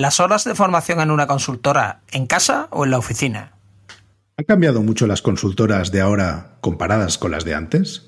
¿Las 0.00 0.20
horas 0.20 0.44
de 0.44 0.54
formación 0.54 1.00
en 1.00 1.10
una 1.10 1.26
consultora 1.26 2.02
en 2.12 2.28
casa 2.28 2.68
o 2.70 2.84
en 2.84 2.92
la 2.92 2.98
oficina? 2.98 3.54
¿Han 4.36 4.44
cambiado 4.44 4.80
mucho 4.80 5.08
las 5.08 5.22
consultoras 5.22 5.90
de 5.90 6.00
ahora 6.00 6.52
comparadas 6.60 7.18
con 7.18 7.32
las 7.32 7.44
de 7.44 7.56
antes? 7.56 8.06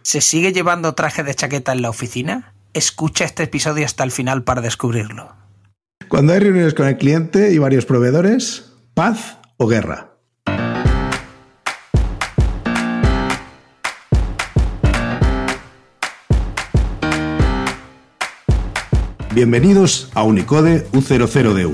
¿Se 0.00 0.22
sigue 0.22 0.54
llevando 0.54 0.94
traje 0.94 1.22
de 1.22 1.34
chaqueta 1.34 1.72
en 1.72 1.82
la 1.82 1.90
oficina? 1.90 2.54
Escucha 2.72 3.26
este 3.26 3.42
episodio 3.42 3.84
hasta 3.84 4.04
el 4.04 4.10
final 4.10 4.42
para 4.42 4.62
descubrirlo. 4.62 5.36
Cuando 6.08 6.32
hay 6.32 6.38
reuniones 6.38 6.72
con 6.72 6.88
el 6.88 6.96
cliente 6.96 7.52
y 7.52 7.58
varios 7.58 7.84
proveedores, 7.84 8.72
paz 8.94 9.36
o 9.58 9.66
guerra. 9.66 10.11
Bienvenidos 19.34 20.10
a 20.12 20.24
Unicode 20.24 20.86
U00D1. 20.92 21.72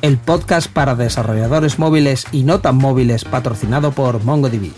El 0.00 0.18
podcast 0.18 0.68
para 0.68 0.96
desarrolladores 0.96 1.78
móviles 1.78 2.26
y 2.32 2.42
no 2.42 2.60
tan 2.60 2.74
móviles 2.74 3.24
patrocinado 3.24 3.92
por 3.92 4.24
MongoDB. 4.24 4.72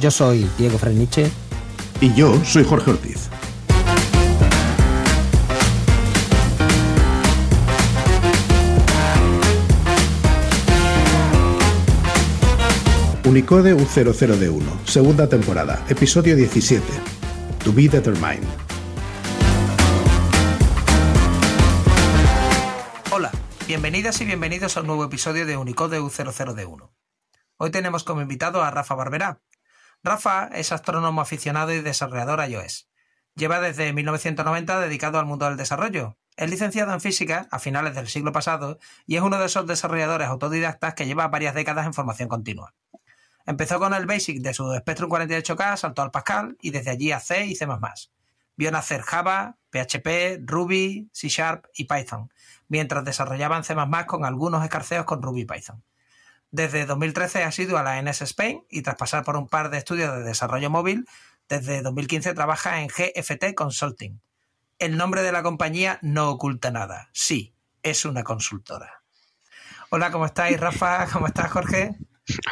Yo 0.00 0.10
soy 0.10 0.48
Diego 0.56 0.78
Freniche. 0.78 1.30
Y 2.00 2.14
yo 2.14 2.42
soy 2.46 2.64
Jorge 2.64 2.92
Ortiz. 2.92 3.28
Unicode 13.26 13.76
U00D1, 13.76 14.62
segunda 14.86 15.28
temporada, 15.28 15.84
episodio 15.90 16.36
17. 16.36 16.82
To 17.64 17.70
be 17.70 17.86
determined. 17.86 18.46
Bienvenidas 23.74 24.20
y 24.20 24.24
bienvenidos 24.24 24.76
a 24.76 24.82
un 24.82 24.86
nuevo 24.86 25.02
episodio 25.02 25.46
de 25.46 25.56
Unicode 25.56 26.00
U00D1. 26.00 26.92
Hoy 27.56 27.70
tenemos 27.72 28.04
como 28.04 28.20
invitado 28.20 28.62
a 28.62 28.70
Rafa 28.70 28.94
Barberá. 28.94 29.40
Rafa 30.04 30.46
es 30.54 30.70
astrónomo 30.70 31.20
aficionado 31.20 31.72
y 31.72 31.80
desarrollador 31.80 32.48
iOS. 32.48 32.88
Lleva 33.34 33.60
desde 33.60 33.92
1990 33.92 34.78
dedicado 34.78 35.18
al 35.18 35.26
mundo 35.26 35.46
del 35.46 35.56
desarrollo. 35.56 36.16
Es 36.36 36.48
licenciado 36.48 36.92
en 36.92 37.00
física 37.00 37.48
a 37.50 37.58
finales 37.58 37.96
del 37.96 38.06
siglo 38.06 38.30
pasado 38.30 38.78
y 39.06 39.16
es 39.16 39.22
uno 39.22 39.40
de 39.40 39.46
esos 39.46 39.66
desarrolladores 39.66 40.28
autodidactas 40.28 40.94
que 40.94 41.06
lleva 41.06 41.26
varias 41.26 41.56
décadas 41.56 41.84
en 41.84 41.94
formación 41.94 42.28
continua. 42.28 42.76
Empezó 43.44 43.80
con 43.80 43.92
el 43.92 44.06
BASIC 44.06 44.40
de 44.40 44.54
su 44.54 44.72
Spectrum 44.72 45.10
48K, 45.10 45.78
saltó 45.78 46.02
al 46.02 46.12
Pascal 46.12 46.56
y 46.60 46.70
desde 46.70 46.92
allí 46.92 47.10
a 47.10 47.18
C 47.18 47.44
y 47.46 47.56
C++. 47.56 47.66
Vio 48.54 48.70
nacer 48.70 49.02
Java, 49.02 49.58
PHP, 49.70 50.42
Ruby, 50.44 51.10
C 51.12 51.28
Sharp 51.28 51.66
y 51.74 51.86
Python 51.86 52.30
mientras 52.68 53.04
desarrollaban 53.04 53.64
C++ 53.64 53.74
con 54.06 54.24
algunos 54.24 54.62
escarceos 54.62 55.04
con 55.04 55.22
Ruby 55.22 55.42
y 55.42 55.44
Python. 55.44 55.82
Desde 56.50 56.86
2013 56.86 57.42
ha 57.42 57.50
sido 57.50 57.78
a 57.78 57.82
la 57.82 58.00
NS 58.00 58.22
Spain 58.22 58.64
y 58.70 58.82
tras 58.82 58.96
pasar 58.96 59.24
por 59.24 59.36
un 59.36 59.48
par 59.48 59.70
de 59.70 59.78
estudios 59.78 60.14
de 60.14 60.22
desarrollo 60.22 60.70
móvil, 60.70 61.04
desde 61.48 61.82
2015 61.82 62.32
trabaja 62.34 62.80
en 62.80 62.88
GFT 62.88 63.54
Consulting. 63.54 64.20
El 64.78 64.96
nombre 64.96 65.22
de 65.22 65.32
la 65.32 65.42
compañía 65.42 65.98
no 66.02 66.30
oculta 66.30 66.70
nada. 66.70 67.08
Sí, 67.12 67.54
es 67.82 68.04
una 68.04 68.22
consultora. 68.22 69.02
Hola, 69.90 70.10
¿cómo 70.10 70.26
estáis, 70.26 70.58
Rafa? 70.58 71.06
¿Cómo 71.12 71.26
estás, 71.26 71.50
Jorge? 71.50 71.90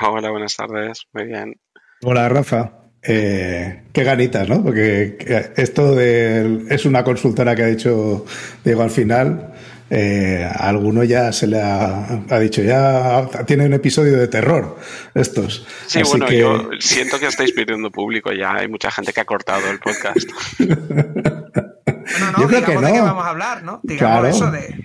Hola, 0.00 0.30
buenas 0.30 0.56
tardes. 0.56 1.06
Muy 1.12 1.26
bien. 1.26 1.60
Hola, 2.02 2.28
Rafa. 2.28 2.72
Eh, 3.02 3.84
qué 3.92 4.04
ganitas, 4.04 4.48
¿no? 4.48 4.62
Porque 4.62 5.16
esto 5.56 5.94
de, 5.94 6.66
es 6.70 6.84
una 6.84 7.02
consultora 7.02 7.56
que 7.56 7.62
ha 7.62 7.66
dicho 7.66 8.24
Diego 8.64 8.82
al 8.82 8.90
final 8.90 9.54
eh, 9.94 10.50
alguno 10.50 11.04
ya 11.04 11.30
se 11.32 11.46
le 11.46 11.60
ha, 11.60 12.24
dicho, 12.40 12.62
ya 12.62 13.28
tiene 13.44 13.66
un 13.66 13.74
episodio 13.74 14.16
de 14.16 14.26
terror 14.26 14.78
estos. 15.14 15.66
Sí, 15.86 16.00
bueno, 16.02 16.32
yo 16.32 16.70
siento 16.80 17.20
que 17.20 17.26
estáis 17.26 17.52
pidiendo 17.52 17.90
público 17.90 18.32
ya, 18.32 18.54
hay 18.54 18.68
mucha 18.68 18.90
gente 18.90 19.12
que 19.12 19.20
ha 19.20 19.26
cortado 19.26 19.70
el 19.70 19.78
podcast. 19.80 20.30
no, 20.60 22.32
no, 22.32 22.38
yo 22.40 22.48
creo 22.48 22.64
que 22.64 22.74
no. 22.74 22.80
de 22.80 22.92
qué 22.92 23.00
vamos 23.02 23.22
a 23.22 23.28
hablar, 23.28 23.62
¿no? 23.64 23.80
Digamos 23.82 24.28
eso 24.30 24.50
de... 24.50 24.82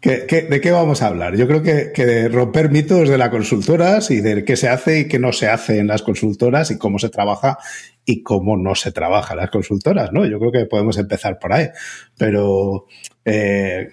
de 0.00 0.60
qué 0.62 0.70
vamos 0.70 1.02
a 1.02 1.08
hablar? 1.08 1.36
Yo 1.36 1.46
creo 1.46 1.62
que, 1.62 1.92
que, 1.92 2.06
de 2.06 2.28
romper 2.30 2.70
mitos 2.70 3.10
de 3.10 3.18
las 3.18 3.28
consultoras 3.28 4.10
y 4.10 4.22
de 4.22 4.46
qué 4.46 4.56
se 4.56 4.70
hace 4.70 5.00
y 5.00 5.08
qué 5.08 5.18
no 5.18 5.34
se 5.34 5.50
hace 5.50 5.78
en 5.78 5.88
las 5.88 6.00
consultoras 6.00 6.70
y 6.70 6.78
cómo 6.78 6.98
se 6.98 7.10
trabaja 7.10 7.58
y 8.06 8.22
cómo 8.22 8.56
no 8.56 8.76
se 8.76 8.92
trabaja 8.92 9.34
en 9.34 9.40
las 9.40 9.50
consultoras, 9.50 10.10
¿no? 10.10 10.24
Yo 10.24 10.38
creo 10.38 10.52
que 10.52 10.64
podemos 10.64 10.96
empezar 10.96 11.38
por 11.38 11.52
ahí. 11.52 11.68
Pero 12.16 12.86
eh, 13.26 13.90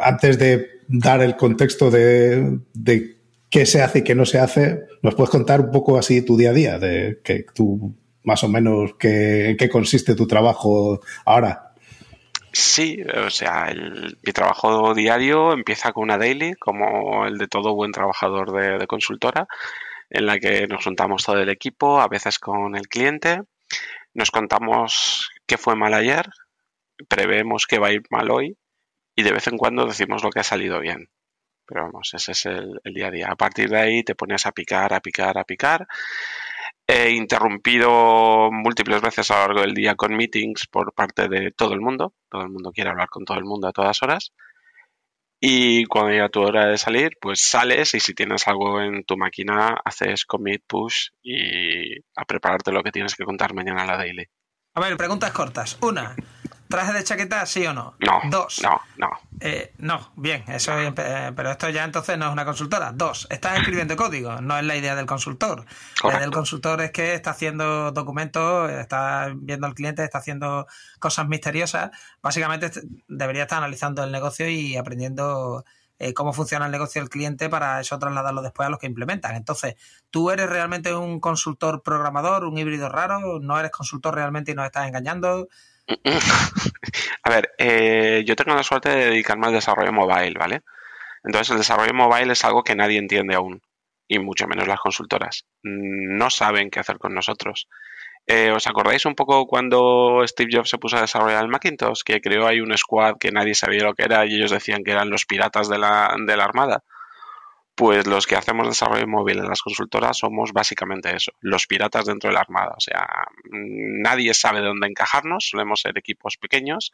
antes 0.00 0.38
de 0.38 0.82
dar 0.88 1.22
el 1.22 1.36
contexto 1.36 1.90
de, 1.90 2.60
qué 3.50 3.66
se 3.66 3.82
hace 3.82 4.00
y 4.00 4.04
qué 4.04 4.14
no 4.14 4.26
se 4.26 4.38
hace, 4.38 4.86
¿nos 5.02 5.14
puedes 5.14 5.30
contar 5.30 5.60
un 5.60 5.70
poco 5.70 5.98
así 5.98 6.22
tu 6.22 6.36
día 6.36 6.50
a 6.50 6.54
día? 6.54 6.78
De 6.78 7.20
que 7.24 7.44
tú, 7.54 7.94
más 8.24 8.44
o 8.44 8.48
menos, 8.48 8.94
en 9.00 9.56
qué 9.56 9.68
consiste 9.70 10.14
tu 10.14 10.26
trabajo 10.26 11.00
ahora. 11.24 11.72
Sí, 12.52 13.02
o 13.26 13.30
sea, 13.30 13.72
mi 14.22 14.32
trabajo 14.32 14.94
diario 14.94 15.52
empieza 15.52 15.92
con 15.92 16.04
una 16.04 16.18
daily, 16.18 16.54
como 16.54 17.26
el 17.26 17.38
de 17.38 17.46
todo 17.46 17.74
buen 17.74 17.92
trabajador 17.92 18.52
de, 18.52 18.78
de 18.78 18.86
consultora, 18.86 19.46
en 20.10 20.26
la 20.26 20.38
que 20.38 20.66
nos 20.66 20.84
juntamos 20.84 21.24
todo 21.24 21.38
el 21.38 21.50
equipo, 21.50 22.00
a 22.00 22.08
veces 22.08 22.38
con 22.38 22.74
el 22.74 22.88
cliente, 22.88 23.42
nos 24.14 24.30
contamos 24.30 25.30
qué 25.46 25.58
fue 25.58 25.76
mal 25.76 25.92
ayer, 25.92 26.26
prevemos 27.06 27.66
que 27.66 27.78
va 27.78 27.88
a 27.88 27.92
ir 27.92 28.02
mal 28.10 28.30
hoy 28.30 28.56
y 29.18 29.24
de 29.24 29.32
vez 29.32 29.48
en 29.48 29.58
cuando 29.58 29.84
decimos 29.84 30.22
lo 30.22 30.30
que 30.30 30.38
ha 30.38 30.44
salido 30.44 30.78
bien. 30.78 31.10
Pero 31.66 31.82
vamos, 31.86 32.14
ese 32.14 32.30
es 32.30 32.46
el, 32.46 32.78
día 32.84 33.08
a 33.08 33.10
día. 33.10 33.26
A 33.28 33.34
partir 33.34 33.68
de 33.68 33.80
ahí 33.80 34.04
te 34.04 34.14
pones 34.14 34.46
a 34.46 34.52
picar, 34.52 34.94
a 34.94 35.00
picar, 35.00 35.36
a 35.36 35.42
picar. 35.42 35.88
He 36.86 37.10
interrumpido 37.10 38.50
múltiples 38.52 39.02
veces 39.02 39.28
a 39.32 39.34
lo 39.34 39.40
largo 39.40 39.60
del 39.62 39.74
día 39.74 39.96
con 39.96 40.16
meetings 40.16 40.68
por 40.68 40.94
parte 40.94 41.26
de 41.26 41.50
todo 41.50 41.74
el 41.74 41.80
mundo. 41.80 42.14
Todo 42.30 42.42
el 42.42 42.50
mundo 42.50 42.70
quiere 42.70 42.90
hablar 42.90 43.08
con 43.08 43.24
todo 43.24 43.38
el 43.38 43.44
mundo 43.44 43.66
a 43.66 43.72
todas 43.72 44.00
horas. 44.04 44.32
Y 45.40 45.84
cuando 45.86 46.12
llega 46.12 46.28
tu 46.28 46.40
hora 46.40 46.66
de 46.66 46.78
salir, 46.78 47.10
pues 47.20 47.40
sales 47.40 47.94
y 47.94 48.00
si 48.00 48.14
tienes 48.14 48.46
algo 48.46 48.80
en 48.80 49.02
tu 49.02 49.16
máquina, 49.16 49.78
haces 49.84 50.26
commit, 50.26 50.62
push 50.64 51.08
y 51.24 51.96
a 52.14 52.24
prepararte 52.24 52.70
lo 52.70 52.84
que 52.84 52.92
tienes 52.92 53.16
que 53.16 53.24
contar 53.24 53.52
mañana 53.52 53.82
a 53.82 53.86
la 53.86 53.96
daily. 53.96 54.26
A 54.74 54.80
ver, 54.80 54.96
preguntas 54.96 55.32
cortas. 55.32 55.76
Una, 55.82 56.14
¿Traje 56.68 56.92
de 56.92 57.04
chaqueta, 57.04 57.46
sí 57.46 57.66
o 57.66 57.72
no? 57.72 57.94
No. 57.98 58.20
Dos. 58.30 58.60
No, 58.62 58.80
no. 58.98 59.10
Eh, 59.40 59.72
no, 59.78 60.12
bien, 60.16 60.44
eso 60.48 60.78
eh, 60.78 60.92
pero 60.92 61.50
esto 61.50 61.70
ya 61.70 61.84
entonces 61.84 62.18
no 62.18 62.26
es 62.26 62.32
una 62.32 62.44
consultora. 62.44 62.92
Dos, 62.92 63.26
estás 63.30 63.58
escribiendo 63.58 63.96
código, 63.96 64.40
no 64.40 64.58
es 64.58 64.64
la 64.64 64.76
idea 64.76 64.94
del 64.94 65.06
consultor. 65.06 65.64
La 66.04 66.10
idea 66.10 66.20
del 66.20 66.30
consultor 66.30 66.80
es 66.82 66.90
que 66.90 67.14
está 67.14 67.30
haciendo 67.30 67.92
documentos, 67.92 68.70
está 68.70 69.32
viendo 69.34 69.66
al 69.66 69.74
cliente, 69.74 70.04
está 70.04 70.18
haciendo 70.18 70.66
cosas 70.98 71.26
misteriosas. 71.26 71.90
Básicamente 72.20 72.70
debería 73.08 73.42
estar 73.42 73.58
analizando 73.58 74.04
el 74.04 74.12
negocio 74.12 74.48
y 74.48 74.76
aprendiendo 74.76 75.64
eh, 76.00 76.14
cómo 76.14 76.32
funciona 76.32 76.66
el 76.66 76.72
negocio 76.72 77.00
del 77.00 77.08
cliente 77.08 77.48
para 77.48 77.80
eso 77.80 77.98
trasladarlo 77.98 78.42
después 78.42 78.66
a 78.66 78.70
los 78.70 78.78
que 78.78 78.86
implementan. 78.86 79.34
Entonces, 79.34 79.74
¿tú 80.10 80.30
eres 80.30 80.48
realmente 80.48 80.94
un 80.94 81.18
consultor 81.18 81.82
programador, 81.82 82.44
un 82.44 82.56
híbrido 82.56 82.88
raro? 82.88 83.40
¿No 83.40 83.58
eres 83.58 83.72
consultor 83.72 84.14
realmente 84.14 84.52
y 84.52 84.54
nos 84.54 84.66
estás 84.66 84.86
engañando? 84.86 85.48
A 87.22 87.30
ver, 87.30 87.50
eh, 87.58 88.22
yo 88.26 88.36
tengo 88.36 88.54
la 88.54 88.62
suerte 88.62 88.90
de 88.90 89.06
dedicarme 89.06 89.46
al 89.46 89.52
desarrollo 89.54 89.92
mobile, 89.92 90.34
¿vale? 90.38 90.62
Entonces 91.24 91.50
el 91.52 91.58
desarrollo 91.58 91.94
mobile 91.94 92.32
es 92.32 92.44
algo 92.44 92.64
que 92.64 92.76
nadie 92.76 92.98
entiende 92.98 93.34
aún, 93.34 93.62
y 94.08 94.18
mucho 94.18 94.46
menos 94.46 94.68
las 94.68 94.80
consultoras. 94.80 95.46
No 95.62 96.30
saben 96.30 96.70
qué 96.70 96.80
hacer 96.80 96.98
con 96.98 97.14
nosotros. 97.14 97.68
Eh, 98.26 98.52
¿Os 98.52 98.66
acordáis 98.66 99.06
un 99.06 99.14
poco 99.16 99.46
cuando 99.46 100.22
Steve 100.26 100.50
Jobs 100.52 100.70
se 100.70 100.78
puso 100.78 100.98
a 100.98 101.02
desarrollar 101.02 101.42
el 101.44 101.50
Macintosh? 101.50 102.02
Que 102.04 102.20
creó 102.20 102.46
ahí 102.46 102.60
un 102.60 102.76
squad 102.76 103.16
que 103.20 103.32
nadie 103.32 103.54
sabía 103.54 103.84
lo 103.84 103.94
que 103.94 104.04
era 104.04 104.26
y 104.26 104.36
ellos 104.36 104.52
decían 104.52 104.84
que 104.84 104.92
eran 104.92 105.10
los 105.10 105.26
piratas 105.26 105.68
de 105.68 105.78
la, 105.78 106.14
de 106.26 106.36
la 106.36 106.44
Armada. 106.44 106.84
Pues 107.78 108.08
los 108.08 108.26
que 108.26 108.34
hacemos 108.34 108.66
desarrollo 108.66 109.06
móvil 109.06 109.38
en 109.38 109.46
las 109.46 109.62
consultoras 109.62 110.18
somos 110.18 110.52
básicamente 110.52 111.14
eso, 111.14 111.30
los 111.42 111.68
piratas 111.68 112.06
dentro 112.06 112.28
de 112.28 112.34
la 112.34 112.40
armada. 112.40 112.74
O 112.76 112.80
sea, 112.80 113.06
nadie 113.52 114.34
sabe 114.34 114.60
de 114.60 114.66
dónde 114.66 114.88
encajarnos, 114.88 115.48
solemos 115.48 115.82
ser 115.82 115.96
equipos 115.96 116.36
pequeños 116.38 116.90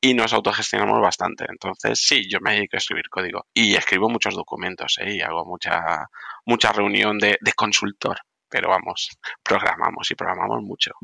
y 0.00 0.14
nos 0.14 0.32
autogestionamos 0.32 1.00
bastante. 1.00 1.46
Entonces, 1.48 2.00
sí, 2.00 2.28
yo 2.28 2.40
me 2.40 2.54
dedico 2.54 2.74
a 2.74 2.78
escribir 2.78 3.08
código 3.08 3.46
y 3.54 3.76
escribo 3.76 4.08
muchos 4.08 4.34
documentos 4.34 4.98
¿eh? 5.00 5.14
y 5.14 5.20
hago 5.20 5.44
mucha, 5.44 6.08
mucha 6.46 6.72
reunión 6.72 7.16
de, 7.20 7.38
consultor. 7.54 8.18
Pero 8.48 8.70
vamos, 8.70 9.10
programamos 9.44 10.10
y 10.10 10.16
programamos 10.16 10.64
mucho. 10.64 10.94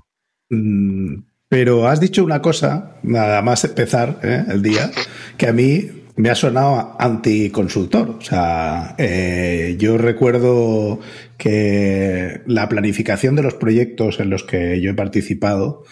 Mm, 0.50 1.18
pero 1.48 1.86
has 1.86 2.00
dicho 2.00 2.24
una 2.24 2.42
cosa, 2.42 2.96
nada 3.04 3.42
más 3.42 3.62
empezar 3.62 4.18
¿eh? 4.24 4.44
el 4.48 4.60
día, 4.60 4.90
que 5.38 5.46
a 5.46 5.52
mí 5.52 6.03
me 6.16 6.30
ha 6.30 6.34
sonado 6.34 6.96
anticonsultor. 6.98 8.10
O 8.10 8.20
sea, 8.20 8.94
eh, 8.98 9.76
yo 9.78 9.98
recuerdo 9.98 11.00
que 11.36 12.42
la 12.46 12.68
planificación 12.68 13.34
de 13.36 13.42
los 13.42 13.54
proyectos 13.54 14.20
en 14.20 14.30
los 14.30 14.44
que 14.44 14.80
yo 14.80 14.90
he 14.90 14.94
participado 14.94 15.84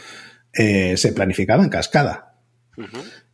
eh, 0.53 0.97
se 0.97 1.13
planificaba 1.13 1.65
en 1.65 1.71
cascada. 1.71 2.29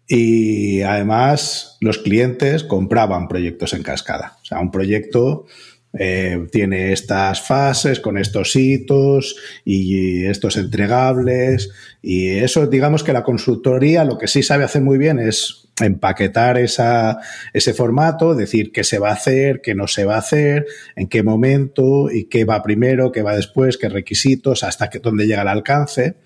y 0.07 0.81
además 0.83 1.77
los 1.81 1.99
clientes 1.99 2.65
compraban 2.65 3.29
proyectos 3.29 3.75
en 3.75 3.83
cascada. 3.83 4.39
O 4.43 4.45
sea, 4.45 4.59
un 4.59 4.71
proyecto 4.71 5.47
eh, 5.93 6.47
tiene 6.53 6.93
estas 6.93 7.41
fases 7.41 8.01
con 8.01 8.19
estos 8.19 8.55
hitos 8.57 9.37
y 9.65 10.27
estos 10.27 10.57
entregables 10.59 11.71
y 12.03 12.29
eso 12.29 12.67
digamos 12.67 13.03
que 13.03 13.15
la 13.15 13.23
consultoría 13.23 14.05
lo 14.05 14.19
que 14.19 14.29
sí 14.29 14.43
sabe 14.43 14.65
hacer 14.65 14.83
muy 14.83 14.99
bien 14.99 15.19
es 15.19 15.69
empaquetar 15.81 16.59
ese 16.59 17.75
formato, 17.75 18.35
decir 18.35 18.73
qué 18.73 18.85
se 18.85 18.99
va 18.99 19.11
a 19.11 19.15
hacer, 19.15 19.61
qué 19.63 19.75
no 19.75 19.87
se 19.87 20.05
va 20.05 20.17
a 20.17 20.19
hacer, 20.19 20.67
en 20.97 21.09
qué 21.09 21.23
momento 21.23 22.11
y 22.11 22.25
qué 22.25 22.45
va 22.45 22.63
primero, 22.63 23.13
qué 23.13 23.23
va 23.23 23.37
después, 23.37 23.79
qué 23.79 23.89
requisitos, 23.89 24.65
hasta 24.65 24.91
dónde 25.03 25.27
llega 25.27 25.43
el 25.43 25.49
alcance. 25.49 26.17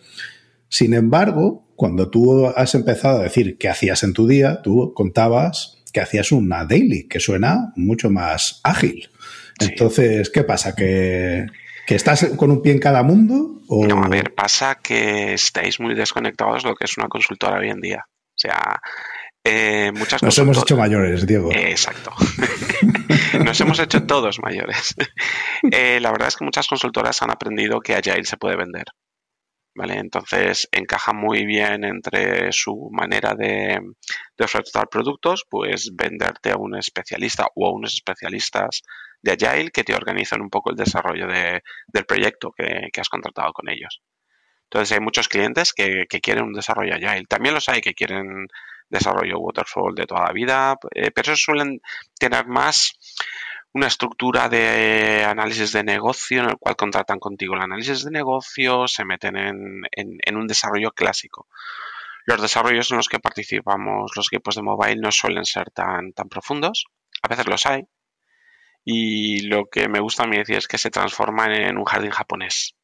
Sin 0.69 0.94
embargo, 0.94 1.67
cuando 1.76 2.11
tú 2.11 2.47
has 2.47 2.75
empezado 2.75 3.20
a 3.20 3.25
decir 3.25 3.58
qué 3.58 3.69
hacías 3.69 4.03
en 4.03 4.12
tu 4.12 4.26
día, 4.26 4.62
tú 4.62 4.93
contabas 4.94 5.82
que 5.93 6.00
hacías 6.00 6.32
una 6.32 6.65
daily, 6.65 7.06
que 7.06 7.20
suena 7.20 7.73
mucho 7.76 8.11
más 8.11 8.61
ágil. 8.62 9.11
Entonces, 9.70 10.31
¿qué 10.31 10.44
pasa? 10.44 10.75
¿Que, 10.75 11.47
estás 11.88 12.25
con 12.37 12.50
un 12.50 12.62
pie 12.62 12.73
en 12.73 12.79
cada 12.79 13.03
mundo? 13.03 13.61
No, 13.69 14.05
a 14.05 14.09
ver, 14.09 14.35
pasa 14.35 14.76
que 14.82 15.35
estáis 15.35 15.79
muy 15.79 15.94
desconectados 15.94 16.62
de 16.62 16.70
lo 16.70 16.75
que 16.75 16.85
es 16.85 16.97
una 16.97 17.09
consultora 17.09 17.59
hoy 17.59 17.70
en 17.70 17.81
día. 17.81 18.05
O 18.06 18.38
sea, 18.38 18.81
eh, 19.44 19.91
muchas 19.94 20.23
Nos 20.23 20.38
hemos 20.38 20.59
hecho 20.59 20.76
mayores, 20.76 21.26
Diego. 21.26 21.50
exacto. 21.53 22.12
Nos 23.44 23.61
hemos 23.61 23.79
hecho 23.79 24.05
todos 24.05 24.41
mayores. 24.41 24.94
Eh, 25.70 26.00
la 26.00 26.11
verdad 26.11 26.26
es 26.26 26.37
que 26.37 26.44
muchas 26.44 26.67
consultoras 26.67 27.23
han 27.23 27.31
aprendido 27.31 27.79
que 27.79 27.94
Agile 27.94 28.25
se 28.25 28.37
puede 28.37 28.56
vender. 28.56 28.85
¿Vale? 29.75 29.95
Entonces 29.99 30.69
encaja 30.71 31.15
muy 31.15 31.47
bien 31.47 31.85
entre 31.85 32.53
su 32.53 32.91
manera 32.93 33.35
de, 33.35 33.81
de 34.37 34.45
ofertar 34.45 34.89
productos, 34.91 35.47
pues 35.49 35.91
venderte 35.95 36.51
a 36.51 36.59
un 36.59 36.77
especialista 36.77 37.47
o 37.55 37.67
a 37.67 37.73
unos 37.73 37.95
especialistas 37.95 38.83
de 39.23 39.33
Agile 39.33 39.71
que 39.71 39.85
te 39.85 39.95
organizan 39.95 40.43
un 40.43 40.51
poco 40.51 40.71
el 40.71 40.77
desarrollo 40.77 41.27
del 41.27 42.05
proyecto 42.07 42.53
que, 42.53 42.91
has 43.01 43.09
contratado 43.09 43.53
con 43.53 43.69
ellos. 43.69 44.03
Entonces 44.65 44.93
hay 44.93 45.01
muchos 45.01 45.29
clientes 45.29 45.73
que, 45.73 46.07
quieren 46.07 46.45
un 46.45 46.53
desarrollo 46.53 46.95
Agile. 46.95 47.25
También 47.29 47.55
los 47.55 47.69
hay 47.69 47.81
que 47.81 47.95
quieren 47.95 48.49
desarrollo 48.89 49.39
Waterfall 49.39 49.95
de 49.95 50.07
toda 50.07 50.27
la 50.27 50.33
vida, 50.33 50.77
eh, 50.95 51.11
pero 51.13 51.35
suelen 51.37 51.81
tener 52.19 52.47
más 52.47 52.93
una 53.75 53.87
estructura 53.87 54.49
de 54.49 55.25
análisis 55.25 55.73
de 55.73 55.83
negocio 55.83 56.43
en 56.43 56.51
el 56.51 56.57
cual 56.59 56.77
contratan 56.77 57.19
contigo 57.19 57.55
el 57.55 57.63
análisis 57.63 58.05
de 58.05 58.11
negocio, 58.11 58.87
se 58.87 59.05
meten 59.05 59.37
en, 59.37 60.37
un 60.37 60.47
desarrollo 60.47 60.93
clásico. 60.93 61.49
Los 62.27 62.41
desarrollos 62.41 62.91
en 62.91 62.99
los 62.99 63.09
que 63.09 63.19
participamos 63.19 64.13
los 64.15 64.29
equipos 64.33 64.55
de 64.55 64.63
mobile 64.63 65.01
no 65.01 65.11
suelen 65.11 65.45
ser 65.45 65.71
tan, 65.71 66.13
tan 66.13 66.29
profundos. 66.29 66.87
A 67.23 67.29
veces 67.29 67.49
los 67.49 67.67
hay, 67.67 67.87
y 68.85 69.43
lo 69.43 69.67
que 69.67 69.89
me 69.89 70.01
gusta 70.01 70.25
a 70.25 70.27
mí 70.27 70.37
decir 70.37 70.57
es 70.57 70.69
que 70.69 70.79
se 70.79 70.91
transforman 70.91 71.53
en 71.53 71.79
un 71.79 71.85
jardín 71.85 72.11
japonés. 72.11 72.75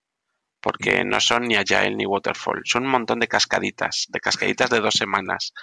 Porque 0.69 1.03
no 1.03 1.19
son 1.19 1.45
ni 1.45 1.57
Agile 1.57 1.95
ni 1.97 2.05
Waterfall. 2.05 2.61
Son 2.67 2.85
un 2.85 2.91
montón 2.91 3.21
de 3.21 3.27
cascaditas, 3.27 4.05
de 4.11 4.21
cascaditas 4.21 4.69
de 4.69 4.81
dos 4.81 4.93
semanas, 4.93 5.55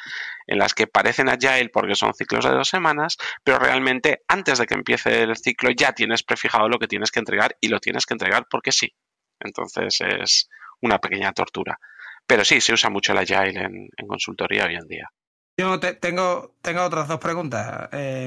en 0.47 0.57
las 0.57 0.73
que 0.73 0.87
parecen 0.87 1.29
Agile 1.29 1.69
porque 1.69 1.93
son 1.93 2.15
ciclos 2.15 2.43
de 2.43 2.49
dos 2.49 2.67
semanas, 2.67 3.15
pero 3.43 3.59
realmente 3.59 4.23
antes 4.27 4.57
de 4.57 4.65
que 4.65 4.73
empiece 4.73 5.21
el 5.21 5.37
ciclo 5.37 5.69
ya 5.69 5.93
tienes 5.93 6.23
prefijado 6.23 6.69
lo 6.69 6.79
que 6.79 6.87
tienes 6.87 7.11
que 7.11 7.19
entregar 7.19 7.55
y 7.61 7.67
lo 7.67 7.79
tienes 7.79 8.07
que 8.07 8.15
entregar 8.15 8.47
porque 8.49 8.71
sí. 8.71 8.95
Entonces 9.39 10.01
es 10.01 10.49
una 10.81 10.97
pequeña 10.97 11.33
tortura. 11.33 11.79
Pero 12.25 12.43
sí, 12.43 12.59
se 12.59 12.73
usa 12.73 12.89
mucho 12.89 13.11
el 13.11 13.19
Agile 13.19 13.61
en, 13.61 14.07
consultoría 14.07 14.65
hoy 14.65 14.73
en 14.73 14.87
día. 14.87 15.11
Yo 15.55 15.79
tengo, 15.79 16.55
tengo 16.63 16.81
otras 16.81 17.07
dos 17.07 17.19
preguntas. 17.19 17.89
Eh, 17.91 18.25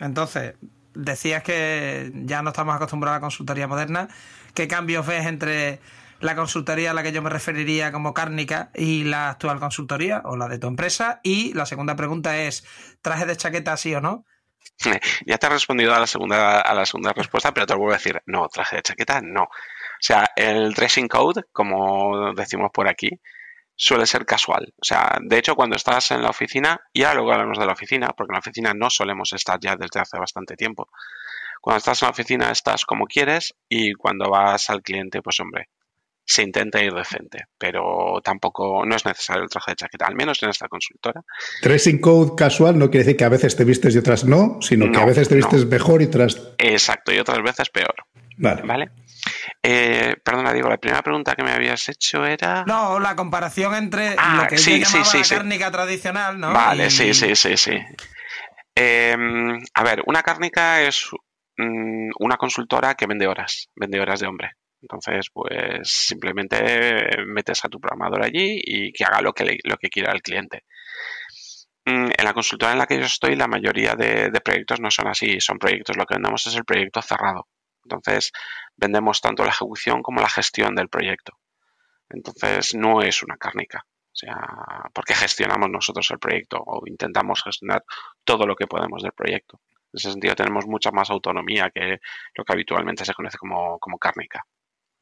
entonces, 0.00 0.54
decías 0.94 1.42
que 1.42 2.10
ya 2.14 2.40
no 2.40 2.48
estamos 2.48 2.74
acostumbrados 2.74 3.16
a 3.16 3.18
la 3.18 3.20
consultoría 3.20 3.68
moderna. 3.68 4.08
¿Qué 4.54 4.66
cambios 4.66 5.06
ves 5.06 5.26
entre 5.26 5.80
la 6.20 6.36
consultoría 6.36 6.90
a 6.90 6.94
la 6.94 7.02
que 7.02 7.12
yo 7.12 7.22
me 7.22 7.30
referiría 7.30 7.92
como 7.92 8.14
cárnica 8.14 8.70
y 8.74 9.04
la 9.04 9.30
actual 9.30 9.60
consultoría 9.60 10.22
o 10.24 10.36
la 10.36 10.48
de 10.48 10.58
tu 10.58 10.66
empresa? 10.66 11.20
Y 11.22 11.52
la 11.54 11.66
segunda 11.66 11.96
pregunta 11.96 12.38
es, 12.38 12.64
¿traje 13.02 13.26
de 13.26 13.36
chaqueta 13.36 13.76
sí 13.76 13.94
o 13.94 14.00
no? 14.00 14.24
Ya 15.26 15.38
te 15.38 15.46
he 15.46 15.50
respondido 15.50 15.94
a 15.94 16.00
la 16.00 16.06
segunda, 16.06 16.60
a 16.60 16.74
la 16.74 16.86
segunda 16.86 17.12
respuesta, 17.12 17.52
pero 17.52 17.66
te 17.66 17.74
lo 17.74 17.80
vuelvo 17.80 17.94
a 17.94 17.98
decir, 17.98 18.22
no, 18.26 18.48
traje 18.48 18.76
de 18.76 18.82
chaqueta 18.82 19.20
no. 19.22 19.44
O 19.44 20.06
sea, 20.06 20.30
el 20.36 20.74
dressing 20.74 21.08
code, 21.08 21.42
como 21.52 22.32
decimos 22.34 22.70
por 22.72 22.88
aquí, 22.88 23.10
suele 23.76 24.06
ser 24.06 24.24
casual. 24.26 24.72
O 24.76 24.84
sea, 24.84 25.18
de 25.20 25.38
hecho, 25.38 25.54
cuando 25.54 25.76
estás 25.76 26.10
en 26.10 26.22
la 26.22 26.30
oficina, 26.30 26.80
y 26.92 27.02
ahora 27.02 27.14
luego 27.16 27.32
hablamos 27.32 27.58
de 27.58 27.66
la 27.66 27.72
oficina, 27.72 28.08
porque 28.16 28.32
en 28.32 28.34
la 28.34 28.40
oficina 28.40 28.74
no 28.74 28.90
solemos 28.90 29.32
estar 29.32 29.58
ya 29.60 29.76
desde 29.76 30.00
hace 30.00 30.18
bastante 30.18 30.56
tiempo. 30.56 30.88
Cuando 31.60 31.78
estás 31.78 32.02
en 32.02 32.06
la 32.06 32.10
oficina 32.10 32.50
estás 32.50 32.84
como 32.84 33.06
quieres 33.06 33.54
y 33.68 33.94
cuando 33.94 34.30
vas 34.30 34.68
al 34.70 34.82
cliente, 34.82 35.22
pues 35.22 35.40
hombre, 35.40 35.70
se 36.26 36.42
intenta 36.42 36.82
ir 36.82 36.92
decente, 36.92 37.44
pero 37.58 38.20
tampoco 38.22 38.84
no 38.86 38.96
es 38.96 39.04
necesario 39.04 39.42
el 39.42 39.48
traje 39.48 39.72
de 39.72 39.76
chaqueta, 39.76 40.06
al 40.06 40.14
menos 40.14 40.42
en 40.42 40.50
esta 40.50 40.68
consultora. 40.68 41.22
Dressing 41.62 42.00
code 42.00 42.32
casual 42.36 42.78
no 42.78 42.90
quiere 42.90 43.04
decir 43.04 43.16
que 43.16 43.24
a 43.24 43.28
veces 43.28 43.56
te 43.56 43.64
vistes 43.64 43.94
y 43.94 43.98
otras 43.98 44.24
no, 44.24 44.58
sino 44.60 44.90
que 44.90 44.98
a 44.98 45.04
veces 45.04 45.28
te 45.28 45.34
vistes 45.34 45.66
mejor 45.66 46.02
y 46.02 46.06
otras. 46.06 46.54
Exacto, 46.58 47.12
y 47.12 47.18
otras 47.18 47.42
veces 47.42 47.68
peor. 47.68 47.94
Vale. 48.36 48.62
¿Vale? 48.62 48.90
Eh, 49.62 50.16
perdona, 50.22 50.52
digo, 50.52 50.68
la 50.68 50.78
primera 50.78 51.02
pregunta 51.02 51.34
que 51.34 51.42
me 51.42 51.52
habías 51.52 51.88
hecho 51.88 52.26
era. 52.26 52.64
No, 52.66 52.98
la 52.98 53.14
comparación 53.14 53.74
entre 53.74 54.14
ah, 54.18 54.40
lo 54.42 54.48
que 54.48 54.58
sí, 54.58 54.80
yo 54.80 54.86
llamaba 54.86 55.14
la 55.14 55.28
cárnica 55.28 55.70
tradicional, 55.70 56.40
¿no? 56.40 56.52
Vale, 56.52 56.90
sí, 56.90 57.14
sí, 57.14 57.36
sí, 57.36 57.56
sí. 57.56 57.78
Em, 58.74 59.62
a 59.74 59.84
ver, 59.84 60.02
una 60.06 60.22
cárnica 60.22 60.82
es 60.82 61.08
mm, 61.56 62.10
una 62.18 62.36
consultora 62.36 62.94
que 62.94 63.06
vende 63.06 63.26
horas, 63.26 63.68
vende 63.76 64.00
horas 64.00 64.20
de 64.20 64.26
hombre. 64.26 64.52
Entonces, 64.84 65.30
pues 65.32 65.88
simplemente 65.88 67.16
metes 67.26 67.64
a 67.64 67.68
tu 67.70 67.80
programador 67.80 68.22
allí 68.22 68.60
y 68.62 68.92
que 68.92 69.04
haga 69.04 69.22
lo 69.22 69.32
que, 69.32 69.58
lo 69.64 69.76
que 69.78 69.88
quiera 69.88 70.12
el 70.12 70.20
cliente. 70.20 70.64
Mm, 71.86 72.10
en 72.18 72.24
la 72.24 72.34
consultora 72.34 72.72
en 72.72 72.78
la 72.78 72.86
que 72.86 72.98
yo 72.98 73.06
estoy, 73.06 73.34
la 73.34 73.48
mayoría 73.48 73.94
de, 73.94 74.30
de, 74.30 74.40
proyectos 74.40 74.80
no 74.80 74.90
son 74.90 75.08
así. 75.08 75.40
Son 75.40 75.58
proyectos, 75.58 75.96
lo 75.96 76.04
que 76.04 76.16
vendemos 76.16 76.46
es 76.46 76.54
el 76.56 76.64
proyecto 76.64 77.00
cerrado. 77.00 77.48
Entonces, 77.84 78.32
vendemos 78.76 79.20
tanto 79.22 79.42
la 79.44 79.50
ejecución 79.50 80.02
como 80.02 80.20
la 80.20 80.28
gestión 80.28 80.74
del 80.74 80.88
proyecto. 80.88 81.32
Entonces, 82.10 82.74
no 82.74 83.00
es 83.02 83.22
una 83.22 83.38
cárnica. 83.38 83.86
O 83.86 84.16
sea, 84.16 84.36
porque 84.92 85.14
gestionamos 85.14 85.70
nosotros 85.70 86.10
el 86.10 86.18
proyecto 86.18 86.62
o 86.64 86.82
intentamos 86.86 87.42
gestionar 87.42 87.84
todo 88.22 88.46
lo 88.46 88.54
que 88.54 88.66
podemos 88.66 89.02
del 89.02 89.12
proyecto. 89.12 89.60
En 89.94 89.98
ese 89.98 90.10
sentido, 90.10 90.34
tenemos 90.34 90.66
mucha 90.66 90.90
más 90.90 91.08
autonomía 91.10 91.70
que 91.70 92.00
lo 92.34 92.44
que 92.44 92.52
habitualmente 92.52 93.04
se 93.04 93.14
conoce 93.14 93.38
como, 93.38 93.78
cárnica. 94.00 94.44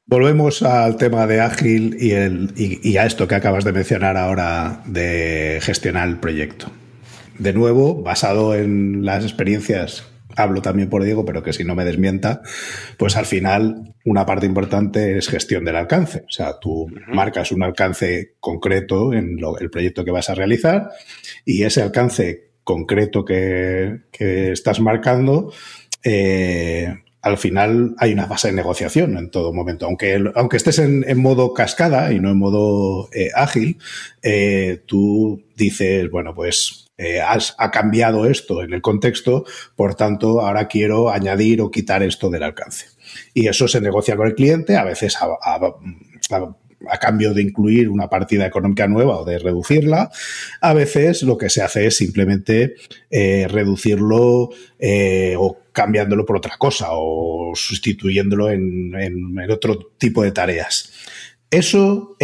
Volvemos 0.06 0.62
al 0.62 0.97
tema 0.97 1.26
de 1.26 1.40
ágil 1.40 1.97
y, 1.99 2.11
el, 2.11 2.52
y, 2.56 2.97
a 2.97 3.06
esto 3.06 3.28
que 3.28 3.35
acabas 3.35 3.64
de 3.64 3.73
mencionar 3.73 4.16
ahora 4.16 4.82
de 4.87 5.59
gestionar 5.62 6.09
el 6.09 6.18
proyecto. 6.18 6.71
De 7.38 7.52
nuevo, 7.52 8.02
basado 8.02 8.54
en 8.54 9.04
las 9.04 9.25
experiencias 9.25 10.04
hablo 10.37 10.62
también 10.62 10.88
por 10.88 11.04
Diego, 11.04 11.25
pero 11.25 11.42
que 11.42 11.52
si 11.52 11.64
no 11.64 11.75
me 11.75 11.85
desmienta, 11.85 12.42
pues 12.97 13.16
al 13.16 13.26
final 13.26 13.94
una 14.04 14.26
parte 14.26 14.47
importante 14.47 15.18
es 15.18 15.28
gestión 15.28 15.64
del 15.64 15.76
alcance. 15.76 16.25
O 16.26 16.30
sea, 16.30 16.59
tú 16.61 16.88
marcas 17.09 17.52
un 17.52 17.62
alcance 17.62 18.35
concreto 18.40 19.12
en 19.12 19.38
el 19.61 19.71
proyecto 19.71 20.04
que 20.04 20.11
vas 20.11 20.30
a 20.30 20.35
realizar 20.35 20.90
y 21.44 21.64
ese 21.64 21.82
alcance 21.82 22.52
concreto 22.64 23.25
que, 23.25 24.00
estás 24.18 24.80
marcando, 24.80 25.52
eh, 26.04 27.01
al 27.23 27.38
final 27.38 27.95
hay 27.99 28.12
una 28.12 28.26
fase 28.26 28.49
de 28.49 28.55
negociación 28.55 29.17
en 29.17 29.31
todo 29.31 29.52
momento. 29.52 29.87
Aunque, 29.87 30.23
aunque 30.35 30.57
estés 30.57 30.81
en, 30.81 31.19
modo 31.19 31.55
cascada 31.55 32.12
y 32.12 32.19
no 32.19 32.31
en 32.31 32.38
modo 32.38 33.09
eh, 33.12 33.31
ágil, 33.35 33.79
eh, 34.23 34.83
tú 34.87 35.45
dices, 35.57 36.11
bueno, 36.11 36.35
pues 36.35 36.91
eh, 36.99 37.21
ha 37.21 37.71
cambiado 37.71 38.26
esto 38.26 38.62
en 38.62 38.73
el 38.73 38.83
contexto, 38.83 39.45
por 39.76 39.95
tanto, 39.95 40.41
ahora 40.41 40.67
quiero 40.67 41.11
añadir 41.11 41.61
o 41.61 41.71
quitar 41.71 42.02
esto 42.02 42.29
del 42.29 42.43
alcance. 42.43 42.87
Y 43.35 43.47
eso 43.49 43.69
se 43.69 43.81
negocia 43.81 44.17
con 44.17 44.26
el 44.26 44.35
cliente, 44.35 44.76
a 44.76 44.85
veces 44.85 45.17
a, 45.21 45.59
cambio 47.01 47.35
de 47.35 47.43
incluir 47.43 47.89
una 47.89 48.09
partida 48.09 48.47
económica 48.47 48.87
nueva 48.87 49.19
o 49.19 49.25
de 49.25 49.39
reducirla, 49.39 50.11
a 50.61 50.75
veces 50.75 51.23
lo 51.23 51.39
que 51.39 51.51
se 51.51 51.62
hace 51.62 51.87
es 51.87 51.97
simplemente 51.97 52.75
eh, 53.11 53.47
reducirlo 53.49 54.51
eh, 54.79 55.35
o 55.39 55.59
cambiándolo 55.73 56.27
por 56.27 56.37
otra 56.37 56.57
cosa 56.59 56.89
o 56.91 57.53
sustituyéndolo 57.55 58.51
en, 58.51 58.93
otro 59.51 59.93
tipo 59.99 60.23
de 60.23 60.33
tareas. 60.33 60.93
Eso 61.51 62.17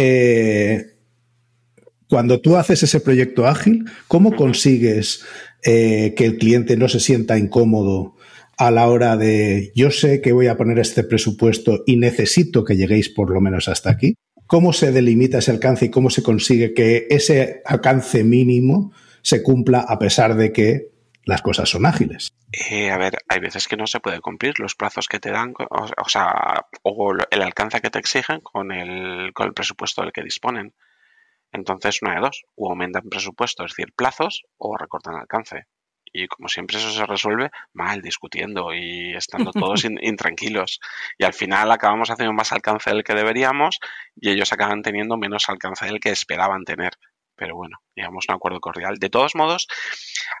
cuando 2.09 2.41
tú 2.41 2.57
haces 2.57 2.81
ese 2.81 2.99
proyecto 2.99 3.45
ágil, 3.45 3.85
¿cómo 4.07 4.35
consigues 4.35 5.23
eh, 5.63 6.15
que 6.17 6.25
el 6.25 6.37
cliente 6.37 6.75
no 6.75 6.89
se 6.89 6.99
sienta 6.99 7.37
incómodo 7.37 8.15
a 8.57 8.71
la 8.71 8.87
hora 8.87 9.15
de 9.15 9.71
yo 9.75 9.91
sé 9.91 10.19
que 10.19 10.31
voy 10.31 10.47
a 10.47 10.57
poner 10.57 10.79
este 10.79 11.03
presupuesto 11.03 11.83
y 11.85 11.97
necesito 11.97 12.63
que 12.63 12.75
lleguéis 12.75 13.09
por 13.09 13.29
lo 13.29 13.39
menos 13.41 13.67
hasta 13.67 13.91
aquí? 13.91 14.15
¿Cómo 14.49 14.73
se 14.73 14.91
delimita 14.91 15.37
ese 15.37 15.51
alcance 15.51 15.85
y 15.85 15.91
cómo 15.91 16.09
se 16.09 16.23
consigue 16.23 16.73
que 16.73 17.05
ese 17.11 17.61
alcance 17.65 18.23
mínimo 18.23 18.91
se 19.21 19.43
cumpla 19.43 19.81
a 19.87 19.99
pesar 19.99 20.33
de 20.33 20.51
que 20.51 20.89
las 21.29 21.43
cosas 21.43 21.69
son 21.69 21.85
ágiles. 21.85 22.33
Eh, 22.51 22.89
a 22.89 22.97
ver, 22.97 23.19
hay 23.27 23.39
veces 23.39 23.67
que 23.67 23.77
no 23.77 23.85
se 23.85 23.99
puede 23.99 24.21
cumplir 24.21 24.59
los 24.59 24.73
plazos 24.73 25.07
que 25.07 25.19
te 25.19 25.29
dan, 25.29 25.53
o, 25.55 26.09
sea, 26.09 26.65
o 26.81 27.13
el 27.29 27.41
alcance 27.43 27.79
que 27.81 27.91
te 27.91 27.99
exigen 27.99 28.41
con 28.41 28.71
el, 28.71 29.31
con 29.33 29.45
el 29.45 29.53
presupuesto 29.53 30.01
del 30.01 30.11
que 30.11 30.23
disponen. 30.23 30.73
Entonces, 31.51 32.01
una 32.01 32.15
de 32.15 32.21
dos, 32.21 32.45
o 32.55 32.71
aumentan 32.71 33.09
presupuesto, 33.09 33.63
es 33.63 33.73
decir, 33.73 33.93
plazos, 33.95 34.45
o 34.57 34.75
recortan 34.75 35.13
alcance. 35.13 35.67
Y 36.13 36.27
como 36.27 36.47
siempre 36.47 36.77
eso 36.77 36.91
se 36.91 37.05
resuelve 37.05 37.51
mal, 37.73 38.01
discutiendo 38.01 38.73
y 38.73 39.13
estando 39.15 39.51
todos 39.53 39.85
intranquilos. 39.85 40.79
Y 41.17 41.23
al 41.23 41.33
final 41.33 41.71
acabamos 41.71 42.09
haciendo 42.09 42.33
más 42.33 42.51
alcance 42.51 42.89
del 42.89 43.03
que 43.03 43.13
deberíamos 43.13 43.79
y 44.15 44.29
ellos 44.29 44.51
acaban 44.53 44.81
teniendo 44.81 45.17
menos 45.17 45.49
alcance 45.49 45.85
del 45.85 45.99
que 45.99 46.09
esperaban 46.11 46.63
tener. 46.63 46.93
Pero 47.39 47.55
bueno, 47.55 47.77
digamos 47.95 48.25
un 48.27 48.35
acuerdo 48.35 48.59
cordial. 48.59 48.97
De 48.97 49.09
todos 49.09 49.33
modos, 49.33 49.67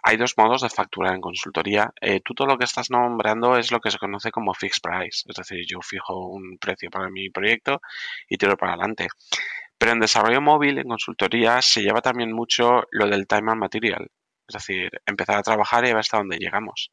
hay 0.03 0.17
dos 0.17 0.33
modos 0.37 0.61
de 0.61 0.69
facturar 0.69 1.15
en 1.15 1.21
consultoría. 1.21 1.93
Eh, 2.01 2.19
tú 2.19 2.33
todo 2.33 2.47
lo 2.49 2.57
que 2.57 2.65
estás 2.65 2.89
nombrando 2.89 3.57
es 3.57 3.71
lo 3.71 3.79
que 3.79 3.89
se 3.89 3.97
conoce 3.97 4.31
como 4.31 4.53
fixed 4.53 4.81
price. 4.81 5.23
Es 5.25 5.35
decir, 5.35 5.65
yo 5.65 5.79
fijo 5.81 6.27
un 6.27 6.57
precio 6.59 6.89
para 6.89 7.09
mi 7.09 7.29
proyecto 7.29 7.79
y 8.27 8.37
tiro 8.37 8.57
para 8.57 8.73
adelante. 8.73 9.07
Pero 9.77 9.93
en 9.93 10.01
desarrollo 10.01 10.41
móvil, 10.41 10.77
en 10.77 10.89
consultoría, 10.89 11.61
se 11.61 11.81
lleva 11.81 12.01
también 12.01 12.33
mucho 12.33 12.83
lo 12.91 13.07
del 13.07 13.27
time 13.27 13.51
and 13.51 13.61
material. 13.61 14.11
Es 14.49 14.53
decir, 14.53 14.89
empezar 15.05 15.37
a 15.37 15.43
trabajar 15.43 15.85
y 15.85 15.89
ver 15.89 15.97
hasta 15.97 16.17
dónde 16.17 16.37
llegamos. 16.37 16.91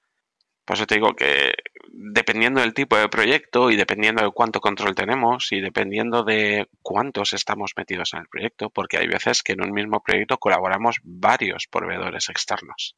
Por 0.67 0.77
eso 0.77 0.87
te 0.87 0.97
digo 0.97 1.15
que 1.15 1.55
dependiendo 1.91 2.61
del 2.61 2.75
tipo 2.75 2.97
de 2.97 3.09
proyecto 3.09 3.71
y 3.71 3.77
dependiendo 3.77 4.23
de 4.23 4.31
cuánto 4.33 4.61
control 4.61 4.95
tenemos 4.95 5.53
y 5.53 5.61
dependiendo 5.61 6.23
de 6.23 6.69
cuántos 6.83 7.33
estamos 7.33 7.73
metidos 7.77 8.13
en 8.13 8.21
el 8.21 8.29
proyecto, 8.29 8.69
porque 8.69 8.99
hay 8.99 9.07
veces 9.07 9.43
que 9.43 9.53
en 9.53 9.63
un 9.63 9.73
mismo 9.73 10.03
proyecto 10.03 10.39
colaboramos 10.39 10.97
varios 11.03 11.67
proveedores 11.71 12.29
externos. 12.29 12.97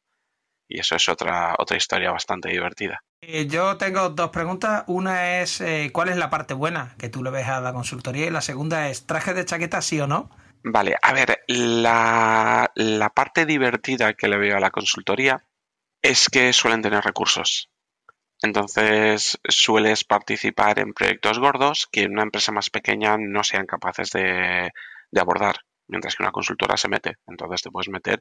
Y 0.67 0.79
eso 0.79 0.95
es 0.95 1.07
otra, 1.09 1.55
otra 1.57 1.77
historia 1.77 2.11
bastante 2.11 2.49
divertida. 2.49 3.03
Eh, 3.21 3.47
yo 3.47 3.77
tengo 3.77 4.09
dos 4.09 4.29
preguntas. 4.29 4.83
Una 4.87 5.39
es, 5.39 5.61
eh, 5.61 5.89
¿cuál 5.93 6.09
es 6.09 6.17
la 6.17 6.29
parte 6.29 6.53
buena 6.53 6.95
que 6.99 7.09
tú 7.09 7.23
le 7.23 7.31
ves 7.31 7.47
a 7.47 7.61
la 7.61 7.73
consultoría? 7.73 8.27
Y 8.27 8.29
la 8.29 8.41
segunda 8.41 8.89
es, 8.89 9.05
¿traje 9.05 9.33
de 9.33 9.45
chaqueta 9.45 9.81
sí 9.81 9.99
o 9.99 10.07
no? 10.07 10.29
Vale, 10.63 10.95
a 11.01 11.13
ver, 11.13 11.43
la, 11.47 12.71
la 12.75 13.09
parte 13.09 13.45
divertida 13.45 14.13
que 14.13 14.27
le 14.27 14.37
veo 14.37 14.57
a 14.57 14.59
la 14.59 14.71
consultoría 14.71 15.45
es 16.01 16.29
que 16.29 16.53
suelen 16.53 16.81
tener 16.81 17.03
recursos. 17.03 17.69
Entonces 18.41 19.37
sueles 19.47 20.03
participar 20.05 20.79
en 20.79 20.93
proyectos 20.93 21.39
gordos 21.39 21.87
que 21.91 22.05
una 22.05 22.23
empresa 22.23 22.51
más 22.51 22.69
pequeña 22.69 23.17
no 23.17 23.43
sean 23.43 23.65
capaces 23.65 24.11
de, 24.11 24.71
de 25.11 25.21
abordar, 25.21 25.57
mientras 25.87 26.15
que 26.15 26.23
una 26.23 26.31
consultora 26.31 26.77
se 26.77 26.87
mete. 26.87 27.15
Entonces 27.27 27.61
te 27.61 27.71
puedes 27.71 27.89
meter 27.89 28.19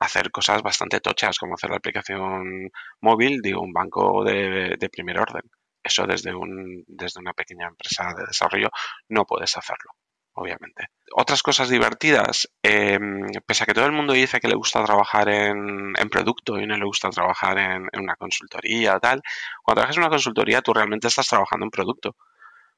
hacer 0.00 0.30
cosas 0.30 0.62
bastante 0.62 1.00
tochas, 1.00 1.38
como 1.38 1.54
hacer 1.54 1.70
la 1.70 1.76
aplicación 1.76 2.70
móvil 3.00 3.40
de 3.40 3.54
un 3.54 3.72
banco 3.72 4.24
de, 4.24 4.76
primer 4.92 5.18
orden. 5.18 5.42
Eso 5.82 6.06
desde, 6.06 6.34
un, 6.34 6.84
desde 6.86 7.20
una 7.20 7.32
pequeña 7.32 7.68
empresa 7.68 8.12
de 8.16 8.26
desarrollo 8.26 8.70
no 9.08 9.24
puedes 9.24 9.56
hacerlo, 9.56 9.92
obviamente. 10.34 10.88
Otras 11.12 11.42
cosas 11.42 11.68
divertidas, 11.68 12.48
em, 12.62 13.26
pese 13.46 13.64
a 13.64 13.66
que 13.66 13.74
todo 13.74 13.86
el 13.86 13.92
mundo 13.92 14.12
dice 14.12 14.40
que 14.40 14.48
le 14.48 14.56
gusta 14.56 14.84
trabajar 14.84 15.28
en, 15.28 15.92
producto 16.10 16.58
y 16.58 16.66
no 16.66 16.76
le 16.76 16.84
gusta 16.84 17.10
trabajar 17.10 17.58
en, 17.58 17.88
en 17.92 18.00
una 18.02 18.16
consultoría 18.16 18.98
tal, 19.00 19.22
cuando 19.62 19.80
trabajas 19.80 19.96
en 19.96 20.02
una 20.02 20.10
consultoría 20.10 20.62
tú 20.62 20.72
realmente 20.74 21.08
estás 21.08 21.26
trabajando 21.26 21.64
en 21.66 21.70
producto 21.70 22.16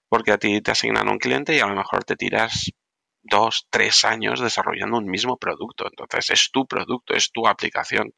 porque 0.08 0.32
a 0.32 0.38
ti 0.38 0.60
te 0.60 0.70
asignan 0.70 1.08
un 1.08 1.18
cliente 1.18 1.54
y 1.54 1.60
a 1.60 1.66
lo 1.66 1.74
mejor 1.74 2.04
te 2.04 2.16
tiras 2.16 2.70
dos, 3.22 3.66
tres 3.70 4.04
años 4.04 4.40
desarrollando 4.40 4.98
un 4.98 5.06
mismo 5.06 5.36
producto. 5.36 5.86
Entonces 5.86 6.30
es 6.30 6.50
tu 6.52 6.66
producto, 6.66 7.14
es 7.14 7.30
tu 7.32 7.46
aplicación. 7.46 8.12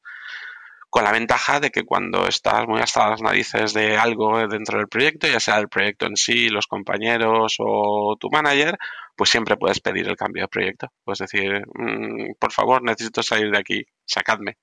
Con 0.90 1.04
la 1.04 1.12
ventaja 1.12 1.60
de 1.60 1.70
que 1.70 1.84
cuando 1.84 2.26
estás 2.26 2.66
muy 2.66 2.80
hasta 2.80 3.10
las 3.10 3.20
narices 3.20 3.74
de 3.74 3.96
algo 3.98 4.46
dentro 4.48 4.78
del 4.78 4.88
proyecto, 4.88 5.26
ya 5.26 5.38
sea 5.38 5.58
el 5.58 5.68
proyecto 5.68 6.06
en 6.06 6.16
sí, 6.16 6.48
los 6.48 6.66
compañeros 6.66 7.56
o 7.58 8.16
tu 8.18 8.30
manager, 8.30 8.78
pues 9.14 9.30
siempre 9.30 9.56
puedes 9.56 9.80
pedir 9.80 10.08
el 10.08 10.16
cambio 10.16 10.44
de 10.44 10.48
proyecto. 10.48 10.92
Puedes 11.04 11.18
decir, 11.18 11.62
mm, 11.74 12.34
por 12.38 12.52
favor, 12.52 12.82
necesito 12.82 13.22
salir 13.22 13.50
de 13.50 13.58
aquí, 13.58 13.84
sacadme. 14.06 14.56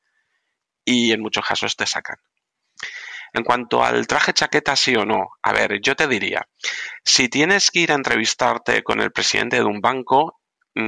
Y 0.83 1.11
en 1.11 1.21
muchos 1.21 1.45
casos 1.45 1.75
te 1.75 1.85
sacan. 1.85 2.17
En 3.33 3.43
cuanto 3.43 3.83
al 3.83 4.07
traje 4.07 4.33
chaqueta, 4.33 4.77
sí 4.77 4.95
o 4.95 5.05
no, 5.05 5.31
a 5.43 5.51
ver, 5.51 5.81
yo 5.81 5.95
te 5.95 6.07
diría, 6.07 6.47
si 7.03 7.27
tienes 7.27 7.69
que 7.69 7.81
ir 7.81 7.91
a 7.91 7.95
entrevistarte 7.95 8.81
con 8.81 9.01
el 9.01 9.11
presidente 9.11 9.57
de 9.57 9.65
un 9.65 9.81
banco, 9.81 10.39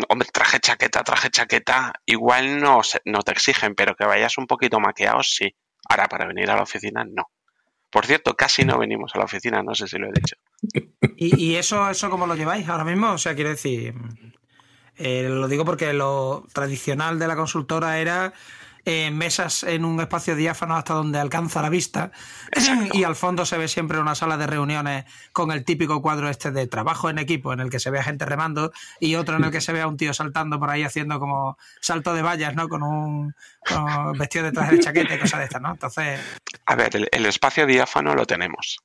hombre, 0.10 0.28
traje 0.32 0.60
chaqueta, 0.60 1.04
traje 1.04 1.30
chaqueta, 1.30 1.94
igual 2.06 2.60
no, 2.60 2.82
no 3.06 3.22
te 3.22 3.32
exigen, 3.32 3.76
pero 3.76 3.96
que 3.96 4.06
vayas 4.06 4.38
un 4.38 4.48
poquito 4.48 4.80
maqueado, 4.80 5.24
sí. 5.24 5.56
Ahora, 5.90 6.08
para 6.08 6.26
venir 6.26 6.50
a 6.50 6.56
la 6.56 6.64
oficina, 6.64 7.06
no. 7.06 7.30
Por 7.90 8.06
cierto, 8.06 8.36
casi 8.36 8.66
no 8.66 8.78
venimos 8.78 9.16
a 9.16 9.20
la 9.20 9.26
oficina, 9.26 9.64
no 9.64 9.74
sé 9.74 9.88
si 9.88 9.98
lo 9.98 10.08
he 10.08 10.12
dicho. 10.14 10.36
¿Y, 11.18 11.56
eso, 11.56 11.90
eso 11.90 12.10
cómo 12.10 12.28
lo 12.28 12.36
lleváis 12.36 12.68
ahora 12.68 12.84
mismo? 12.84 13.12
O 13.12 13.18
sea, 13.18 13.34
quiero 13.34 13.52
decir, 13.52 13.94
eh, 14.98 15.28
lo 15.30 15.48
digo 15.48 15.64
porque 15.64 15.94
lo 15.94 16.46
tradicional 16.54 17.18
de 17.18 17.28
la 17.28 17.36
consultora 17.36 18.00
era 18.00 18.34
mesas 19.12 19.64
en 19.64 19.84
un 19.84 20.00
espacio 20.00 20.36
diáfano 20.36 20.76
hasta 20.76 20.94
donde 20.94 21.20
alcanza 21.20 21.62
la 21.62 21.70
vista 21.70 22.12
y 22.94 23.04
al 23.04 23.16
fondo 23.16 23.46
se 23.46 23.58
ve 23.58 23.68
siempre 23.68 24.00
una 24.00 24.16
sala 24.16 24.38
de 24.38 24.48
reuniones 24.48 25.06
con 25.34 25.52
el 25.52 25.66
típico 25.66 26.02
cuadro 26.02 26.30
este 26.30 26.52
de 26.52 26.68
trabajo 26.68 27.10
en 27.10 27.20
equipo 27.20 27.52
en 27.52 27.60
el 27.60 27.70
que 27.70 27.80
se 27.80 27.90
ve 27.90 28.00
a 28.00 28.04
gente 28.04 28.26
remando 28.26 28.72
y 29.00 29.16
otro 29.16 29.36
en 29.36 29.44
el 29.44 29.52
que 29.52 29.62
se 29.62 29.74
ve 29.74 29.82
a 29.82 29.88
un 29.88 29.98
tío 29.98 30.14
saltando 30.14 30.58
por 30.60 30.70
ahí 30.70 30.84
haciendo 30.84 31.20
como 31.20 31.58
salto 31.82 32.14
de 32.14 32.22
vallas, 32.22 32.56
¿no? 32.56 32.70
Con 32.70 32.84
un 32.84 33.36
vestido 34.18 34.46
de 34.46 34.52
traje 34.52 34.78
de 34.78 34.80
chaqueta 34.80 35.16
y 35.16 35.20
cosas 35.20 35.40
de 35.40 35.46
estas, 35.46 35.62
¿no? 35.62 35.72
Entonces... 35.72 36.20
A 36.66 36.76
ver, 36.76 37.10
el 37.12 37.26
espacio 37.26 37.66
diáfano 37.66 38.16
lo 38.16 38.26
tenemos 38.26 38.80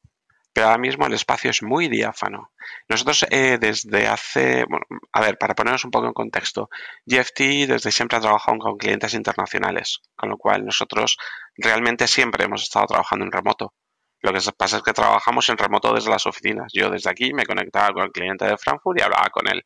pero 0.52 0.66
ahora 0.66 0.78
mismo 0.78 1.06
el 1.06 1.14
espacio 1.14 1.50
es 1.50 1.62
muy 1.62 1.88
diáfano. 1.88 2.52
Nosotros 2.88 3.26
eh, 3.30 3.58
desde 3.58 4.06
hace, 4.06 4.64
a 5.12 5.20
ver, 5.20 5.38
para 5.38 5.54
ponernos 5.54 5.84
un 5.84 5.90
poco 5.90 6.06
en 6.06 6.12
contexto, 6.12 6.68
GFT 7.06 7.66
desde 7.66 7.90
siempre 7.90 8.18
ha 8.18 8.20
trabajado 8.20 8.58
con 8.58 8.76
clientes 8.76 9.14
internacionales, 9.14 10.00
con 10.14 10.28
lo 10.28 10.36
cual 10.36 10.64
nosotros 10.64 11.16
realmente 11.56 12.06
siempre 12.06 12.44
hemos 12.44 12.62
estado 12.62 12.86
trabajando 12.86 13.24
en 13.24 13.32
remoto. 13.32 13.74
Lo 14.20 14.32
que 14.32 14.40
pasa 14.56 14.76
es 14.76 14.82
que 14.82 14.92
trabajamos 14.92 15.48
en 15.48 15.58
remoto 15.58 15.92
desde 15.92 16.10
las 16.10 16.26
oficinas. 16.26 16.70
Yo 16.72 16.90
desde 16.90 17.10
aquí 17.10 17.32
me 17.34 17.44
conectaba 17.44 17.92
con 17.92 18.04
el 18.04 18.12
cliente 18.12 18.44
de 18.44 18.56
Frankfurt 18.56 18.98
y 18.98 19.02
hablaba 19.02 19.28
con 19.30 19.48
él. 19.48 19.64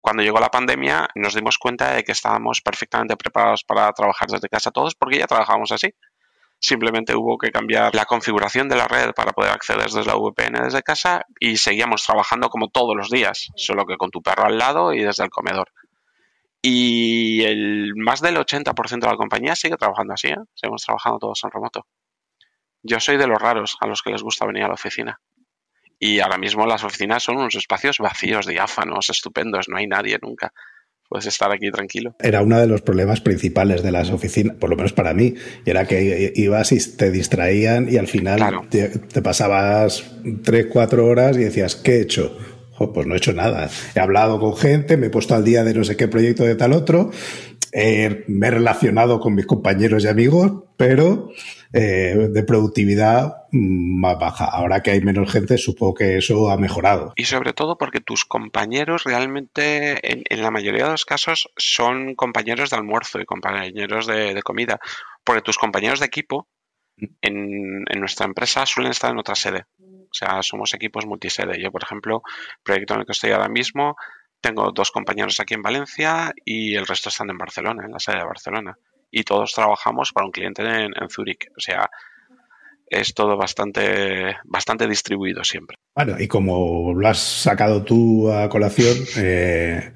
Cuando 0.00 0.22
llegó 0.22 0.38
la 0.38 0.50
pandemia 0.50 1.08
nos 1.16 1.34
dimos 1.34 1.58
cuenta 1.58 1.92
de 1.92 2.04
que 2.04 2.12
estábamos 2.12 2.60
perfectamente 2.60 3.16
preparados 3.16 3.64
para 3.64 3.92
trabajar 3.92 4.28
desde 4.28 4.48
casa 4.48 4.70
todos 4.70 4.94
porque 4.94 5.18
ya 5.18 5.26
trabajábamos 5.26 5.72
así. 5.72 5.92
Simplemente 6.58 7.14
hubo 7.14 7.36
que 7.36 7.50
cambiar 7.50 7.94
la 7.94 8.06
configuración 8.06 8.68
de 8.68 8.76
la 8.76 8.88
red 8.88 9.12
para 9.14 9.32
poder 9.32 9.52
acceder 9.52 9.84
desde 9.84 10.04
la 10.04 10.16
VPN 10.16 10.64
desde 10.64 10.82
casa 10.82 11.26
y 11.38 11.58
seguíamos 11.58 12.04
trabajando 12.04 12.48
como 12.48 12.68
todos 12.68 12.96
los 12.96 13.10
días, 13.10 13.50
solo 13.56 13.84
que 13.84 13.96
con 13.96 14.10
tu 14.10 14.22
perro 14.22 14.46
al 14.46 14.58
lado 14.58 14.92
y 14.94 15.02
desde 15.02 15.24
el 15.24 15.30
comedor. 15.30 15.70
Y 16.62 17.42
el 17.44 17.94
más 17.96 18.20
del 18.20 18.36
80% 18.36 19.00
de 19.00 19.06
la 19.06 19.16
compañía 19.16 19.54
sigue 19.54 19.76
trabajando 19.76 20.14
así, 20.14 20.28
¿eh? 20.28 20.38
seguimos 20.54 20.82
trabajando 20.82 21.18
todos 21.18 21.44
en 21.44 21.50
remoto. 21.50 21.86
Yo 22.82 23.00
soy 23.00 23.18
de 23.18 23.26
los 23.26 23.40
raros 23.40 23.76
a 23.80 23.86
los 23.86 24.02
que 24.02 24.10
les 24.10 24.22
gusta 24.22 24.46
venir 24.46 24.64
a 24.64 24.68
la 24.68 24.74
oficina. 24.74 25.20
Y 25.98 26.20
ahora 26.20 26.38
mismo 26.38 26.66
las 26.66 26.84
oficinas 26.84 27.22
son 27.22 27.36
unos 27.36 27.54
espacios 27.54 27.98
vacíos, 27.98 28.46
diáfanos, 28.46 29.10
estupendos, 29.10 29.68
no 29.68 29.76
hay 29.76 29.86
nadie 29.86 30.18
nunca 30.20 30.52
puedes 31.08 31.26
estar 31.26 31.50
aquí 31.52 31.70
tranquilo. 31.70 32.14
Era 32.20 32.42
uno 32.42 32.58
de 32.58 32.66
los 32.66 32.82
problemas 32.82 33.20
principales 33.20 33.82
de 33.82 33.92
las 33.92 34.10
oficinas, 34.10 34.56
por 34.56 34.70
lo 34.70 34.76
menos 34.76 34.92
para 34.92 35.14
mí, 35.14 35.34
y 35.64 35.70
era 35.70 35.86
que 35.86 36.32
ibas 36.34 36.72
y 36.72 36.96
te 36.96 37.10
distraían 37.10 37.88
y 37.90 37.96
al 37.96 38.06
final 38.06 38.40
te, 38.68 39.22
pasabas 39.22 40.04
tres, 40.42 40.66
cuatro 40.72 41.06
horas 41.06 41.36
y 41.36 41.44
decías, 41.44 41.76
¿qué 41.76 41.96
he 41.96 42.00
hecho? 42.02 42.36
pues 42.92 43.06
no 43.06 43.14
he 43.14 43.16
hecho 43.16 43.32
nada. 43.32 43.70
He 43.94 44.00
hablado 44.00 44.38
con 44.38 44.54
gente, 44.54 44.98
me 44.98 45.06
he 45.06 45.10
puesto 45.10 45.34
al 45.34 45.44
día 45.44 45.64
de 45.64 45.72
no 45.72 45.82
sé 45.82 45.96
qué 45.96 46.08
proyecto 46.08 46.44
de 46.44 46.56
tal 46.56 46.74
otro, 46.74 47.10
me 47.72 48.46
he 48.46 48.50
relacionado 48.50 49.18
con 49.20 49.34
mis 49.34 49.46
compañeros 49.46 50.04
y 50.04 50.08
amigos, 50.08 50.64
pero 50.76 51.30
eh, 51.72 52.28
de 52.30 52.42
productividad 52.42 53.45
más 53.56 54.18
baja. 54.18 54.46
Ahora 54.46 54.82
que 54.82 54.90
hay 54.90 55.00
menos 55.00 55.30
gente, 55.30 55.58
supongo 55.58 55.94
que 55.94 56.18
eso 56.18 56.50
ha 56.50 56.56
mejorado. 56.56 57.12
Y 57.16 57.24
sobre 57.24 57.52
todo 57.52 57.78
porque 57.78 58.00
tus 58.00 58.24
compañeros 58.24 59.04
realmente, 59.04 60.00
en, 60.02 60.42
la 60.42 60.50
mayoría 60.50 60.84
de 60.84 60.90
los 60.90 61.04
casos, 61.04 61.50
son 61.56 62.14
compañeros 62.14 62.70
de 62.70 62.76
almuerzo 62.76 63.20
y 63.20 63.24
compañeros 63.24 64.06
de, 64.06 64.40
comida. 64.42 64.80
Porque 65.24 65.42
tus 65.42 65.58
compañeros 65.58 66.00
de 66.00 66.06
equipo 66.06 66.48
en, 67.22 67.84
nuestra 67.96 68.26
empresa 68.26 68.66
suelen 68.66 68.92
estar 68.92 69.10
en 69.10 69.18
otra 69.18 69.34
sede. 69.34 69.66
O 69.80 70.14
sea, 70.14 70.42
somos 70.42 70.72
equipos 70.74 71.06
multisede. 71.06 71.60
Yo, 71.60 71.70
por 71.72 71.82
ejemplo, 71.82 72.22
proyecto 72.62 72.94
en 72.94 73.00
el 73.00 73.06
que 73.06 73.12
estoy 73.12 73.32
ahora 73.32 73.48
mismo, 73.48 73.96
tengo 74.40 74.70
dos 74.72 74.90
compañeros 74.90 75.40
aquí 75.40 75.54
en 75.54 75.62
Valencia 75.62 76.32
y 76.44 76.74
el 76.74 76.86
resto 76.86 77.08
están 77.08 77.30
en 77.30 77.38
Barcelona, 77.38 77.84
en 77.84 77.92
la 77.92 77.98
sede 77.98 78.18
de 78.18 78.24
Barcelona 78.24 78.78
y 79.10 79.24
todos 79.24 79.54
trabajamos 79.54 80.12
para 80.12 80.26
un 80.26 80.32
cliente 80.32 80.62
en, 80.62 80.92
en 80.94 81.08
Zurich. 81.08 81.48
O 81.56 81.60
sea, 81.60 81.88
es 82.86 83.14
todo 83.14 83.36
bastante, 83.36 84.36
bastante 84.44 84.86
distribuido 84.86 85.44
siempre. 85.44 85.76
Bueno, 85.94 86.16
y 86.18 86.28
como 86.28 86.94
lo 86.94 87.08
has 87.08 87.18
sacado 87.18 87.82
tú 87.82 88.30
a 88.30 88.48
colación, 88.48 88.96
eh, 89.16 89.92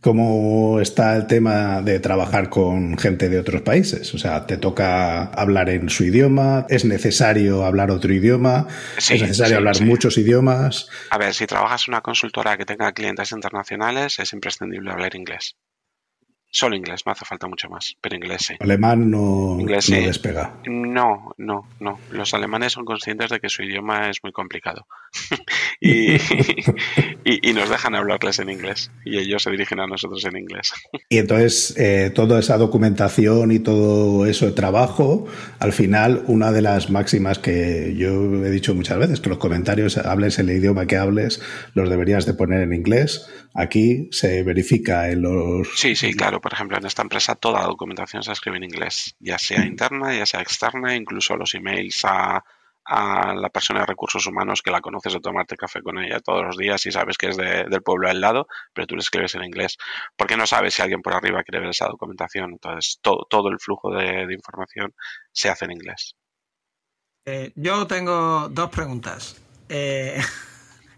cómo 0.00 0.80
está 0.80 1.16
el 1.16 1.26
tema 1.26 1.82
de 1.82 2.00
trabajar 2.00 2.48
con 2.48 2.96
gente 2.98 3.28
de 3.28 3.38
otros 3.38 3.62
países. 3.62 4.12
O 4.14 4.18
sea, 4.18 4.46
te 4.46 4.56
toca 4.56 5.24
hablar 5.24 5.68
en 5.70 5.88
su 5.88 6.04
idioma, 6.04 6.66
es 6.68 6.84
necesario 6.84 7.64
hablar 7.64 7.90
otro 7.90 8.12
idioma, 8.12 8.66
es 8.96 9.10
necesario 9.10 9.58
hablar 9.58 9.80
muchos 9.82 10.18
idiomas. 10.18 10.88
A 11.10 11.18
ver, 11.18 11.34
si 11.34 11.46
trabajas 11.46 11.84
en 11.86 11.94
una 11.94 12.00
consultora 12.00 12.56
que 12.56 12.64
tenga 12.64 12.92
clientes 12.92 13.32
internacionales, 13.32 14.18
es 14.18 14.32
imprescindible 14.32 14.90
hablar 14.90 15.14
inglés. 15.14 15.56
Solo 16.54 16.76
inglés, 16.76 17.00
no 17.06 17.12
hace 17.12 17.24
falta 17.24 17.46
mucho 17.46 17.70
más, 17.70 17.96
pero 18.02 18.14
inglés 18.14 18.42
sí. 18.46 18.54
Alemán 18.60 19.10
no, 19.10 19.56
despega. 19.66 20.54
No, 20.66 21.34
no, 21.38 21.66
no. 21.80 21.98
Los 22.10 22.34
alemanes 22.34 22.74
son 22.74 22.84
conscientes 22.84 23.30
de 23.30 23.40
que 23.40 23.48
su 23.48 23.62
idioma 23.62 24.10
es 24.10 24.18
muy 24.22 24.32
complicado 24.32 24.86
y, 25.80 26.12
y, 27.24 27.52
nos 27.54 27.70
dejan 27.70 27.94
hablarles 27.94 28.38
en 28.38 28.50
inglés 28.50 28.90
y 29.04 29.16
ellos 29.16 29.42
se 29.42 29.50
dirigen 29.50 29.80
a 29.80 29.86
nosotros 29.86 30.22
en 30.26 30.36
inglés. 30.36 30.72
Y 31.08 31.18
entonces 31.18 31.74
eh, 31.78 32.12
toda 32.14 32.38
esa 32.38 32.58
documentación 32.58 33.50
y 33.50 33.58
todo 33.58 34.26
eso 34.26 34.44
de 34.44 34.52
trabajo, 34.52 35.26
al 35.58 35.72
final 35.72 36.22
una 36.26 36.52
de 36.52 36.60
las 36.60 36.90
máximas 36.90 37.38
que 37.38 37.94
yo 37.96 38.44
he 38.44 38.50
dicho 38.50 38.74
muchas 38.74 38.98
veces, 38.98 39.20
que 39.20 39.30
los 39.30 39.38
comentarios, 39.38 39.96
hables 39.96 40.38
el 40.38 40.50
idioma 40.50 40.86
que 40.86 40.98
hables, 40.98 41.40
los 41.74 41.88
deberías 41.88 42.26
de 42.26 42.34
poner 42.34 42.60
en 42.60 42.74
inglés. 42.74 43.26
Aquí 43.54 44.08
se 44.10 44.42
verifica 44.42 45.10
en 45.10 45.22
los... 45.22 45.78
Sí, 45.78 45.94
sí, 45.94 46.14
claro 46.14 46.40
por 46.40 46.52
ejemplo, 46.52 46.76
en 46.76 46.86
esta 46.86 47.02
empresa 47.02 47.36
toda 47.36 47.60
la 47.60 47.66
documentación 47.66 48.22
se 48.22 48.32
escribe 48.32 48.58
en 48.58 48.64
inglés, 48.64 49.14
ya 49.20 49.38
sea 49.38 49.64
interna, 49.64 50.14
ya 50.14 50.26
sea 50.26 50.42
externa, 50.42 50.94
incluso 50.94 51.36
los 51.36 51.54
emails 51.54 52.04
a, 52.04 52.44
la 52.84 53.48
persona 53.50 53.80
de 53.80 53.86
recursos 53.86 54.26
humanos 54.26 54.60
que 54.60 54.72
la 54.72 54.80
conoces 54.80 55.14
o 55.14 55.20
tomarte 55.20 55.56
café 55.56 55.80
con 55.82 55.98
ella 55.98 56.18
todos 56.18 56.44
los 56.44 56.56
días 56.56 56.84
y 56.84 56.90
sabes 56.90 57.16
que 57.16 57.28
es 57.28 57.36
del 57.36 57.82
pueblo 57.82 58.08
al 58.08 58.20
lado, 58.20 58.48
pero 58.74 58.88
tú 58.88 58.96
le 58.96 59.02
escribes 59.02 59.36
en 59.36 59.44
inglés, 59.44 59.76
porque 60.16 60.36
no 60.36 60.48
sabes 60.48 60.74
si 60.74 60.82
alguien 60.82 61.00
por 61.00 61.14
arriba 61.14 61.44
quiere 61.44 61.60
ver 61.60 61.70
esa 61.70 61.86
documentación. 61.86 62.50
Entonces, 62.50 62.98
todo, 63.00 63.24
todo 63.30 63.50
el 63.50 63.60
flujo 63.60 63.94
de, 63.94 64.26
información 64.34 64.92
se 65.30 65.48
hace 65.48 65.66
en 65.66 65.72
inglés. 65.72 66.16
Eh, 67.24 67.52
yo 67.54 67.86
tengo 67.86 68.48
dos 68.48 68.68
preguntas. 68.70 69.40
Eh, 69.68 70.20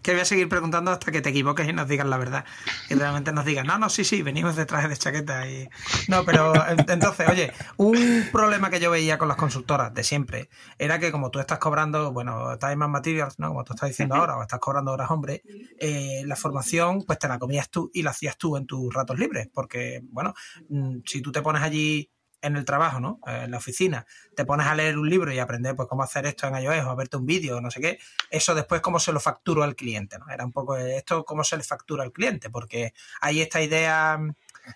que 0.05 0.11
voy 0.11 0.21
a 0.21 0.25
seguir 0.25 0.47
preguntando 0.47 0.91
hasta 0.91 1.11
que 1.11 1.19
te 1.19 1.29
equivoques 1.29 1.67
y 1.67 1.73
nos 1.73 1.87
digas 1.87 2.05
la 2.05 2.17
verdad. 2.17 2.45
Y 2.91 2.93
realmente 2.93 3.31
nos 3.31 3.43
digas, 3.43 3.65
no, 3.65 3.79
no, 3.79 3.89
sí, 3.89 4.03
sí, 4.03 4.21
venimos 4.21 4.55
de 4.55 4.67
traje 4.67 4.87
de 4.87 4.95
chaqueta 4.95 5.49
y. 5.49 5.67
No, 6.09 6.23
pero 6.23 6.53
entonces, 6.87 7.27
oye, 7.27 7.51
un 7.77 8.27
problema 8.31 8.69
que 8.69 8.79
yo 8.79 8.91
veía 8.91 9.17
con 9.17 9.27
las 9.27 9.35
consultoras 9.35 9.95
de 9.95 10.03
siempre 10.03 10.49
era 10.77 10.99
que 10.99 11.11
como 11.11 11.31
tú 11.31 11.39
estás 11.39 11.57
cobrando, 11.57 12.13
bueno, 12.13 12.53
estás 12.53 12.77
más 12.77 12.87
materials, 12.87 13.39
¿no? 13.39 13.47
Como 13.47 13.63
tú 13.63 13.73
estás 13.73 13.89
diciendo 13.89 14.13
ahora, 14.13 14.37
o 14.37 14.43
estás 14.43 14.59
cobrando 14.59 14.91
horas 14.91 15.09
hombre, 15.09 15.41
eh, 15.79 16.21
la 16.27 16.35
formación, 16.35 17.01
pues 17.01 17.17
te 17.17 17.27
la 17.27 17.39
comías 17.39 17.71
tú 17.71 17.89
y 17.91 18.03
la 18.03 18.11
hacías 18.11 18.37
tú 18.37 18.57
en 18.57 18.67
tus 18.67 18.93
ratos 18.93 19.17
libres. 19.17 19.49
Porque, 19.51 20.01
bueno, 20.11 20.35
mm, 20.69 20.97
si 21.03 21.21
tú 21.23 21.31
te 21.31 21.41
pones 21.41 21.63
allí 21.63 22.11
en 22.45 22.55
el 22.55 22.65
trabajo, 22.65 22.99
¿no? 22.99 23.19
Eh, 23.27 23.43
en 23.45 23.51
la 23.51 23.57
oficina, 23.57 24.05
te 24.35 24.45
pones 24.45 24.67
a 24.67 24.75
leer 24.75 24.97
un 24.97 25.09
libro 25.09 25.31
y 25.31 25.39
aprender 25.39 25.75
pues 25.75 25.87
cómo 25.87 26.03
hacer 26.03 26.25
esto 26.25 26.47
en 26.47 26.55
iOS 26.55 26.85
o 26.85 26.89
a 26.89 26.95
verte 26.95 27.17
un 27.17 27.25
vídeo, 27.25 27.59
no 27.61 27.71
sé 27.71 27.81
qué, 27.81 27.99
eso 28.29 28.55
después 28.55 28.81
cómo 28.81 28.99
se 28.99 29.11
lo 29.11 29.19
facturo 29.19 29.63
al 29.63 29.75
cliente, 29.75 30.17
¿no? 30.19 30.29
Era 30.29 30.45
un 30.45 30.51
poco 30.51 30.77
esto 30.77 31.25
cómo 31.25 31.43
se 31.43 31.57
le 31.57 31.63
factura 31.63 32.03
al 32.03 32.11
cliente, 32.11 32.49
porque 32.49 32.93
hay 33.21 33.41
esta 33.41 33.61
idea 33.61 34.19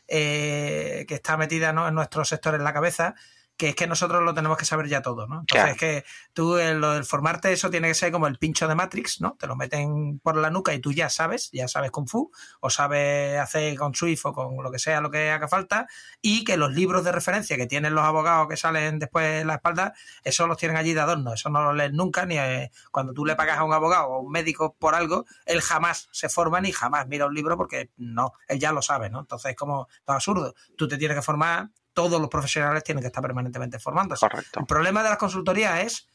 eh, 0.07 1.05
que 1.07 1.15
está 1.15 1.37
metida 1.37 1.69
en 1.69 1.95
nuestro 1.95 2.25
sector 2.25 2.55
en 2.55 2.63
la 2.63 2.73
cabeza 2.73 3.15
que 3.59 3.67
es 3.67 3.75
que 3.75 3.87
nosotros 3.87 4.23
lo 4.23 4.33
tenemos 4.33 4.57
que 4.57 4.63
saber 4.63 4.87
ya 4.87 5.01
todo, 5.01 5.27
¿no? 5.27 5.41
Entonces 5.41 5.71
es 5.71 5.77
que 5.77 6.05
tú 6.31 6.55
lo 6.55 6.93
del 6.93 7.03
formarte 7.03 7.51
eso 7.51 7.69
tiene 7.69 7.89
que 7.89 7.93
ser 7.93 8.09
como 8.09 8.25
el 8.25 8.37
pincho 8.37 8.69
de 8.69 8.73
Matrix, 8.73 9.19
¿no? 9.19 9.35
Te 9.37 9.47
lo 9.47 9.57
meten 9.57 10.19
por 10.19 10.37
la 10.37 10.49
nuca 10.49 10.73
y 10.73 10.79
tú 10.79 10.93
ya 10.93 11.09
sabes, 11.09 11.49
ya 11.51 11.67
sabes 11.67 11.91
Kung 11.91 12.07
Fu, 12.07 12.31
o 12.61 12.69
sabes 12.69 13.37
hacer 13.37 13.77
con 13.77 13.93
Swift 13.93 14.25
o 14.27 14.31
con 14.31 14.63
lo 14.63 14.71
que 14.71 14.79
sea 14.79 15.01
lo 15.01 15.11
que 15.11 15.29
haga 15.29 15.49
falta, 15.49 15.87
y 16.21 16.45
que 16.45 16.55
los 16.55 16.71
libros 16.71 17.03
de 17.03 17.11
referencia 17.11 17.57
que 17.57 17.67
tienen 17.67 17.95
los 17.95 18.05
abogados 18.05 18.47
que 18.47 18.55
salen 18.55 18.97
después 18.97 19.41
en 19.41 19.47
la 19.47 19.55
espalda, 19.55 19.93
eso 20.23 20.47
los 20.47 20.55
tienen 20.55 20.77
allí 20.77 20.93
de 20.93 21.01
adorno, 21.01 21.33
eso 21.33 21.49
no 21.49 21.61
lo 21.61 21.73
lees 21.73 21.91
nunca, 21.91 22.25
ni 22.25 22.37
eh, 22.37 22.71
cuando 22.91 23.11
tú 23.11 23.25
le 23.25 23.35
pagas 23.35 23.57
a 23.57 23.65
un 23.65 23.73
abogado 23.73 24.07
o 24.07 24.15
a 24.15 24.19
un 24.19 24.31
médico 24.31 24.77
por 24.79 24.95
algo, 24.95 25.25
él 25.45 25.61
jamás 25.61 26.07
se 26.13 26.29
forma 26.29 26.61
ni 26.61 26.71
jamás 26.71 27.07
mira 27.09 27.25
un 27.25 27.35
libro 27.35 27.57
porque 27.57 27.89
no, 27.97 28.31
él 28.47 28.57
ya 28.57 28.71
lo 28.71 28.81
sabe, 28.81 29.09
¿no? 29.09 29.19
Entonces 29.19 29.51
es 29.51 29.57
como 29.57 29.89
todo 30.05 30.15
absurdo. 30.15 30.55
Tú 30.77 30.87
te 30.87 30.97
tienes 30.97 31.17
que 31.17 31.23
formar 31.23 31.71
todos 31.93 32.19
los 32.19 32.29
profesionales 32.29 32.83
tienen 32.83 33.01
que 33.01 33.07
estar 33.07 33.21
permanentemente 33.21 33.79
formándose. 33.79 34.27
Correcto. 34.27 34.59
El 34.59 34.65
problema 34.65 35.03
de 35.03 35.09
las 35.09 35.17
consultorías 35.17 35.79
es 35.79 36.09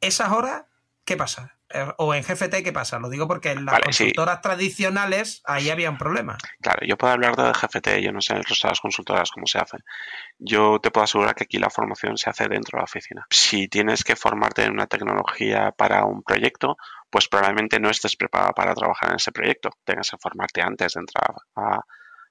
esas 0.00 0.30
horas, 0.32 0.64
¿qué 1.04 1.16
pasa? 1.16 1.56
Eh, 1.70 1.86
o 1.98 2.14
en 2.14 2.22
GFT, 2.22 2.62
¿qué 2.62 2.72
pasa? 2.72 2.98
Lo 2.98 3.08
digo 3.08 3.26
porque 3.26 3.50
en 3.50 3.64
las 3.64 3.80
consultoras 3.80 4.40
tradicionales 4.40 5.42
ahí 5.44 5.70
había 5.70 5.90
un 5.90 5.98
problema. 5.98 6.38
Claro, 6.60 6.86
yo 6.86 6.96
puedo 6.96 7.12
hablar 7.12 7.34
de 7.36 7.52
GFT, 7.52 8.00
yo 8.00 8.12
no 8.12 8.20
sé 8.20 8.34
en 8.34 8.38
el 8.38 8.44
resto 8.44 8.68
de 8.68 8.72
las 8.72 8.80
consultoras 8.80 9.30
cómo 9.30 9.46
se 9.46 9.58
hace. 9.58 9.78
Yo 10.38 10.78
te 10.80 10.90
puedo 10.90 11.04
asegurar 11.04 11.34
que 11.34 11.44
aquí 11.44 11.58
la 11.58 11.70
formación 11.70 12.16
se 12.16 12.30
hace 12.30 12.46
dentro 12.48 12.76
de 12.76 12.80
la 12.80 12.84
oficina. 12.84 13.26
Si 13.30 13.66
tienes 13.66 14.04
que 14.04 14.14
formarte 14.14 14.62
en 14.62 14.72
una 14.72 14.86
tecnología 14.86 15.72
para 15.72 16.04
un 16.04 16.22
proyecto, 16.22 16.76
pues 17.10 17.28
probablemente 17.28 17.80
no 17.80 17.90
estés 17.90 18.14
preparado 18.14 18.52
para 18.52 18.74
trabajar 18.74 19.10
en 19.10 19.16
ese 19.16 19.32
proyecto. 19.32 19.70
Tengas 19.84 20.10
que 20.10 20.18
formarte 20.18 20.62
antes 20.62 20.94
de 20.94 21.00
entrar 21.00 21.34
a, 21.56 21.80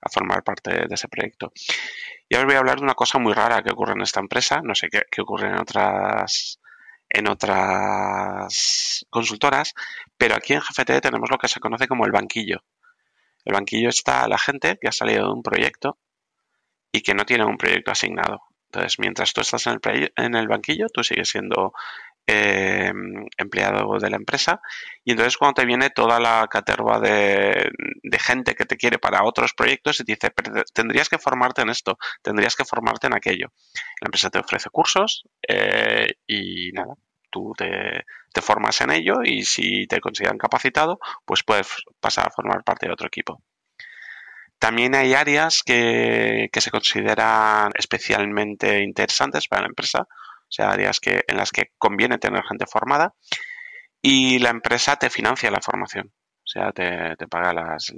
a 0.04 0.10
formar 0.10 0.44
parte 0.44 0.88
de 0.88 0.96
ese 0.96 1.08
proyecto. 1.08 1.52
Y 2.28 2.36
ahora 2.36 2.48
voy 2.48 2.56
a 2.56 2.60
hablar 2.60 2.78
de 2.78 2.84
una 2.84 2.96
cosa 2.96 3.20
muy 3.20 3.34
rara 3.34 3.62
que 3.62 3.72
ocurre 3.72 3.94
en 3.94 4.02
esta 4.02 4.20
empresa, 4.20 4.62
no 4.64 4.76
sé 4.76 4.90
qué, 4.90 5.22
ocurre 5.22 5.48
en 5.48 5.60
otras 5.60 6.60
en 7.10 7.28
otras 7.30 9.06
consultoras, 9.10 9.74
pero 10.18 10.36
aquí 10.36 10.54
en 10.54 10.62
GFT 10.62 11.00
tenemos 11.00 11.30
lo 11.30 11.38
que 11.38 11.48
se 11.48 11.60
conoce 11.60 11.88
como 11.88 12.06
el 12.06 12.12
banquillo. 12.12 12.64
El 13.46 13.54
banquillo 13.54 13.90
está 13.90 14.28
la 14.28 14.40
gente 14.40 14.80
que 14.82 14.88
ha 14.88 14.92
salido 14.92 15.28
de 15.28 15.34
un 15.34 15.44
proyecto 15.44 16.00
y 16.92 17.02
que 17.02 17.14
no 17.14 17.26
tiene 17.26 17.46
un 17.46 17.58
proyecto 17.58 17.92
asignado. 17.92 18.42
Entonces, 18.66 18.98
mientras 18.98 19.34
tú 19.34 19.42
estás 19.42 19.68
en 19.68 19.80
el, 19.84 20.14
en 20.16 20.34
el 20.34 20.48
banquillo, 20.48 20.88
tú 20.92 21.04
sigues 21.04 21.30
siendo 21.30 21.74
eh, 22.28 22.92
empleado 23.38 24.00
de 24.00 24.10
la 24.10 24.16
empresa 24.16 24.62
y 25.04 25.12
entonces 25.12 25.38
cuando 25.38 25.56
te 25.56 25.66
viene 25.66 25.90
toda 25.90 26.20
la 26.20 26.48
caterva 26.50 27.00
de, 27.00 27.70
gente 28.20 28.56
que 28.56 28.66
te 28.66 28.78
quiere 28.78 29.00
para 29.00 29.24
otros 29.24 29.54
proyectos 29.54 30.00
y 30.00 30.06
te 30.06 30.14
dice, 30.14 30.34
tendrías 30.74 31.10
que 31.10 31.18
formarte 31.18 31.62
en 31.62 31.70
esto, 31.70 31.98
tendrías 32.22 32.56
que 32.56 32.64
formarte 32.64 33.08
en 33.08 33.16
aquello. 33.16 33.52
La 34.00 34.06
empresa 34.06 34.30
te 34.30 34.40
ofrece 34.40 34.70
cursos 34.70 35.26
eh, 35.48 36.14
y 36.26 36.72
nada, 36.72 36.94
tú 37.34 37.54
te, 37.58 38.06
formas 38.42 38.80
en 38.82 38.92
ello 38.92 39.24
y 39.24 39.44
si 39.44 39.88
te 39.88 40.00
consideran 40.00 40.38
capacitado, 40.38 41.00
pues 41.26 41.44
puedes 41.44 41.68
pasar 42.00 42.28
a 42.28 42.32
formar 42.32 42.64
parte 42.64 42.86
de 42.86 42.94
otro 42.94 43.08
equipo. 43.08 43.42
También 44.60 44.96
hay 44.96 45.14
áreas 45.14 45.62
que, 45.64 46.50
se 46.54 46.72
consideran 46.72 47.72
especialmente 47.76 48.82
interesantes 48.82 49.48
para 49.48 49.64
la 49.64 49.68
empresa, 49.68 50.08
sea, 50.54 50.72
áreas 50.72 51.00
que, 51.00 51.24
en 51.28 51.38
las 51.38 51.52
que 51.52 51.72
conviene 51.78 52.18
tener 52.18 52.44
gente 52.44 52.66
formada 52.66 53.14
y 54.02 54.40
la 54.40 54.50
empresa 54.50 54.98
te 54.98 55.10
financia 55.10 55.50
la 55.52 55.62
formación. 55.62 56.12
O 56.56 56.60
sea, 56.60 56.72
te, 56.72 57.28
paga 57.28 57.52
las, 57.52 57.92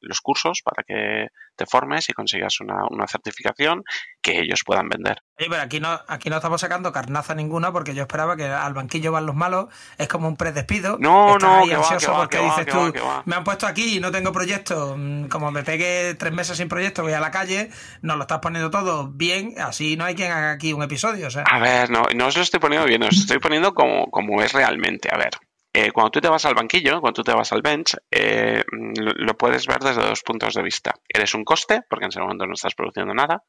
los 0.00 0.20
cursos 0.20 0.60
para 0.62 0.82
que 0.82 1.28
te 1.56 1.64
formes 1.64 2.08
y 2.10 2.12
consigas 2.12 2.60
una, 2.60 3.06
certificación 3.06 3.84
que 4.20 4.40
ellos 4.40 4.60
puedan 4.66 4.88
vender. 4.88 5.22
Oye, 5.38 5.48
pero 5.48 5.62
aquí 5.62 5.80
no, 5.80 5.98
aquí 6.06 6.28
no 6.28 6.36
estamos 6.36 6.60
sacando 6.60 6.92
carnaza 6.92 7.34
ninguna 7.34 7.72
porque 7.72 7.94
yo 7.94 8.02
esperaba 8.02 8.36
que 8.36 8.44
al 8.44 8.74
banquillo 8.74 9.12
van 9.12 9.24
los 9.24 9.34
malos, 9.34 9.68
es 9.96 10.08
como 10.08 10.28
un 10.28 10.36
predespido. 10.36 10.98
No, 11.00 11.38
no, 11.38 11.60
ahí 11.60 11.72
ansioso 11.72 12.12
porque 12.14 12.38
dices 12.38 12.66
tú, 12.66 12.92
me 13.24 13.36
han 13.36 13.44
puesto 13.44 13.66
aquí 13.66 13.96
y 13.96 14.00
no 14.00 14.10
tengo 14.10 14.30
proyecto, 14.30 14.94
mm, 14.98 15.28
como 15.28 15.50
me 15.50 15.62
pegué 15.62 16.14
tres 16.14 16.34
meses 16.34 16.58
sin 16.58 16.68
proyecto, 16.68 17.02
voy 17.02 17.14
a 17.14 17.20
la 17.20 17.30
calle, 17.30 17.70
nos 18.02 18.16
lo 18.16 18.22
estás 18.24 18.40
poniendo 18.40 18.70
todo 18.70 19.08
bien, 19.08 19.54
así 19.58 19.96
no 19.96 20.04
hay 20.04 20.14
quien 20.14 20.32
haga 20.32 20.50
aquí 20.50 20.74
un 20.74 20.82
episodio. 20.82 21.28
O 21.28 21.30
sea. 21.30 21.44
A 21.50 21.58
ver, 21.58 21.88
no, 21.88 22.02
no 22.14 22.26
os 22.26 22.36
lo 22.36 22.42
estoy 22.42 22.60
poniendo 22.60 22.86
bien, 22.86 23.02
os 23.02 23.16
estoy 23.16 23.38
poniendo 23.38 23.72
como, 23.72 24.10
como 24.10 24.42
es 24.42 24.52
realmente. 24.52 25.08
A 25.10 25.16
ver, 25.16 25.30
eh, 25.78 25.92
cuando 25.92 26.10
tú 26.10 26.22
te 26.22 26.30
vas 26.30 26.42
al 26.46 26.54
banquillo, 26.54 27.02
cuando 27.02 27.20
tú 27.20 27.22
te 27.22 27.34
vas 27.34 27.52
al 27.52 27.60
bench, 27.60 27.98
eh, 28.10 28.64
lo, 28.70 29.36
puedes 29.36 29.66
ver 29.66 29.80
desde 29.80 30.00
dos 30.00 30.22
puntos 30.22 30.54
de 30.54 30.62
vista. 30.62 30.94
Eres 31.06 31.34
un 31.34 31.44
coste, 31.44 31.82
porque 31.90 32.06
en 32.06 32.08
ese 32.08 32.20
momento 32.20 32.46
no 32.46 32.54
estás 32.54 32.74
produciendo 32.74 33.12
nada, 33.12 33.44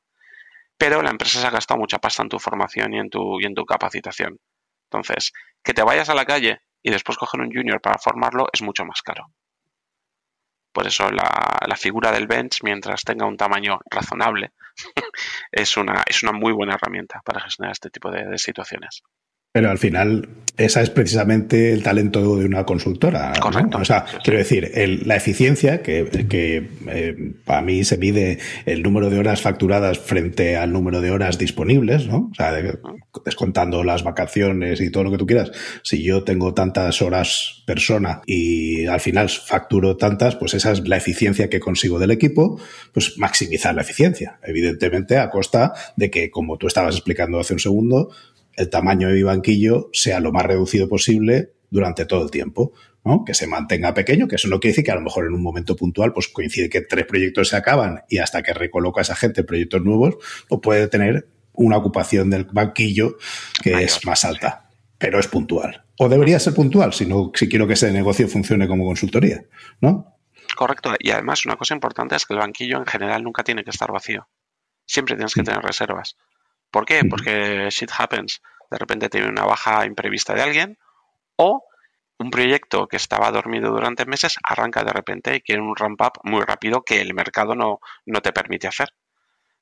pero 0.78 1.02
la 1.02 1.10
empresa 1.10 1.40
se 1.40 1.48
ha 1.48 1.52
gastado 1.52 1.80
mucha 1.80 2.00
pasta 2.00 2.24
en 2.24 2.28
tu 2.28 2.38
formación 2.38 2.94
y 2.94 3.00
en 3.00 3.10
tu, 3.10 3.40
y 3.40 3.46
en 3.46 3.56
tu 3.56 3.63
capacitación. 3.63 4.42
Entonces, 4.92 5.32
que 5.63 5.74
te 5.74 5.84
vayas 5.84 6.10
a 6.10 6.16
la 6.16 6.26
calle 6.26 6.60
y 6.84 6.92
después 6.92 7.18
coger 7.18 7.40
un 7.40 7.50
junior 7.50 7.80
para 7.80 7.98
formarlo 7.98 8.50
es 8.52 8.62
mucho 8.62 8.84
más 8.84 9.02
caro. 9.02 9.32
Por 10.74 10.86
eso 10.86 11.10
la, 11.10 11.78
figura 11.78 12.12
del 12.12 12.28
bench, 12.28 12.62
mientras 12.62 13.04
tenga 13.06 13.26
un 13.26 13.38
tamaño 13.38 13.80
razonable, 13.90 14.52
es, 15.54 15.78
una, 15.78 16.04
es 16.06 16.24
una 16.24 16.34
muy 16.34 16.52
buena 16.52 16.74
herramienta 16.74 17.22
para 17.24 17.40
gestionar 17.40 17.72
este 17.72 17.90
tipo 17.90 18.12
de 18.12 18.38
situaciones. 18.38 19.02
Pero 19.51 19.69
al 19.69 19.77
final 19.77 20.27
esa 20.57 20.81
es 20.81 20.89
precisamente 20.89 21.71
el 21.71 21.83
talento 21.83 22.36
de 22.36 22.45
una 22.45 22.65
consultora. 22.65 23.31
Correcto. 23.39 23.77
O 23.77 23.86
sea, 23.86 24.05
quiero 24.23 24.39
decir, 24.39 24.71
la 25.05 25.15
eficiencia, 25.15 25.83
que, 25.83 26.10
eh, 26.88 27.33
para 27.45 27.62
mí 27.62 27.83
se 27.83 27.97
mide 27.97 28.39
el 28.65 28.81
número 28.81 29.12
de 29.12 29.19
horas 29.19 29.41
facturadas 29.41 29.99
frente 29.99 30.57
al 30.57 30.73
número 30.73 30.99
de 30.99 31.12
horas 31.12 31.38
disponibles, 31.38 32.07
¿no? 32.07 32.29
O 32.31 32.36
sea, 32.36 32.53
descontando 33.23 33.83
las 33.83 34.03
vacaciones 34.03 34.81
y 34.81 34.89
todo 34.89 35.03
lo 35.03 35.12
que 35.12 35.19
tú 35.19 35.27
quieras. 35.27 35.51
Si 35.83 36.01
yo 36.01 36.23
tengo 36.23 36.55
tantas 36.55 37.03
horas 37.03 37.63
persona 37.67 38.21
y 38.25 38.88
al 38.88 38.99
final 38.99 39.29
facturo 39.29 39.95
tantas, 39.95 40.36
pues 40.38 40.55
esa 40.55 40.71
es 40.71 40.88
la 40.88 40.97
eficiencia 40.97 41.49
que 41.49 41.60
consigo 41.60 41.99
del 41.99 42.10
equipo, 42.10 42.60
pues 42.93 43.19
maximizar 43.19 43.75
la 43.75 43.81
eficiencia. 43.83 44.39
Evidentemente, 44.41 45.19
a 45.19 45.29
costa 45.29 45.73
de 45.95 46.10
que, 46.10 46.31
como 46.31 46.57
tú 46.57 46.65
estabas 46.65 46.95
explicando 46.95 47.39
hace 47.39 47.53
un 47.53 47.60
segundo, 47.60 48.10
el 48.58 48.70
tamaño 48.70 49.08
de 49.08 49.13
mi 49.13 49.24
banquillo 49.24 49.89
sea 49.93 50.20
lo 50.20 50.34
más 50.34 50.46
reducido 50.46 50.89
posible 50.89 51.54
durante 51.70 52.06
todo 52.06 52.24
el 52.24 52.32
tiempo. 52.32 52.74
¿no? 53.06 53.24
Que 53.24 53.34
se 53.34 53.48
mantenga 53.48 53.93
pequeño, 53.93 54.28
que 54.28 54.36
eso 54.36 54.50
no 54.50 54.60
quiere 54.60 54.74
decir 54.74 54.84
que 54.84 54.91
a 54.91 54.96
lo 54.96 55.02
mejor 55.02 55.28
en 55.28 55.34
un 55.34 55.41
momento 55.41 55.78
puntual 55.78 56.12
pues 56.12 56.28
coincide 56.28 56.70
que 56.70 56.82
tres 56.82 57.06
proyectos 57.06 57.48
se 57.48 57.56
acaban 57.56 58.02
y 58.10 58.17
hasta 58.17 58.43
que 58.43 58.54
recoloca 58.54 59.00
a 59.00 59.04
esa 59.04 59.15
gente 59.15 59.46
proyectos 59.46 59.82
nuevos, 59.82 60.17
pues 60.50 60.60
puede 60.62 60.89
tener 60.89 61.30
una 61.54 61.78
ocupación 61.78 62.30
del 62.30 62.43
banquillo 62.43 63.17
que 63.63 63.82
es 63.82 64.06
más 64.06 64.26
alta, 64.26 64.70
pero 64.98 65.20
es 65.20 65.28
puntual. 65.28 65.86
O 65.98 66.10
debería 66.10 66.38
ser 66.39 66.54
puntual, 66.54 66.93
si, 66.93 67.06
no, 67.06 67.32
si 67.34 67.48
quiero 67.48 67.65
que 67.65 67.74
ese 67.74 67.91
negocio 67.91 68.28
funcione 68.28 68.67
como 68.67 68.86
consultoría, 68.86 69.46
¿no? 69.80 70.17
Correcto. 70.56 70.93
Y 71.00 71.12
además 71.12 71.46
una 71.46 71.56
cosa 71.56 71.74
importante 71.74 72.15
es 72.15 72.26
que 72.26 72.34
el 72.34 72.39
banquillo 72.39 72.78
en 72.78 72.86
general 72.86 73.24
nunca 73.24 73.43
tiene 73.43 73.63
que 73.63 73.72
estar 73.72 73.91
vacío. 73.91 74.28
Siempre 74.86 75.15
tienes 75.15 75.34
que 75.34 75.41
mm. 75.41 75.46
tener 75.46 75.62
reservas. 75.62 76.15
¿Por 76.71 76.86
qué? 76.86 77.03
Porque 77.06 77.69
shit 77.69 77.91
happens. 77.97 78.41
De 78.69 78.77
repente 78.77 79.10
tiene 79.10 79.30
una 79.30 79.45
baja 79.45 79.86
imprevista 79.86 80.34
de 80.34 80.41
alguien 80.41 80.77
o 81.38 81.63
un 82.19 82.32
proyecto 82.32 82.88
que 82.88 82.97
estaba 82.97 83.32
dormido 83.32 83.71
durante 83.71 84.06
meses 84.06 84.38
arranca 84.43 84.84
de 84.84 84.91
repente 84.91 85.36
y 85.36 85.41
quiere 85.41 85.62
un 85.62 85.75
ramp 85.75 86.01
up 86.01 86.19
muy 86.23 86.41
rápido 86.41 86.82
que 86.82 86.99
el 86.99 87.13
mercado 87.13 87.56
no, 87.56 87.80
no 88.06 88.21
te 88.21 88.34
permite 88.34 88.67
hacer. 88.67 88.89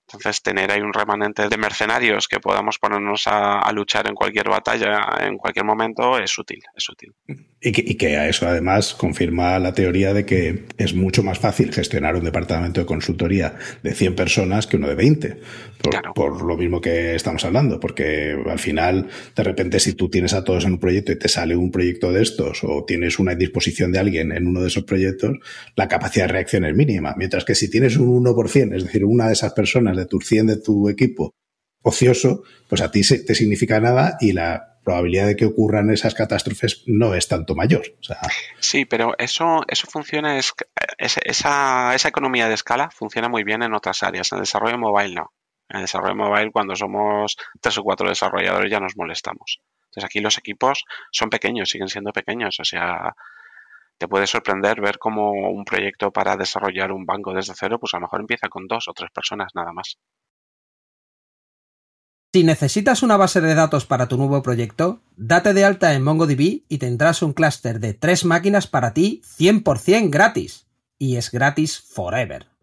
Entonces, 0.07 0.43
tener 0.43 0.71
ahí 0.71 0.81
un 0.81 0.93
remanente 0.93 1.49
de 1.49 1.57
mercenarios 1.57 2.27
que 2.27 2.39
podamos 2.39 2.77
ponernos 2.77 3.23
a, 3.25 3.71
luchar 3.73 4.07
en 4.07 4.13
cualquier 4.13 4.47
batalla, 4.49 4.99
en 5.21 5.35
cualquier 5.37 5.65
momento, 5.65 6.19
es 6.19 6.37
útil, 6.37 6.61
es 6.75 6.87
útil. 6.89 7.13
Y 7.59 7.71
que, 7.71 7.83
y 7.83 7.95
que, 7.95 8.15
a 8.15 8.27
eso 8.27 8.47
además 8.47 8.93
confirma 8.93 9.57
la 9.57 9.73
teoría 9.73 10.13
de 10.13 10.23
que 10.23 10.65
es 10.77 10.93
mucho 10.93 11.23
más 11.23 11.39
fácil 11.39 11.73
gestionar 11.73 12.15
un 12.15 12.23
departamento 12.23 12.79
de 12.81 12.85
consultoría 12.85 13.55
de 13.81 13.95
100 13.95 14.15
personas 14.15 14.67
que 14.67 14.77
uno 14.77 14.87
de 14.87 14.95
20. 14.95 15.41
Por, 15.89 16.13
por, 16.13 16.41
lo 16.43 16.57
mismo 16.57 16.81
que 16.81 17.15
estamos 17.15 17.43
hablando, 17.45 17.79
porque 17.79 18.35
al 18.45 18.59
final, 18.59 19.07
de 19.35 19.43
repente, 19.43 19.79
si 19.79 19.93
tú 19.93 20.09
tienes 20.09 20.33
a 20.33 20.43
todos 20.43 20.65
en 20.65 20.73
un 20.73 20.79
proyecto 20.79 21.11
y 21.11 21.19
te 21.19 21.27
sale 21.27 21.55
un 21.55 21.71
proyecto 21.71 22.11
de 22.11 22.21
estos 22.21 22.63
o 22.63 22.83
tienes 22.85 23.19
una 23.19 23.35
disposición 23.35 23.91
de 23.91 23.99
alguien 23.99 24.31
en 24.31 24.47
uno 24.47 24.61
de 24.61 24.67
esos 24.67 24.83
proyectos, 24.83 25.37
la 25.75 25.87
capacidad 25.87 26.25
de 26.25 26.33
reacción 26.33 26.65
es 26.65 26.75
mínima. 26.75 27.13
Mientras 27.17 27.45
que 27.45 27.55
si 27.55 27.69
tienes 27.69 27.97
un 27.97 28.23
1%, 28.23 28.75
es 28.75 28.83
decir, 28.83 29.05
una 29.05 29.27
de 29.27 29.33
esas 29.33 29.53
personas 29.53 29.97
de 29.97 30.05
tu 30.05 30.19
100 30.19 30.47
de 30.47 30.57
tu 30.57 30.89
equipo 30.89 31.33
ocioso, 31.81 32.43
pues 32.67 32.81
a 32.81 32.91
ti 32.91 33.01
te 33.01 33.35
significa 33.35 33.79
nada 33.79 34.17
y 34.19 34.33
la 34.33 34.75
probabilidad 34.85 35.27
de 35.27 35.35
que 35.35 35.45
ocurran 35.45 35.89
esas 35.89 36.13
catástrofes 36.13 36.83
no 36.85 37.15
es 37.15 37.27
tanto 37.27 37.55
mayor. 37.55 37.83
sí, 38.59 38.85
pero 38.85 39.15
eso, 39.17 39.63
eso 39.67 39.87
funciona, 39.87 40.37
es, 40.37 40.53
esa, 40.97 41.93
esa 41.95 42.07
economía 42.07 42.47
de 42.47 42.53
escala 42.53 42.89
funciona 42.91 43.27
muy 43.27 43.43
bien 43.43 43.63
en 43.63 43.73
otras 43.73 44.03
áreas. 44.03 44.31
En 44.31 44.37
el 44.37 44.43
desarrollo 44.43 44.77
mobile 44.77 45.15
no. 45.15 45.33
En 45.69 45.77
el 45.77 45.83
desarrollo 45.83 46.15
mobile, 46.15 46.51
cuando 46.51 46.75
somos 46.75 47.37
tres 47.59 47.77
o 47.77 47.83
cuatro 47.83 48.07
desarrolladores, 48.07 48.71
ya 48.71 48.79
nos 48.79 48.95
molestamos. 48.95 49.61
Entonces 49.85 50.05
aquí 50.05 50.19
los 50.19 50.37
equipos 50.37 50.83
son 51.11 51.29
pequeños, 51.29 51.69
siguen 51.69 51.87
siendo 51.87 52.11
pequeños. 52.11 52.59
O 52.59 52.65
sea, 52.65 53.15
te 53.97 54.07
puede 54.07 54.27
sorprender 54.27 54.81
ver 54.81 54.97
cómo 54.99 55.31
un 55.31 55.63
proyecto 55.65 56.11
para 56.11 56.35
desarrollar 56.35 56.91
un 56.91 57.05
banco 57.05 57.33
desde 57.33 57.53
cero, 57.55 57.79
pues 57.79 57.93
a 57.93 57.97
lo 57.97 58.01
mejor 58.01 58.21
empieza 58.21 58.49
con 58.49 58.67
dos 58.67 58.87
o 58.87 58.93
tres 58.93 59.09
personas 59.11 59.51
nada 59.55 59.71
más. 59.71 59.97
Si 62.33 62.43
necesitas 62.43 63.01
una 63.01 63.15
base 63.15 63.39
de 63.39 63.55
datos 63.55 63.85
para 63.85 64.09
tu 64.09 64.17
nuevo 64.17 64.43
proyecto, 64.43 65.01
date 65.15 65.53
de 65.53 65.63
alta 65.63 65.93
en 65.93 66.03
MongoDB 66.03 66.65
y 66.67 66.77
tendrás 66.79 67.21
un 67.21 67.31
clúster 67.31 67.79
de 67.79 67.93
tres 67.93 68.25
máquinas 68.25 68.67
para 68.67 68.93
ti 68.93 69.21
100% 69.23 70.09
gratis. 70.09 70.67
Y 70.97 71.15
es 71.15 71.31
gratis 71.31 71.79
forever. 71.79 72.54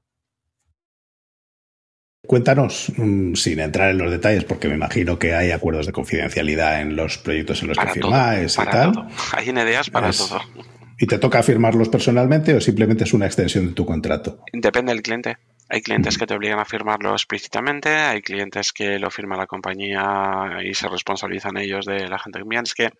Cuéntanos, 2.24 2.92
mm, 2.96 3.34
sin 3.34 3.58
entrar 3.58 3.90
en 3.90 3.98
los 3.98 4.10
detalles, 4.10 4.44
porque 4.44 4.68
me 4.68 4.74
imagino 4.74 5.18
que 5.18 5.34
hay 5.34 5.50
acuerdos 5.50 5.86
de 5.86 5.92
confidencialidad 5.92 6.80
en 6.80 6.94
los 6.94 7.18
proyectos 7.18 7.62
en 7.62 7.68
los 7.68 7.78
que 7.78 7.88
firmáis 7.88 8.56
y 8.56 8.64
tal. 8.64 9.08
Hay 9.32 9.50
ideas 9.50 9.90
para 9.90 10.12
todo. 10.12 10.40
¿Y 10.98 11.06
te 11.06 11.18
toca 11.18 11.42
firmarlos 11.42 11.88
personalmente 11.88 12.54
o 12.54 12.60
simplemente 12.60 13.04
es 13.04 13.12
una 13.12 13.26
extensión 13.26 13.66
de 13.66 13.72
tu 13.72 13.84
contrato? 13.84 14.44
Depende 14.52 14.92
del 14.92 15.02
cliente. 15.02 15.38
Hay 15.68 15.80
clientes 15.80 16.16
que 16.16 16.26
te 16.26 16.34
obligan 16.34 16.60
a 16.60 16.64
firmarlo 16.64 17.12
explícitamente, 17.12 17.88
hay 17.88 18.20
clientes 18.20 18.72
que 18.72 18.98
lo 19.00 19.10
firma 19.10 19.36
la 19.36 19.46
compañía 19.46 20.60
y 20.62 20.74
se 20.74 20.86
responsabilizan 20.86 21.56
ellos 21.56 21.86
de 21.86 22.08
la 22.08 22.18
gente 22.18 22.38
que 22.38 22.42
envían. 22.42 22.64
Es 22.64 22.74
que 22.74 22.90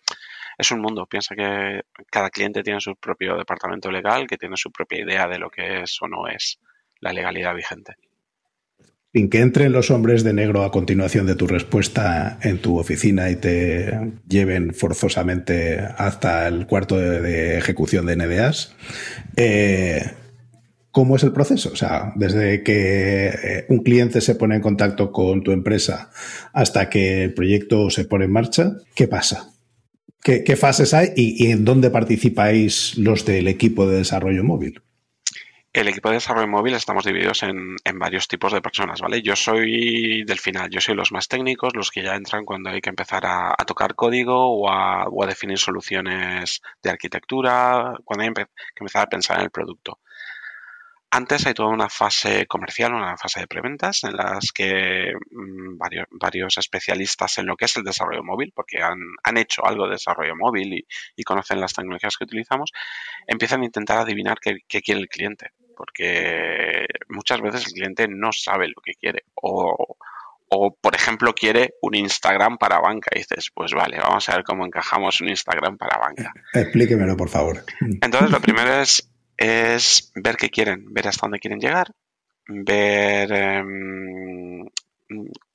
es 0.57 0.71
un 0.71 0.81
mundo. 0.81 1.05
Piensa 1.05 1.33
que 1.35 1.81
cada 2.11 2.29
cliente 2.29 2.61
tiene 2.61 2.81
su 2.81 2.95
propio 2.97 3.37
departamento 3.37 3.89
legal, 3.89 4.27
que 4.27 4.37
tiene 4.37 4.57
su 4.57 4.69
propia 4.69 5.01
idea 5.01 5.27
de 5.27 5.39
lo 5.39 5.49
que 5.49 5.83
es 5.83 5.97
o 6.01 6.07
no 6.07 6.27
es 6.27 6.59
la 6.99 7.13
legalidad 7.13 7.55
vigente 7.55 7.95
sin 9.13 9.29
que 9.29 9.41
entren 9.41 9.71
los 9.71 9.91
hombres 9.91 10.23
de 10.23 10.33
negro 10.33 10.63
a 10.63 10.71
continuación 10.71 11.27
de 11.27 11.35
tu 11.35 11.45
respuesta 11.45 12.39
en 12.41 12.57
tu 12.57 12.79
oficina 12.79 13.29
y 13.29 13.35
te 13.35 14.11
lleven 14.27 14.73
forzosamente 14.73 15.79
hasta 15.79 16.47
el 16.47 16.65
cuarto 16.65 16.97
de, 16.97 17.59
ejecución 17.59 18.07
de 18.07 18.15
NDAs, 18.15 18.75
eh, 19.35 20.03
¿cómo 20.89 21.15
es 21.15 21.23
el 21.23 21.31
proceso? 21.31 21.69
O 21.71 21.75
sea, 21.75 22.11
desde 22.15 22.63
que 22.63 23.27
eh, 23.27 23.65
un 23.69 23.83
cliente 23.83 24.19
se 24.19 24.33
pone 24.33 24.55
en 24.55 24.61
contacto 24.61 25.11
con 25.11 25.43
tu 25.43 25.51
empresa 25.51 26.09
hasta 26.51 26.89
que 26.89 27.25
el 27.25 27.35
proyecto 27.35 27.91
se 27.91 28.05
pone 28.05 28.25
en 28.25 28.31
marcha, 28.31 28.77
¿qué 28.95 29.07
pasa? 29.07 29.51
¿Qué, 30.23 30.55
fases 30.55 30.93
hay 30.93 31.09
y 31.17 31.51
en 31.51 31.65
dónde 31.65 31.89
participáis 31.89 32.97
los 32.97 33.25
del 33.25 33.49
equipo 33.49 33.85
de 33.85 33.97
desarrollo 33.97 34.43
móvil? 34.43 34.81
El 35.73 35.87
equipo 35.87 36.09
de 36.09 36.15
desarrollo 36.15 36.47
móvil 36.47 36.75
estamos 36.75 37.03
divididos 37.03 37.41
en, 37.41 37.77
varios 37.95 38.27
tipos 38.27 38.53
de 38.53 38.61
personas, 38.61 39.01
¿vale? 39.01 39.23
Yo 39.23 39.35
soy 39.35 40.23
del 40.23 40.37
final, 40.37 40.69
yo 40.69 40.79
soy 40.79 40.93
los 40.93 41.11
más 41.11 41.27
técnicos, 41.27 41.75
los 41.75 41.89
que 41.89 42.03
ya 42.03 42.13
entran 42.13 42.45
cuando 42.45 42.69
hay 42.69 42.79
que 42.79 42.91
empezar 42.91 43.23
a, 43.25 43.55
tocar 43.65 43.95
código 43.95 44.35
o 44.35 44.69
a, 44.69 45.07
definir 45.25 45.57
soluciones 45.57 46.61
de 46.83 46.91
arquitectura, 46.91 47.95
cuando 48.03 48.23
hay 48.23 48.33
que 48.33 48.45
empezar 48.81 49.01
a 49.03 49.09
pensar 49.09 49.39
en 49.39 49.45
el 49.45 49.49
producto. 49.49 49.99
Antes 51.09 51.47
hay 51.47 51.55
toda 51.55 51.69
una 51.69 51.89
fase 51.89 52.45
comercial, 52.45 52.93
una 52.93 53.17
fase 53.17 53.39
de 53.39 53.47
preventas, 53.47 54.03
en 54.03 54.15
las 54.15 54.51
que 54.51 55.13
mm, 55.31 55.77
varios, 56.19 56.57
especialistas 56.59 57.39
en 57.39 57.47
lo 57.47 57.55
que 57.55 57.65
es 57.65 57.75
el 57.77 57.83
desarrollo 57.83 58.23
móvil, 58.23 58.51
porque 58.53 58.77
han, 58.83 59.37
hecho 59.37 59.65
algo 59.65 59.85
de 59.85 59.93
desarrollo 59.93 60.35
móvil 60.35 60.85
y, 61.15 61.23
conocen 61.23 61.59
las 61.59 61.73
tecnologías 61.73 62.15
que 62.17 62.25
utilizamos, 62.25 62.71
empiezan 63.25 63.61
a 63.63 63.65
intentar 63.65 63.97
adivinar 63.97 64.37
qué 64.39 64.81
quiere 64.83 65.01
el 65.01 65.09
cliente 65.09 65.49
porque 65.75 66.85
muchas 67.09 67.41
veces 67.41 67.67
el 67.67 67.73
cliente 67.73 68.07
no 68.07 68.31
sabe 68.31 68.67
lo 68.67 68.81
que 68.83 68.93
quiere 68.93 69.23
o, 69.35 69.97
por 70.79 70.95
ejemplo, 70.95 71.33
quiere 71.33 71.75
un 71.81 71.95
Instagram 71.95 72.57
para 72.57 72.79
banca. 72.79 73.09
Y 73.13 73.19
dices, 73.19 73.49
pues 73.53 73.73
vale, 73.73 73.97
vamos 73.97 74.27
a 74.29 74.35
ver 74.35 74.43
cómo 74.43 74.65
encajamos 74.65 75.19
un 75.21 75.29
Instagram 75.29 75.77
para 75.77 75.97
banca. 75.97 76.33
Explíquemelo, 76.53 77.17
por 77.17 77.29
favor. 77.29 77.63
Entonces, 78.01 78.31
lo 78.31 78.39
primero 78.39 78.81
es, 78.81 79.09
es 79.37 80.11
ver 80.15 80.37
qué 80.37 80.49
quieren, 80.49 80.93
ver 80.93 81.07
hasta 81.07 81.25
dónde 81.25 81.39
quieren 81.39 81.59
llegar, 81.59 81.91
ver 82.47 83.31
em, 83.31 84.65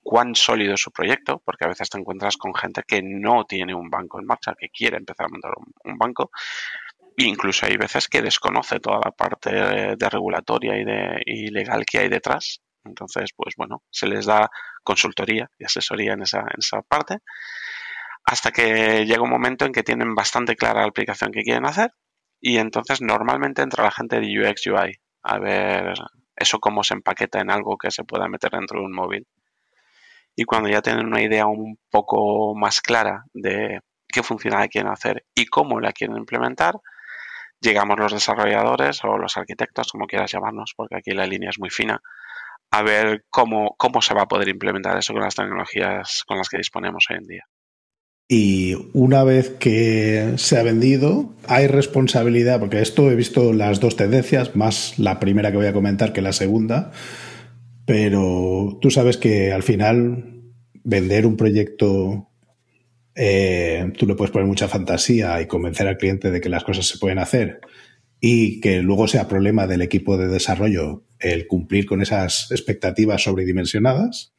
cuán 0.03 0.35
sólido 0.35 0.75
es 0.75 0.81
su 0.81 0.91
proyecto, 0.91 1.41
porque 1.45 1.65
a 1.65 1.69
veces 1.69 1.91
te 1.91 1.99
encuentras 1.99 2.37
con 2.37 2.55
gente 2.55 2.83
que 2.87 3.03
no 3.03 3.45
tiene 3.45 3.75
un 3.75 3.91
banco 3.91 4.19
en 4.19 4.27
marcha, 4.27 4.55
que 4.59 4.69
quiere 4.69 4.97
empezar 4.97 5.27
a 5.27 5.29
montar 5.29 5.53
un 5.85 5.99
banco, 5.99 6.31
incluso 7.27 7.67
hay 7.67 7.77
veces 7.77 8.09
que 8.09 8.23
desconoce 8.23 8.81
toda 8.81 9.01
la 9.05 9.11
parte 9.11 9.51
de, 9.53 10.09
regulatoria 10.09 10.77
y, 10.77 10.85
de, 10.85 11.51
legal 11.51 11.85
que 11.85 11.99
hay 11.99 12.09
detrás. 12.09 12.61
Entonces, 12.85 13.31
pues 13.37 13.55
bueno, 13.57 13.83
se 13.91 14.07
les 14.07 14.27
da 14.27 14.51
consultoría 14.83 15.51
y 15.59 15.65
asesoría 15.65 16.15
en 16.15 16.23
esa, 16.23 16.41
en 16.41 16.59
esa 16.59 16.81
parte 16.83 17.19
hasta 18.25 18.51
que 18.51 19.07
llega 19.07 19.23
un 19.23 19.31
momento 19.31 19.65
en 19.65 19.73
que 19.73 19.83
tienen 19.83 20.15
bastante 20.15 20.55
clara 20.55 20.83
la 20.83 20.89
aplicación 20.89 21.33
que 21.33 21.43
quieren 21.43 21.65
hacer 21.65 21.93
y 22.41 22.59
entonces 22.59 23.01
normalmente 23.01 23.63
entra 23.63 23.85
la 23.85 23.91
gente 23.91 24.21
de 24.21 24.27
UX 24.27 24.67
UI 24.67 25.01
a 25.23 25.39
ver 25.39 25.95
eso 26.37 26.61
cómo 26.61 26.85
se 26.85 26.95
empaqueta 26.95 27.41
en 27.41 27.51
algo 27.51 27.77
que 27.77 27.91
se 27.91 28.05
pueda 28.05 28.29
meter 28.29 28.51
dentro 28.51 28.81
de 28.81 28.87
un 28.87 28.93
móvil. 28.93 29.27
Y 30.37 30.45
cuando 30.45 30.69
ya 30.69 30.83
tienen 30.83 31.07
una 31.07 31.21
idea 31.21 31.47
un 31.47 31.79
poco 31.91 32.55
más 32.55 32.81
clara 32.81 33.25
de 33.33 33.81
qué 34.07 34.23
funcionalidad 34.23 34.71
quieren 34.71 34.93
hacer 34.93 35.25
y 35.35 35.47
cómo 35.47 35.81
la 35.81 35.93
quieren 35.93 36.17
implementar, 36.17 36.77
llegamos 37.61 37.99
los 37.99 38.13
desarrolladores 38.13 39.03
o 39.05 39.19
los 39.19 39.37
arquitectos, 39.37 39.89
como 39.93 40.07
quieras 40.07 40.33
llamarnos, 40.33 40.73
porque 40.77 40.97
aquí 40.97 41.13
la 41.13 41.27
línea 41.27 41.51
es 41.51 41.59
muy 41.59 41.71
fina, 41.71 42.01
a 42.71 42.83
ver 42.83 43.25
cómo, 43.31 43.75
cómo 43.79 44.03
se 44.03 44.15
va 44.15 44.23
a 44.23 44.29
poder 44.29 44.49
implementar 44.49 44.97
eso 44.97 45.13
con 45.13 45.23
las 45.23 45.35
tecnologías 45.35 46.23
con 46.27 46.39
las 46.39 46.49
que 46.49 46.59
disponemos 46.59 47.07
hoy 47.11 47.17
en 47.17 47.27
día. 47.27 47.45
Y 48.31 48.75
una 48.93 49.25
vez 49.25 49.57
que 49.59 50.35
se 50.37 50.59
ha 50.59 50.63
vendido, 50.63 51.35
hay 51.47 51.67
responsabilidad, 51.67 52.61
porque 52.61 52.83
esto 52.83 53.11
he 53.11 53.17
visto 53.17 53.55
las 53.55 53.81
dos 53.81 53.97
tendencias, 53.97 54.55
más 54.55 54.99
la 54.99 55.19
primera 55.19 55.51
que 55.51 55.57
voy 55.57 55.67
a 55.67 55.73
comentar 55.73 56.13
que 56.13 56.21
la 56.21 56.35
segunda, 56.35 56.93
pero 57.87 58.79
tú 58.83 58.91
sabes 58.91 59.17
que 59.17 59.51
al 59.51 59.63
final 59.63 60.43
vender 60.85 61.25
un 61.25 61.39
proyecto, 61.39 62.28
eh, 63.19 63.91
tú 63.99 64.07
le 64.07 64.15
puedes 64.15 64.31
poner 64.31 64.47
mucha 64.47 64.69
fantasía 64.69 65.41
y 65.43 65.47
convencer 65.47 65.89
al 65.89 65.99
cliente 65.99 66.31
de 66.31 66.41
que 66.41 66.49
las 66.49 66.63
cosas 66.65 66.87
se 66.87 66.99
pueden 66.99 67.19
hacer 67.19 67.61
y 68.21 68.61
que 68.61 68.81
luego 68.81 69.09
sea 69.09 69.27
problema 69.29 69.67
del 69.67 69.83
equipo 69.83 70.17
de 70.17 70.29
desarrollo 70.29 71.03
el 71.19 71.47
cumplir 71.49 71.85
con 71.87 72.01
esas 72.01 72.51
expectativas 72.53 73.23
sobredimensionadas, 73.25 74.33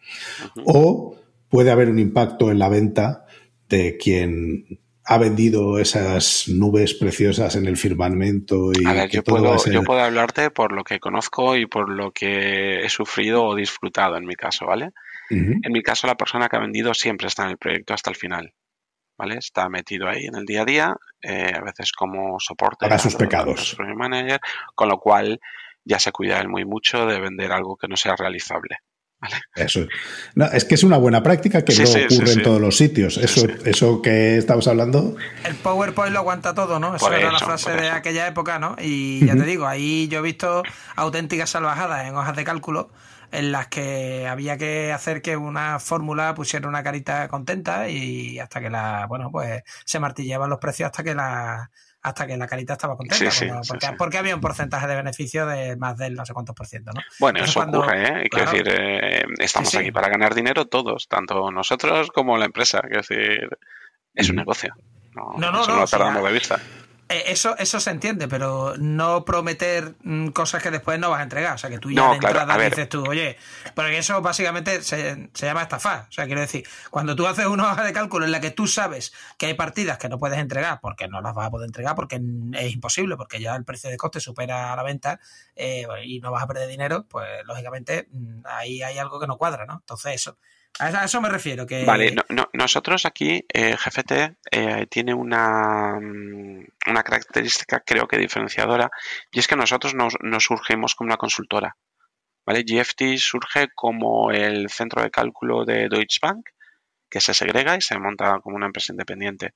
o 0.65 1.17
puede 1.49 1.71
haber 1.71 1.89
un 1.89 1.99
impacto 1.99 2.51
en 2.51 2.59
la 2.59 2.69
venta 2.69 3.25
de 3.67 3.97
quien 3.97 4.79
ha 5.05 5.17
vendido 5.17 5.79
esas 5.79 6.45
nubes 6.47 6.93
preciosas 6.93 7.55
en 7.55 7.65
el 7.65 7.77
firmamento 7.77 8.71
y 8.73 8.85
a 8.85 8.93
ver, 8.93 9.09
que 9.09 9.17
yo, 9.17 9.23
todo 9.23 9.37
puedo, 9.37 9.49
va 9.49 9.55
a 9.55 9.59
ser- 9.59 9.73
yo 9.73 9.83
puedo 9.83 9.99
hablarte 10.01 10.51
por 10.51 10.71
lo 10.71 10.83
que 10.83 10.99
conozco 10.99 11.55
y 11.57 11.65
por 11.65 11.89
lo 11.89 12.11
que 12.11 12.85
he 12.85 12.89
sufrido 12.89 13.43
o 13.43 13.55
disfrutado 13.55 14.17
en 14.17 14.25
mi 14.25 14.35
caso, 14.35 14.65
¿vale? 14.67 14.91
En 15.31 15.71
mi 15.71 15.83
caso, 15.83 16.07
la 16.07 16.15
persona 16.15 16.47
que 16.49 16.55
ha 16.55 16.59
vendido 16.59 16.93
siempre 16.95 17.27
está 17.27 17.43
en 17.43 17.51
el 17.51 17.57
proyecto 17.57 17.93
hasta 17.93 18.09
el 18.09 18.15
final, 18.15 18.53
¿vale? 19.19 19.37
Está 19.37 19.67
metido 19.67 20.07
ahí 20.07 20.25
en 20.25 20.35
el 20.35 20.45
día 20.45 20.61
a 20.61 20.65
día, 20.65 20.95
eh, 21.21 21.51
a 21.53 21.61
veces 21.61 21.91
como 21.91 22.39
soporte. 22.39 22.85
Paga 22.87 22.97
sus 22.97 23.15
pecados. 23.15 23.75
manager, 23.95 24.39
con 24.73 24.87
lo 24.87 24.97
cual 24.97 25.39
ya 25.83 25.99
se 25.99 26.11
cuida 26.13 26.39
él 26.39 26.47
muy 26.47 26.63
mucho 26.65 27.05
de 27.05 27.19
vender 27.19 27.51
algo 27.51 27.75
que 27.75 27.87
no 27.89 27.97
sea 27.97 28.15
realizable. 28.15 28.77
Eso. 29.53 29.81
No, 30.35 30.45
es 30.45 30.63
que 30.63 30.75
es 30.75 30.83
una 30.83 30.95
buena 30.95 31.21
práctica 31.21 31.65
que 31.65 31.73
Sí, 31.73 31.81
no 31.81 31.87
sí, 31.87 31.99
ocurre 32.05 32.27
sí. 32.27 32.37
en 32.39 32.43
todos 32.43 32.61
los 32.61 32.77
sitios. 32.77 33.17
Eso, 33.17 33.41
sí. 33.41 33.47
eso 33.65 34.01
que 34.01 34.37
estamos 34.37 34.65
hablando, 34.69 35.17
El 35.43 35.55
PowerPoint 35.55 36.13
lo 36.13 36.19
aguanta 36.19 36.53
todo, 36.55 36.79
¿no? 36.79 36.95
Eso 36.95 37.05
Por 37.05 37.15
era 37.15 37.29
la 37.29 37.39
frase 37.39 37.71
de 37.71 37.87
eso. 37.87 37.95
aquella 37.95 38.27
época, 38.27 38.59
¿no? 38.59 38.77
Y 38.81 39.25
ya 39.25 39.35
te 39.35 39.43
digo, 39.43 39.67
ahí 39.67 40.07
yo 40.07 40.19
he 40.19 40.21
visto 40.21 40.63
auténticas 40.95 41.49
salvajadas 41.49 42.07
en 42.07 42.15
hojas 42.15 42.33
de 42.37 42.45
cálculo 42.45 42.91
en 43.31 43.51
las 43.51 43.67
que 43.67 44.27
había 44.27 44.57
que 44.57 44.91
hacer 44.91 45.21
que 45.21 45.37
una 45.37 45.79
fórmula 45.79 46.33
pusiera 46.33 46.67
una 46.67 46.83
carita 46.83 47.27
contenta 47.27 47.87
y 47.89 48.39
hasta 48.39 48.59
que 48.59 48.69
la, 48.69 49.05
bueno, 49.07 49.29
pues 49.31 49.63
se 49.85 49.99
martillaban 49.99 50.49
los 50.49 50.59
precios 50.59 50.87
hasta 50.87 51.03
que 51.03 51.13
la 51.15 51.69
hasta 52.01 52.25
que 52.25 52.37
la 52.37 52.47
carita 52.47 52.73
estaba 52.73 52.95
contenta. 52.95 53.29
Sí, 53.29 53.39
sí, 53.39 53.45
cuando- 53.47 53.63
sí, 53.65 53.69
porque, 53.71 53.87
sí. 53.87 53.93
porque 53.97 54.17
había 54.17 54.33
un 54.33 54.39
porcentaje 54.39 54.87
de 54.87 54.95
beneficio 54.95 55.45
de 55.45 55.75
más 55.75 55.97
del 55.97 56.15
no 56.15 56.25
sé 56.25 56.31
cuántos 56.33 56.55
por 56.55 56.65
ciento, 56.65 56.91
¿no? 56.93 57.01
Bueno, 57.19 57.39
Entonces, 57.39 57.49
eso 57.51 57.59
cuando- 57.59 57.79
ocurre, 57.81 58.03
¿eh? 58.23 58.29
Quiero 58.29 58.45
claro. 58.45 58.51
decir, 58.51 58.67
eh, 58.69 59.23
estamos 59.39 59.75
aquí 59.75 59.91
para 59.91 60.07
ganar 60.07 60.33
dinero 60.33 60.65
todos, 60.65 61.09
tanto 61.09 61.51
nosotros 61.51 62.09
como 62.11 62.37
la 62.37 62.45
empresa. 62.45 62.79
Quiero 62.81 63.01
decir, 63.01 63.49
es 64.15 64.29
un 64.29 64.35
Ujú. 64.37 64.39
negocio. 64.41 64.73
No, 65.13 65.33
No, 65.37 65.51
no, 65.51 65.67
no, 65.67 65.75
lo 65.81 65.87
perdamos 65.87 66.23
de 66.23 66.31
vista. 66.31 66.57
Eh, 67.11 67.23
Eso, 67.31 67.57
eso 67.57 67.79
se 67.79 67.89
entiende, 67.89 68.27
pero 68.27 68.75
no 68.77 69.25
prometer 69.25 69.95
mm, 70.03 70.27
cosas 70.29 70.61
que 70.61 70.69
después 70.69 70.99
no 70.99 71.09
vas 71.09 71.21
a 71.21 71.23
entregar. 71.23 71.55
O 71.55 71.57
sea, 71.57 71.69
que 71.69 71.79
tú 71.79 71.89
ya 71.91 72.05
No, 72.05 72.11
de 72.11 72.19
claro, 72.19 72.41
entrada 72.41 72.63
dices 72.63 72.87
tú, 72.87 73.03
oye, 73.03 73.35
porque 73.73 73.97
eso 73.97 74.21
básicamente 74.21 74.83
se, 74.83 75.29
se 75.33 75.45
llama 75.47 75.63
estafar. 75.63 76.05
O 76.07 76.11
sea, 76.11 76.27
quiero 76.27 76.41
decir, 76.41 76.67
cuando 76.91 77.15
tú 77.15 77.25
haces 77.25 77.47
una 77.47 77.71
hoja 77.71 77.83
de 77.83 77.93
cálculo 77.93 78.25
en 78.25 78.31
la 78.31 78.39
que 78.39 78.51
tú 78.51 78.67
sabes 78.67 79.11
que 79.39 79.47
hay 79.47 79.55
partidas 79.55 79.97
que 79.97 80.07
no 80.07 80.19
puedes 80.19 80.37
entregar 80.37 80.79
porque 80.81 81.07
no 81.07 81.19
las 81.21 81.33
vas 81.33 81.47
a 81.47 81.51
poder 81.51 81.65
entregar 81.67 81.95
porque 81.95 82.21
es 82.53 82.73
imposible, 82.73 83.17
porque 83.17 83.39
ya 83.41 83.55
el 83.55 83.65
precio 83.65 83.89
de 83.89 83.97
coste 83.97 84.19
supera 84.19 84.71
a 84.71 84.75
la 84.75 84.83
venta 84.83 85.19
eh, 85.55 85.87
y 86.03 86.19
no 86.19 86.31
vas 86.31 86.43
a 86.43 86.47
perder 86.47 86.67
dinero, 86.69 87.05
pues 87.09 87.27
lógicamente 87.45 88.07
mm, 88.11 88.41
ahí 88.45 88.83
hay 88.83 88.99
algo 88.99 89.19
que 89.19 89.25
no 89.27 89.37
cuadra, 89.37 89.65
¿no? 89.65 89.73
Entonces, 89.79 90.13
eso. 90.13 90.37
A 90.77 91.03
eso, 91.05 91.19
me 91.21 91.29
refiero. 91.29 91.65
Que, 91.65 91.83
Vale, 91.83 92.11
no- 92.11 92.23
no- 92.29 92.49
nosotros 92.53 93.05
aquí, 93.05 93.45
eh, 93.53 93.75
GFT 93.75 94.11
eh, 94.51 94.87
tiene 94.89 95.13
una, 95.13 95.99
mm, 95.99 96.63
una 96.87 97.03
característica 97.03 97.81
creo 97.81 98.07
que 98.07 98.17
diferenciadora 98.17 98.89
y 99.31 99.39
es 99.39 99.47
que 99.47 99.55
nosotros 99.57 99.93
nos, 99.95 100.15
surgimos 100.43 100.95
como 100.95 101.07
una 101.07 101.17
consultora. 101.17 101.75
¿vale? 102.45 102.63
GFT 102.65 103.17
surge 103.17 103.67
como 103.75 104.31
el 104.31 104.69
centro 104.69 105.03
de 105.03 105.11
cálculo 105.11 105.65
de 105.65 105.87
Deutsche 105.89 106.19
Bank, 106.21 106.47
que 107.09 107.19
se 107.21 107.33
segrega 107.33 107.75
y 107.75 107.81
se 107.81 107.97
monta 107.99 108.39
como 108.41 108.55
una 108.55 108.65
empresa 108.67 108.93
independiente. 108.93 109.53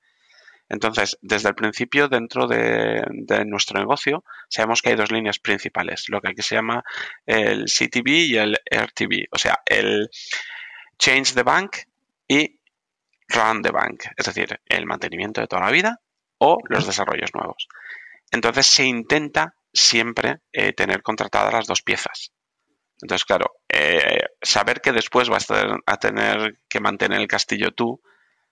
Entonces, 0.69 1.17
desde 1.21 1.49
el 1.49 1.55
principio, 1.55 2.07
dentro 2.07 2.47
de, 2.47 3.03
de 3.09 3.45
nuestro 3.45 3.79
negocio, 3.79 4.23
sabemos 4.49 4.81
que 4.81 4.89
hay 4.89 4.95
dos 4.95 5.11
líneas 5.11 5.39
principales, 5.39 6.05
lo 6.09 6.21
que 6.21 6.29
aquí 6.29 6.41
se 6.41 6.55
llama 6.55 6.83
el 7.25 7.65
CTB 7.65 8.07
y 8.07 8.37
el 8.37 8.57
RTB, 8.71 9.27
o 9.31 9.37
sea, 9.37 9.59
el 9.65 10.09
Change 10.97 11.33
the 11.33 11.43
Bank 11.43 11.77
y 12.27 12.59
Run 13.29 13.61
the 13.61 13.71
Bank, 13.71 14.03
es 14.17 14.25
decir, 14.25 14.59
el 14.65 14.85
mantenimiento 14.85 15.41
de 15.41 15.47
toda 15.47 15.63
la 15.63 15.71
vida 15.71 15.99
o 16.37 16.57
los 16.69 16.85
desarrollos 16.85 17.33
nuevos. 17.33 17.67
Entonces 18.31 18.65
se 18.67 18.85
intenta 18.85 19.55
siempre 19.71 20.39
eh, 20.51 20.73
tener 20.73 21.01
contratadas 21.01 21.53
las 21.53 21.67
dos 21.67 21.81
piezas. 21.81 22.31
Entonces, 23.01 23.25
claro, 23.25 23.51
eh, 23.69 24.21
saber 24.41 24.81
que 24.81 24.91
después 24.91 25.29
vas 25.29 25.49
a 25.49 25.55
tener, 25.55 25.77
a 25.85 25.97
tener 25.97 26.59
que 26.69 26.79
mantener 26.79 27.19
el 27.19 27.27
castillo 27.27 27.71
tú 27.71 28.01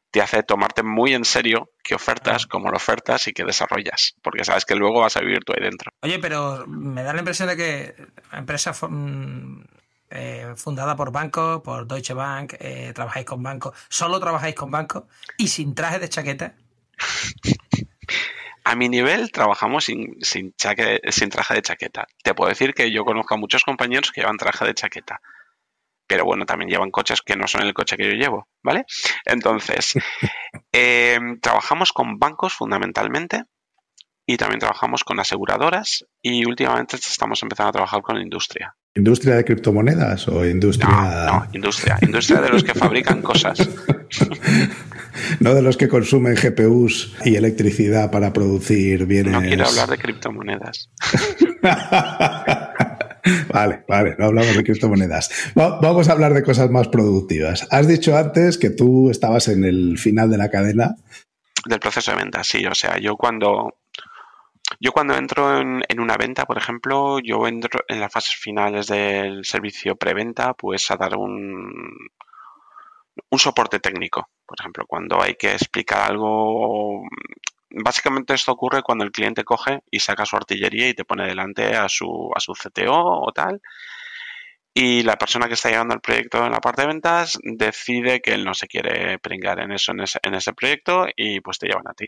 te 0.09 0.21
hace 0.21 0.43
tomarte 0.43 0.83
muy 0.83 1.13
en 1.13 1.23
serio 1.23 1.69
qué 1.81 1.95
ofertas, 1.95 2.45
cómo 2.45 2.69
lo 2.69 2.75
ofertas 2.75 3.29
y 3.29 3.31
qué 3.31 3.45
desarrollas, 3.45 4.15
porque 4.21 4.43
sabes 4.43 4.65
que 4.65 4.75
luego 4.75 4.99
vas 4.99 5.15
a 5.15 5.21
vivir 5.21 5.39
tú 5.45 5.53
ahí 5.53 5.63
dentro. 5.63 5.91
Oye, 6.01 6.19
pero 6.19 6.65
me 6.67 7.01
da 7.01 7.13
la 7.13 7.19
impresión 7.19 7.47
de 7.47 7.55
que 7.55 7.95
empresa 8.33 8.73
fu- 8.73 8.89
mm, 8.89 9.63
eh, 10.11 10.53
fundada 10.55 10.95
por 10.95 11.11
bancos, 11.11 11.61
por 11.61 11.87
Deutsche 11.87 12.13
Bank, 12.13 12.53
eh, 12.59 12.91
trabajáis 12.93 13.25
con 13.25 13.41
bancos, 13.41 13.75
solo 13.89 14.19
trabajáis 14.19 14.55
con 14.55 14.69
bancos 14.71 15.03
y 15.37 15.47
sin 15.47 15.73
traje 15.75 15.99
de 15.99 16.09
chaqueta. 16.09 16.53
A 18.63 18.75
mi 18.75 18.89
nivel 18.89 19.31
trabajamos 19.31 19.85
sin, 19.85 20.21
sin, 20.21 20.53
chaque- 20.53 20.99
sin 21.11 21.29
traje 21.29 21.55
de 21.55 21.61
chaqueta. 21.63 22.07
Te 22.23 22.35
puedo 22.35 22.49
decir 22.49 22.73
que 22.75 22.91
yo 22.91 23.03
conozco 23.03 23.33
a 23.33 23.37
muchos 23.37 23.63
compañeros 23.63 24.11
que 24.11 24.21
llevan 24.21 24.37
traje 24.37 24.65
de 24.65 24.75
chaqueta. 24.75 25.19
Pero 26.05 26.25
bueno, 26.25 26.45
también 26.45 26.69
llevan 26.69 26.91
coches 26.91 27.21
que 27.21 27.35
no 27.35 27.47
son 27.47 27.63
el 27.63 27.73
coche 27.73 27.97
que 27.97 28.03
yo 28.03 28.11
llevo, 28.15 28.47
¿vale? 28.61 28.85
Entonces, 29.25 29.93
eh, 30.73 31.19
trabajamos 31.41 31.91
con 31.91 32.19
bancos 32.19 32.53
fundamentalmente 32.53 33.45
y 34.27 34.37
también 34.37 34.59
trabajamos 34.59 35.03
con 35.03 35.19
aseguradoras 35.19 36.05
y 36.21 36.45
últimamente 36.45 36.97
estamos 36.97 37.41
empezando 37.41 37.69
a 37.69 37.73
trabajar 37.73 38.01
con 38.03 38.17
la 38.17 38.21
industria. 38.23 38.75
¿Industria 38.95 39.35
de 39.35 39.45
criptomonedas 39.45 40.27
o 40.27 40.45
industria.? 40.45 40.89
No, 40.91 41.25
no, 41.39 41.47
industria. 41.53 41.97
Industria 42.01 42.41
de 42.41 42.49
los 42.49 42.63
que 42.63 42.73
fabrican 42.73 43.21
cosas. 43.21 43.57
No 45.41 45.53
de 45.53 45.61
los 45.61 45.75
que 45.75 45.89
consumen 45.89 46.35
GPUs 46.35 47.15
y 47.25 47.35
electricidad 47.35 48.11
para 48.11 48.31
producir 48.31 49.05
bienes. 49.05 49.33
No 49.33 49.41
quiero 49.41 49.67
hablar 49.67 49.89
de 49.89 49.97
criptomonedas. 49.97 50.89
vale, 53.53 53.83
vale, 53.87 54.15
no 54.17 54.25
hablamos 54.27 54.55
de 54.55 54.63
criptomonedas. 54.63 55.29
Va- 55.57 55.79
vamos 55.81 56.07
a 56.09 56.13
hablar 56.13 56.33
de 56.33 56.43
cosas 56.43 56.69
más 56.71 56.87
productivas. 56.87 57.67
Has 57.71 57.87
dicho 57.87 58.17
antes 58.17 58.57
que 58.57 58.69
tú 58.69 59.09
estabas 59.09 59.47
en 59.49 59.63
el 59.65 59.97
final 59.97 60.29
de 60.29 60.37
la 60.37 60.49
cadena. 60.49 60.95
Del 61.65 61.79
proceso 61.79 62.11
de 62.11 62.17
venta, 62.17 62.43
sí. 62.43 62.65
O 62.65 62.73
sea, 62.73 62.97
yo 62.97 63.15
cuando 63.17 63.75
yo 64.81 64.91
cuando 64.93 65.15
entro 65.15 65.59
en, 65.59 65.99
una 65.99 66.17
venta, 66.17 66.45
por 66.45 66.57
ejemplo, 66.57 67.19
yo 67.19 67.47
entro 67.47 67.81
en 67.87 67.99
las 67.99 68.11
fases 68.11 68.35
finales 68.35 68.87
del 68.87 69.45
servicio 69.45 69.95
preventa, 69.95 70.55
pues 70.55 70.89
a 70.89 70.97
dar 70.97 71.15
un, 71.17 71.93
un 73.29 73.39
soporte 73.39 73.79
técnico. 73.79 74.29
Por 74.45 74.59
ejemplo, 74.59 74.85
cuando 74.87 75.21
hay 75.21 75.35
que 75.35 75.51
explicar 75.53 76.09
algo. 76.09 77.03
Básicamente 77.69 78.33
esto 78.33 78.51
ocurre 78.51 78.81
cuando 78.81 79.03
el 79.03 79.11
cliente 79.11 79.43
coge 79.43 79.81
y 79.91 79.99
saca 79.99 80.25
su 80.25 80.35
artillería 80.35 80.89
y 80.89 80.93
te 80.95 81.05
pone 81.05 81.27
delante 81.27 81.75
a 81.75 81.87
su, 81.87 82.31
a 82.35 82.39
su 82.39 82.53
CTO 82.53 83.21
o 83.21 83.31
tal. 83.33 83.61
Y 84.73 85.03
la 85.03 85.17
persona 85.17 85.47
que 85.47 85.53
está 85.53 85.69
llevando 85.69 85.93
el 85.93 86.01
proyecto 86.01 86.43
en 86.45 86.51
la 86.53 86.59
parte 86.59 86.81
de 86.81 86.87
ventas 86.87 87.37
decide 87.43 88.21
que 88.21 88.33
él 88.33 88.45
no 88.45 88.55
se 88.55 88.67
quiere 88.67 89.19
pringar 89.19 89.59
en 89.59 89.71
eso, 89.73 89.91
en 89.91 90.01
ese, 90.01 90.19
en 90.23 90.33
ese 90.33 90.53
proyecto, 90.53 91.07
y 91.15 91.39
pues 91.41 91.59
te 91.59 91.67
llevan 91.67 91.87
a 91.87 91.93
ti. 91.93 92.07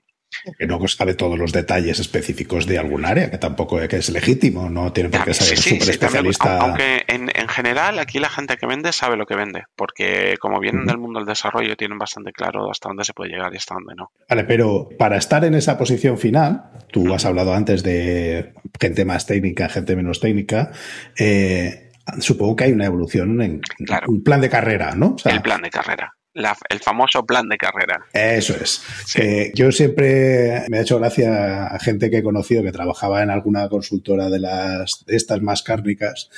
Que 0.58 0.68
no 0.68 0.86
sabe 0.88 1.14
todos 1.14 1.38
los 1.40 1.52
detalles 1.52 2.00
específicos 2.00 2.66
de 2.66 2.78
algún 2.80 3.06
área, 3.06 3.30
que 3.32 3.38
tampoco 3.38 3.80
que 3.88 3.98
es 3.98 4.10
legítimo, 4.10 4.70
no 4.70 4.92
tiene 4.94 5.10
por 5.10 5.24
qué 5.24 5.34
ser 5.34 5.58
Sí, 5.58 5.72
súper 5.80 5.94
sí, 5.94 6.00
también, 6.00 6.26
especialista. 6.28 6.58
aunque 6.60 7.04
en, 7.08 7.30
en 7.36 7.48
general 7.48 8.00
aquí 8.00 8.20
la 8.20 8.30
gente 8.30 8.58
que 8.58 8.66
vende 8.66 8.92
sabe 8.92 9.16
lo 9.18 9.26
que 9.26 9.36
vende, 9.36 9.64
porque 9.76 10.36
como 10.40 10.60
vienen 10.60 10.86
del 10.86 10.98
mundo 10.98 11.20
del 11.20 11.28
desarrollo 11.28 11.76
tienen 11.76 11.98
bastante 11.98 12.32
claro 12.32 12.70
hasta 12.70 12.90
dónde 12.90 13.04
se 13.06 13.14
puede 13.14 13.32
llegar 13.32 13.54
y 13.54 13.58
hasta 13.58 13.76
dónde 13.76 13.94
no. 13.96 14.12
Vale, 14.30 14.44
pero 14.44 14.90
para 14.98 15.18
estar 15.18 15.44
en 15.46 15.54
esa 15.56 15.78
posición 15.78 16.18
final, 16.18 16.64
tú 16.92 17.14
has 17.14 17.26
hablado 17.26 17.54
antes 17.54 17.84
de 17.84 18.54
gente 18.80 19.06
más 19.06 19.26
técnica, 19.26 19.70
gente 19.70 19.96
menos 19.96 20.20
técnica, 20.20 20.72
eh, 21.18 21.92
supongo 22.20 22.56
que 22.56 22.66
hay 22.66 22.72
una 22.72 22.86
evolución 22.86 23.42
en 23.42 23.62
Claro. 23.86 24.08
un 24.10 24.24
plan 24.24 24.42
de 24.42 24.50
carrera, 24.50 24.94
¿no? 24.96 25.14
O 25.16 25.18
sea, 25.18 25.32
el 25.34 25.42
plan 25.42 25.62
de 25.62 25.70
carrera, 25.70 26.14
la- 26.34 26.58
el 26.70 26.80
famoso 26.80 27.26
plan 27.26 27.48
de 27.48 27.58
carrera. 27.58 28.06
Eso 28.14 28.56
es. 28.56 28.84
Sí. 29.06 29.20
Que 29.20 29.52
yo 29.56 29.72
siempre 29.72 30.64
me 30.70 30.78
ha 30.78 30.82
hecho 30.82 31.00
gracia 31.00 31.68
a 31.68 31.80
gente 31.80 32.10
que 32.10 32.18
he 32.18 32.24
conocido 32.24 32.64
que 32.64 32.72
trabajaba 32.72 33.24
en 33.24 33.30
alguna 33.30 33.70
consultora 33.70 34.30
de 34.30 34.40
las 34.40 35.04
de 35.06 35.16
estas 35.16 35.42
más 35.42 35.64
cárnicas 35.64 36.30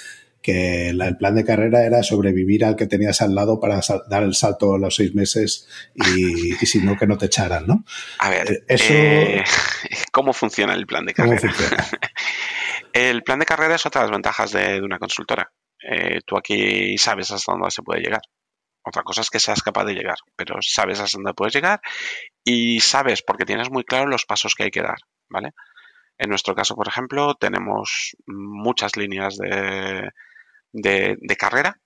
que 0.46 0.90
el 0.90 1.18
plan 1.18 1.34
de 1.34 1.44
carrera 1.44 1.88
era 1.88 2.04
sobrevivir 2.04 2.66
al 2.66 2.76
que 2.76 2.86
tenías 2.86 3.20
al 3.24 3.34
lado 3.34 3.60
para 3.60 3.80
dar 4.08 4.22
el 4.22 4.36
salto 4.36 4.76
a 4.76 4.78
los 4.78 4.96
seis 4.96 5.16
meses 5.16 5.68
y, 5.96 6.54
si 6.68 6.82
no, 6.82 6.96
que 6.96 7.08
no 7.08 7.18
te 7.18 7.26
echaran, 7.26 7.66
¿no? 7.66 7.84
A 8.20 8.30
ver, 8.30 8.52
eh, 8.52 8.64
eso... 8.68 8.94
Eh, 8.94 9.44
¿cómo 10.12 10.34
funciona 10.34 10.76
el 10.76 10.86
plan 10.86 11.04
de 11.04 11.16
carrera? 11.16 11.52
el 12.94 13.24
plan 13.24 13.40
de 13.40 13.46
carrera 13.48 13.74
es 13.74 13.88
otra 13.88 14.02
de 14.02 14.08
las 14.08 14.16
ventajas 14.16 14.52
de, 14.52 14.82
una 14.84 15.00
consultora. 15.00 15.52
Eh, 15.82 16.20
tú 16.24 16.38
aquí 16.38 16.96
sabes 17.00 17.32
hasta 17.32 17.52
dónde 17.52 17.72
se 17.72 17.82
puede 17.82 18.02
llegar. 18.02 18.22
Otra 18.86 19.02
cosa 19.04 19.22
es 19.22 19.32
que 19.32 19.40
seas 19.40 19.64
capaz 19.64 19.86
de 19.86 19.96
llegar, 19.96 20.18
pero 20.36 20.58
sabes 20.62 21.00
hasta 21.00 21.18
dónde 21.18 21.34
puedes 21.34 21.56
llegar 21.56 21.82
y 22.44 22.80
sabes 22.82 23.24
porque 23.24 23.46
tienes 23.46 23.72
muy 23.72 23.84
claro 23.84 24.08
los 24.08 24.26
pasos 24.26 24.54
que 24.54 24.64
hay 24.64 24.72
que 24.72 24.84
dar, 24.84 25.00
¿vale? 25.28 25.54
En 26.18 26.30
nuestro 26.30 26.54
caso, 26.56 26.76
por 26.76 26.88
ejemplo, 26.88 27.34
tenemos 27.34 28.16
muchas 28.28 28.96
líneas 28.96 29.38
de, 29.38 30.10
de, 30.72 31.36
carrera. 31.38 31.80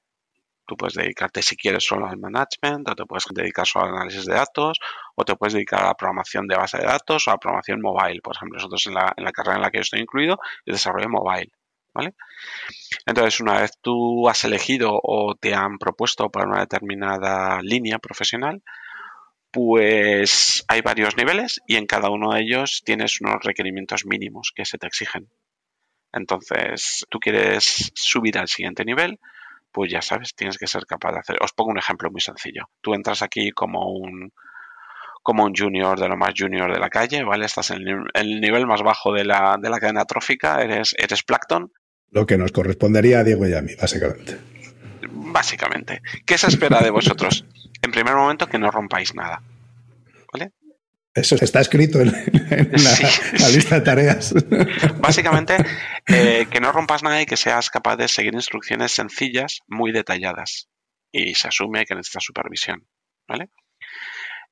Tú 0.68 0.76
puedes 0.78 0.94
dedicarte, 0.94 1.42
si 1.42 1.56
quieres, 1.56 1.84
solo 1.86 2.06
al 2.06 2.18
management, 2.18 2.90
o 2.90 2.96
te 2.96 3.06
puedes 3.06 3.26
dedicar 3.34 3.66
solo 3.66 3.86
al 3.86 3.96
análisis 3.96 4.26
de 4.26 4.36
datos, 4.36 4.80
o 5.16 5.24
te 5.26 5.36
puedes 5.36 5.54
dedicar 5.54 5.82
a 5.82 5.88
la 5.88 5.96
programación 5.96 6.48
de 6.48 6.58
base 6.58 6.78
de 6.78 6.86
datos 6.86 7.28
o 7.28 7.32
a 7.32 7.38
programación 7.40 7.82
mobile. 7.82 8.22
Por 8.22 8.36
ejemplo, 8.36 8.58
nosotros 8.58 8.86
en 8.88 8.96
la, 8.96 9.14
en 9.18 9.24
la 9.24 9.32
carrera 9.32 9.56
en 9.56 9.62
la 9.64 9.72
que 9.72 9.78
yo 9.78 9.82
estoy 9.84 10.02
incluido, 10.02 10.38
el 10.66 10.74
desarrollo 10.74 11.10
mobile. 11.10 11.52
¿Vale? 11.94 12.14
Entonces, 13.06 13.40
una 13.40 13.62
vez 13.62 13.72
tú 13.82 14.28
has 14.30 14.44
elegido 14.44 15.00
o 15.02 15.36
te 15.36 15.54
han 15.54 15.78
propuesto 15.78 16.30
para 16.30 16.48
una 16.48 16.60
determinada 16.60 17.62
línea 17.62 18.00
profesional, 18.00 18.62
pues 19.52 20.64
hay 20.68 20.82
varios 20.82 21.18
niveles 21.18 21.62
y 21.68 21.76
en 21.76 21.88
cada 21.88 22.10
uno 22.10 22.34
de 22.34 22.42
ellos 22.42 22.84
tienes 22.86 23.20
unos 23.22 23.44
requerimientos 23.44 24.06
mínimos 24.06 24.52
que 24.56 24.66
se 24.66 24.78
te 24.78 24.88
exigen. 24.88 25.30
Entonces, 26.12 27.06
tú 27.10 27.20
quieres 27.20 27.92
subir 27.96 28.38
al 28.38 28.48
siguiente 28.48 28.86
nivel, 28.86 29.20
pues 29.72 29.92
ya 29.92 30.02
sabes, 30.02 30.36
tienes 30.36 30.58
que 30.58 30.68
ser 30.68 30.86
capaz 30.86 31.14
de 31.14 31.20
hacer. 31.20 31.38
Os 31.42 31.54
pongo 31.54 31.72
un 31.72 31.78
ejemplo 31.78 32.10
muy 32.12 32.22
sencillo. 32.22 32.70
Tú 32.82 32.94
entras 32.94 33.22
aquí 33.22 33.52
como 33.52 33.92
un 33.92 34.32
como 35.22 35.44
un 35.44 35.54
junior 35.54 36.00
de 36.00 36.08
lo 36.08 36.18
más 36.18 36.34
junior 36.36 36.74
de 36.74 36.80
la 36.80 36.90
calle, 36.90 37.24
¿vale? 37.24 37.46
Estás 37.46 37.72
en 37.72 37.82
el, 38.14 38.42
nivel 38.42 38.66
más 38.66 38.82
bajo 38.82 39.14
de 39.14 39.26
la, 39.26 39.58
de 39.62 39.70
la 39.70 39.80
cadena 39.80 40.06
trófica, 40.06 40.62
eres, 40.62 40.96
eres 40.98 41.24
Plankton 41.24 41.72
lo 42.12 42.26
que 42.26 42.38
nos 42.38 42.52
correspondería 42.52 43.20
a 43.20 43.24
Diego 43.24 43.48
y 43.48 43.54
a 43.54 43.62
mí, 43.62 43.74
básicamente. 43.76 44.38
Básicamente. 45.12 46.02
¿Qué 46.26 46.38
se 46.38 46.48
espera 46.48 46.82
de 46.82 46.90
vosotros? 46.90 47.46
En 47.82 47.92
primer 47.92 48.16
momento, 48.16 48.48
que 48.48 48.60
no 48.60 48.72
rompáis 48.72 49.16
nada. 49.16 49.42
¿Vale? 50.34 50.52
Eso 51.14 51.36
está 51.36 51.60
escrito 51.60 52.00
en, 52.02 52.12
la, 52.12 53.50
lista 53.50 53.76
de 53.76 53.82
tareas. 53.82 54.34
Básicamente, 55.00 55.58
eh, 56.08 56.48
que 56.50 56.60
no 56.60 56.72
rompas 56.72 57.04
nada 57.04 57.22
y 57.22 57.26
que 57.26 57.38
seas 57.38 57.70
capaz 57.70 57.98
de 57.98 58.08
seguir 58.08 58.34
instrucciones 58.34 58.92
sencillas, 58.92 59.60
muy 59.68 59.92
detalladas. 59.92 60.70
Y 61.12 61.36
se 61.36 61.48
asume 61.48 61.86
que 61.86 61.96
necesitas 61.96 62.24
supervisión. 62.24 62.88
¿Vale? 63.28 63.50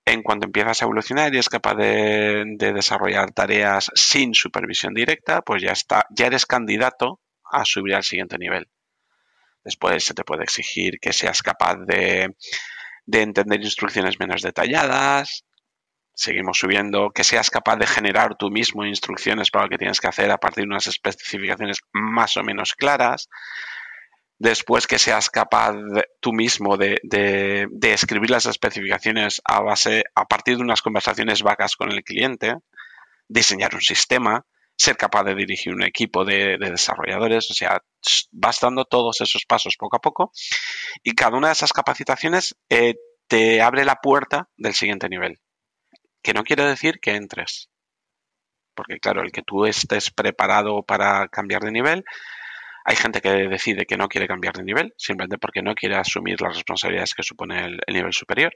En 0.06 0.24
cuanto 0.24 0.46
empiezas 0.46 0.82
a 0.82 0.86
evolucionar 0.86 1.34
y 1.34 1.36
eres 1.36 1.50
capaz 1.50 1.76
de, 1.76 2.44
de 2.58 2.74
desarrollar 2.74 3.32
tareas 3.32 3.92
sin 3.94 4.34
supervisión 4.34 4.94
directa, 4.94 5.42
pues 5.42 5.62
ya 5.62 5.72
está, 5.72 6.06
ya 6.12 6.28
eres 6.28 6.46
candidato 6.46 7.20
a 7.52 7.66
subir 7.66 7.96
al 7.96 8.04
siguiente 8.04 8.38
nivel. 8.38 8.68
Después 9.68 10.02
se 10.06 10.14
te 10.14 10.24
puede 10.24 10.44
exigir 10.44 10.98
que 10.98 11.12
seas 11.12 11.44
capaz 11.44 11.76
de, 11.86 12.34
entender 13.12 13.62
instrucciones 13.62 14.18
menos 14.18 14.42
detalladas. 14.42 15.44
Seguimos 16.14 16.58
subiendo, 16.58 17.12
que 17.12 17.26
seas 17.26 17.50
capaz 17.50 17.76
de 17.76 17.86
generar 17.86 18.38
tú 18.38 18.50
mismo 18.50 18.86
instrucciones 18.86 19.52
para 19.52 19.66
lo 19.66 19.70
que 19.70 19.78
tienes 19.78 20.00
que 20.00 20.08
hacer 20.08 20.32
a 20.32 20.38
partir 20.38 20.64
de 20.64 20.70
unas 20.70 20.88
especificaciones 20.88 21.80
más 21.92 22.38
o 22.38 22.44
menos 22.44 22.76
claras. 22.76 23.28
Después 24.40 24.88
que 24.88 25.00
seas 25.00 25.30
capaz 25.30 25.76
tú 26.22 26.32
mismo 26.32 26.78
de, 26.78 27.00
de, 27.04 27.94
escribir 27.94 28.30
las 28.30 28.46
especificaciones 28.46 29.42
a 29.44 29.60
base, 29.60 30.06
a 30.16 30.26
partir 30.30 30.56
de 30.56 30.64
unas 30.64 30.82
conversaciones 30.82 31.44
vagas 31.44 31.76
con 31.76 31.92
el 31.92 32.06
cliente, 32.06 32.56
diseñar 33.28 33.76
un 33.76 33.82
sistema, 33.82 34.46
ser 34.78 34.96
capaz 34.96 35.24
de 35.24 35.36
dirigir 35.36 35.74
un 35.74 35.84
equipo 35.84 36.24
de, 36.24 36.58
desarrolladores, 36.60 37.50
o 37.50 37.54
sea, 37.54 37.82
vas 38.32 38.60
dando 38.62 38.86
todos 38.86 39.20
esos 39.22 39.46
pasos 39.46 39.76
poco 39.78 39.98
a 39.98 40.02
poco 40.02 40.32
y 41.04 41.14
cada 41.14 41.38
una 41.38 41.48
de 41.48 41.54
esas 41.54 41.74
capacitaciones 41.74 42.56
eh, 42.70 42.96
te 43.28 43.62
abre 43.62 43.86
la 43.86 43.96
puerta 43.96 44.50
del 44.56 44.74
siguiente 44.74 45.10
nivel, 45.10 45.40
que 46.22 46.34
no 46.34 46.44
quiere 46.44 46.64
decir 46.64 47.00
que 47.00 47.16
entres, 47.16 47.70
porque 48.76 49.00
claro, 49.00 49.24
el 49.24 49.32
que 49.32 49.42
tú 49.42 49.66
estés 49.66 50.12
preparado 50.12 50.84
para 50.84 51.28
cambiar 51.28 51.64
de 51.64 51.72
nivel, 51.72 52.06
hay 52.86 52.96
gente 52.96 53.20
que 53.20 53.30
decide 53.30 53.86
que 53.86 53.98
no 53.98 54.08
quiere 54.08 54.28
cambiar 54.28 54.54
de 54.54 54.64
nivel, 54.64 54.94
simplemente 54.96 55.40
porque 55.40 55.62
no 55.62 55.74
quiere 55.74 55.98
asumir 55.98 56.40
las 56.40 56.56
responsabilidades 56.56 57.16
que 57.16 57.24
supone 57.24 57.66
el 57.66 57.94
nivel 57.94 58.14
superior. 58.14 58.54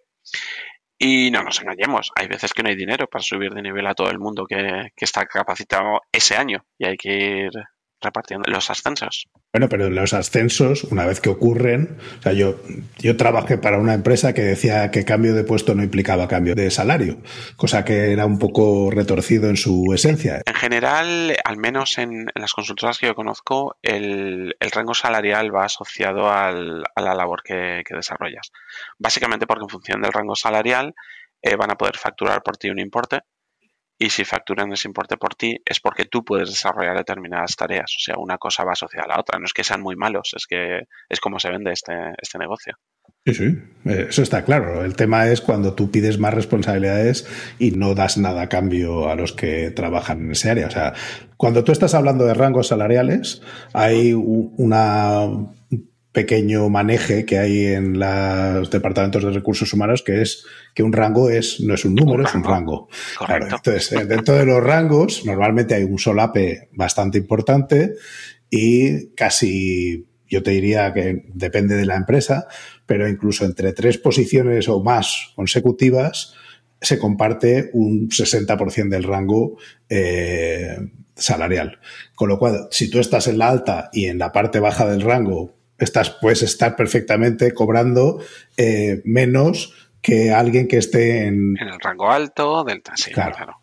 Y 1.04 1.32
no 1.32 1.42
nos 1.42 1.60
engañemos, 1.60 2.12
hay 2.16 2.28
veces 2.28 2.54
que 2.54 2.62
no 2.62 2.70
hay 2.70 2.76
dinero 2.76 3.08
para 3.08 3.24
subir 3.24 3.56
de 3.56 3.64
nivel 3.64 3.88
a 3.88 3.96
todo 3.96 4.12
el 4.12 4.20
mundo 4.20 4.46
que, 4.46 4.92
está 4.96 5.26
capacitado 5.26 6.02
ese 6.12 6.36
año 6.36 6.64
y 6.78 6.86
hay 6.86 6.96
que 6.96 7.46
ir 7.46 7.52
repartiendo 8.02 8.50
los 8.50 8.70
ascensos. 8.70 9.28
Bueno, 9.54 9.70
pero 9.70 9.90
los 9.90 10.14
ascensos, 10.14 10.84
una 10.86 11.06
vez 11.06 11.20
que 11.20 11.30
ocurren, 11.30 11.98
o 12.20 12.22
sea, 12.22 12.34
yo, 12.34 12.56
yo 12.98 13.18
trabajé 13.18 13.58
para 13.58 13.78
una 13.78 13.94
empresa 13.94 14.34
que 14.34 14.42
decía 14.42 14.92
que 14.92 15.06
cambio 15.06 15.34
de 15.34 15.44
puesto 15.44 15.76
no 15.76 15.84
implicaba 15.84 16.28
cambio 16.28 16.56
de 16.56 16.72
salario, 16.72 17.18
cosa 17.56 17.86
que 17.86 18.12
era 18.12 18.26
un 18.26 18.40
poco 18.40 18.92
retorcido 18.92 19.50
en 19.50 19.58
su 19.58 19.92
esencia. 19.94 20.42
En 20.46 20.56
general, 20.56 21.36
al 21.44 21.58
menos 21.58 21.98
en, 21.98 22.28
las 22.36 22.54
consultoras 22.54 22.98
que 22.98 23.08
yo 23.08 23.16
conozco, 23.16 23.78
el, 23.82 24.56
rango 24.72 24.94
salarial 24.94 25.54
va 25.54 25.66
asociado 25.66 26.30
a 26.30 26.52
la 26.52 27.14
labor 27.14 27.44
que, 27.44 27.84
desarrollas. 27.90 28.52
Básicamente 28.98 29.46
porque 29.46 29.64
en 29.64 29.70
función 29.70 30.02
del 30.02 30.14
rango 30.14 30.36
salarial 30.36 30.96
eh, 31.42 31.56
van 31.56 31.72
a 31.72 31.78
poder 31.78 31.98
facturar 31.98 32.42
por 32.42 32.58
ti 32.58 32.70
un 32.70 32.80
importe 32.80 33.22
y 34.02 34.10
si 34.10 34.26
facturan 34.26 34.74
ese 34.74 34.88
importe 34.88 35.16
por 35.16 35.36
ti 35.36 35.62
es 35.64 35.80
porque 35.80 36.06
tú 36.06 36.26
puedes 36.26 36.50
desarrollar 36.50 36.98
determinadas 36.98 37.56
tareas. 37.56 37.94
O 37.98 38.00
sea, 38.00 38.16
una 38.18 38.40
cosa 38.40 38.64
va 38.64 38.72
asociada 38.72 39.06
a 39.06 39.10
la 39.10 39.20
otra. 39.20 39.38
No 39.38 39.46
es 39.46 39.54
que 39.54 39.64
sean 39.64 39.80
muy 39.80 39.96
malos, 39.96 40.32
es 40.36 40.48
que 40.48 40.88
es 41.08 41.20
como 41.20 41.38
se 41.40 41.52
vende 41.52 41.72
este, 41.72 41.94
este 42.20 42.40
negocio. 42.40 42.74
Sí, 43.28 43.36
sí, 43.36 43.44
eh, 43.86 44.08
eso 44.10 44.24
está 44.24 44.44
claro. 44.44 44.84
El 44.84 44.96
tema 44.96 45.28
es 45.28 45.40
cuando 45.40 45.76
tú 45.76 45.92
pides 45.92 46.18
más 46.18 46.34
responsabilidades 46.34 47.28
y 47.60 47.72
no 47.72 47.94
das 47.94 48.18
nada 48.18 48.42
a 48.42 48.50
cambio 48.50 49.08
a 49.08 49.16
los 49.16 49.34
que 49.34 49.70
trabajan 49.70 50.22
en 50.22 50.32
ese 50.32 50.50
área. 50.50 50.66
O 50.66 50.72
sea, 50.72 50.96
cuando 51.38 51.64
tú 51.64 51.72
estás 51.72 51.94
hablando 51.94 52.26
de 52.26 52.34
rangos 52.34 52.70
salariales, 52.70 53.44
hay 53.72 54.14
una 54.14 55.28
pequeño 56.12 56.70
maneje 56.70 57.26
que 57.26 57.40
hay 57.40 57.68
en 57.68 57.98
los 57.98 58.70
departamentos 58.70 59.24
de 59.24 59.32
recursos 59.32 59.72
humanos, 59.74 60.04
que 60.04 60.22
es 60.22 60.46
que 60.76 60.84
un 60.84 60.92
rango 60.92 61.30
es, 61.30 61.62
no 61.62 61.74
es 61.74 61.86
un 61.86 61.96
número, 61.96 62.24
es 62.24 62.34
un 62.36 62.44
rango. 62.44 62.90
entonces, 63.30 63.92
eh, 63.94 64.06
dentro 64.06 64.36
de 64.36 64.46
los 64.46 64.62
rangos, 64.62 65.26
normalmente 65.26 65.76
hay 65.76 65.84
un 65.84 65.98
solape 65.98 66.70
bastante 66.74 67.18
importante 67.18 67.96
y 68.50 69.08
casi, 69.16 70.06
yo 70.28 70.44
te 70.44 70.52
diría 70.52 70.94
que 70.94 71.24
depende 71.34 71.76
de 71.76 71.86
la 71.86 71.96
empresa, 71.96 72.48
pero 72.86 73.08
incluso 73.08 73.46
entre 73.46 73.72
tres 73.72 73.98
posiciones 73.98 74.68
o 74.68 74.84
más 74.84 75.32
consecutivas, 75.36 76.34
se 76.82 76.98
comparte 76.98 77.70
un 77.74 78.10
60% 78.10 78.90
del 78.90 79.04
rango 79.04 79.58
eh, 79.88 80.78
salarial. 81.16 81.80
Con 82.16 82.28
lo 82.28 82.40
cual, 82.40 82.68
si 82.72 82.90
tú 82.90 83.00
estás 83.00 83.28
en 83.28 83.38
la 83.38 83.50
alta 83.50 83.90
y 83.94 84.08
en 84.08 84.18
la 84.18 84.32
parte 84.32 84.60
baja 84.60 84.86
del 84.88 85.02
rango 85.02 85.61
estás, 85.82 86.12
puedes 86.22 86.44
estar 86.44 86.76
perfectamente 86.76 87.54
cobrando 87.54 88.22
eh, 88.58 89.02
menos 89.04 89.74
que 90.02 90.32
alguien 90.32 90.68
que 90.68 90.78
esté 90.78 91.28
en... 91.28 91.58
En 91.60 91.68
el 91.68 91.80
rango 91.80 92.10
alto, 92.10 92.64
del 92.64 92.82
sí, 92.96 93.12
claro. 93.12 93.58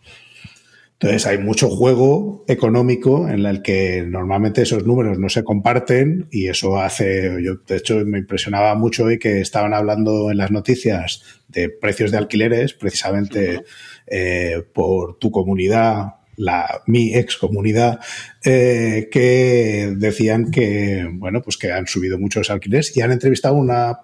Entonces 1.01 1.27
hay 1.27 1.39
mucho 1.39 1.71
juego 1.71 2.45
económico 2.49 3.29
en 3.29 3.47
el 3.47 3.63
que 3.63 4.03
normalmente 4.03 4.63
esos 4.63 4.85
números 4.85 5.17
no 5.21 5.29
se 5.29 5.45
comparten 5.45 6.27
y 6.33 6.49
eso 6.49 6.81
hace, 6.81 7.37
yo 7.41 7.55
de 7.67 7.77
hecho 7.77 8.05
me 8.05 8.19
impresionaba 8.19 8.75
mucho 8.75 9.05
hoy 9.05 9.21
que 9.21 9.41
estaban 9.41 9.75
hablando 9.75 10.33
en 10.33 10.39
las 10.39 10.51
noticias 10.51 11.23
de 11.47 11.69
precios 11.69 12.11
de 12.11 12.19
alquileres 12.19 12.75
precisamente 12.75 13.63
eh, 14.09 14.65
por 14.75 15.19
tu 15.19 15.31
comunidad 15.31 16.18
la, 16.39 16.83
mi 16.87 17.15
ex 17.15 17.37
comunidad, 17.37 18.01
eh, 18.45 19.09
que 19.11 19.93
decían 19.97 20.51
que, 20.51 21.07
bueno, 21.13 21.43
pues 21.43 21.57
que 21.57 21.73
han 21.73 21.87
subido 21.87 22.19
muchos 22.19 22.49
alquileres 22.51 22.97
y 22.97 23.01
han 23.01 23.13
entrevistado 23.13 23.57
a 23.57 23.59
una, 23.59 23.99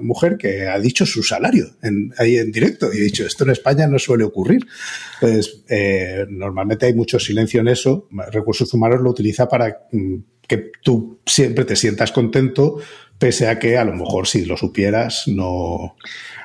mujer 0.00 0.36
que 0.38 0.68
ha 0.68 0.78
dicho 0.78 1.04
su 1.04 1.22
salario 1.22 1.66
en, 1.82 2.14
ahí 2.18 2.36
en 2.36 2.52
directo 2.52 2.92
y 2.92 2.98
ha 2.98 3.02
dicho, 3.04 3.26
esto 3.26 3.44
en 3.44 3.50
España 3.50 3.86
no 3.86 3.98
suele 3.98 4.24
ocurrir. 4.24 4.66
Entonces, 5.20 5.64
eh, 5.68 6.24
normalmente 6.30 6.86
hay 6.86 6.94
mucho 6.94 7.18
silencio 7.18 7.60
en 7.60 7.68
eso. 7.68 8.08
Recursos 8.30 8.72
Humanos 8.72 9.00
lo 9.00 9.10
utiliza 9.10 9.48
para 9.48 9.86
mm, 9.90 10.16
que 10.46 10.70
tú 10.82 11.20
siempre 11.26 11.64
te 11.64 11.76
sientas 11.76 12.12
contento, 12.12 12.78
pese 13.18 13.48
a 13.48 13.58
que 13.58 13.76
a 13.76 13.84
lo 13.84 13.94
mejor 13.94 14.26
si 14.26 14.44
lo 14.44 14.56
supieras 14.56 15.24
no 15.26 15.96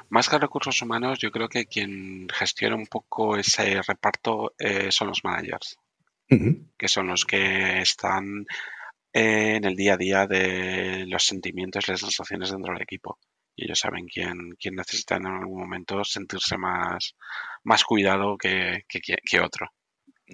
más 0.10 0.30
que 0.30 0.38
recursos 0.38 0.82
humanos, 0.82 1.20
yo 1.20 1.32
creo 1.32 1.50
que 1.50 1.66
quien 1.66 2.28
gestiona 2.30 2.76
un 2.76 2.88
poco 2.88 3.38
ese 3.38 3.82
reparto 3.82 4.54
eh, 4.58 4.92
son 4.92 5.10
los 5.10 5.24
managers, 5.24 5.78
que 6.28 6.88
son 6.88 7.08
los 7.08 7.26
que 7.26 7.82
están 7.82 8.46
en 9.14 9.64
el 9.64 9.76
día 9.76 9.94
a 9.94 9.98
día 9.98 10.28
de 10.28 11.06
los 11.08 11.26
sentimientos 11.26 11.88
y 11.88 11.92
las 11.92 12.02
sensaciones 12.02 12.52
dentro 12.52 12.74
del 12.74 12.84
equipo. 12.84 13.18
Y 13.56 13.66
ellos 13.66 13.80
saben 13.80 14.06
quién, 14.06 14.56
quién 14.60 14.76
necesita 14.76 15.16
en 15.16 15.26
algún 15.26 15.60
momento 15.60 16.04
sentirse 16.04 16.58
más, 16.58 17.16
más 17.64 17.84
cuidado 17.84 18.38
que, 18.38 18.86
que, 18.88 19.40
otro. 19.40 19.72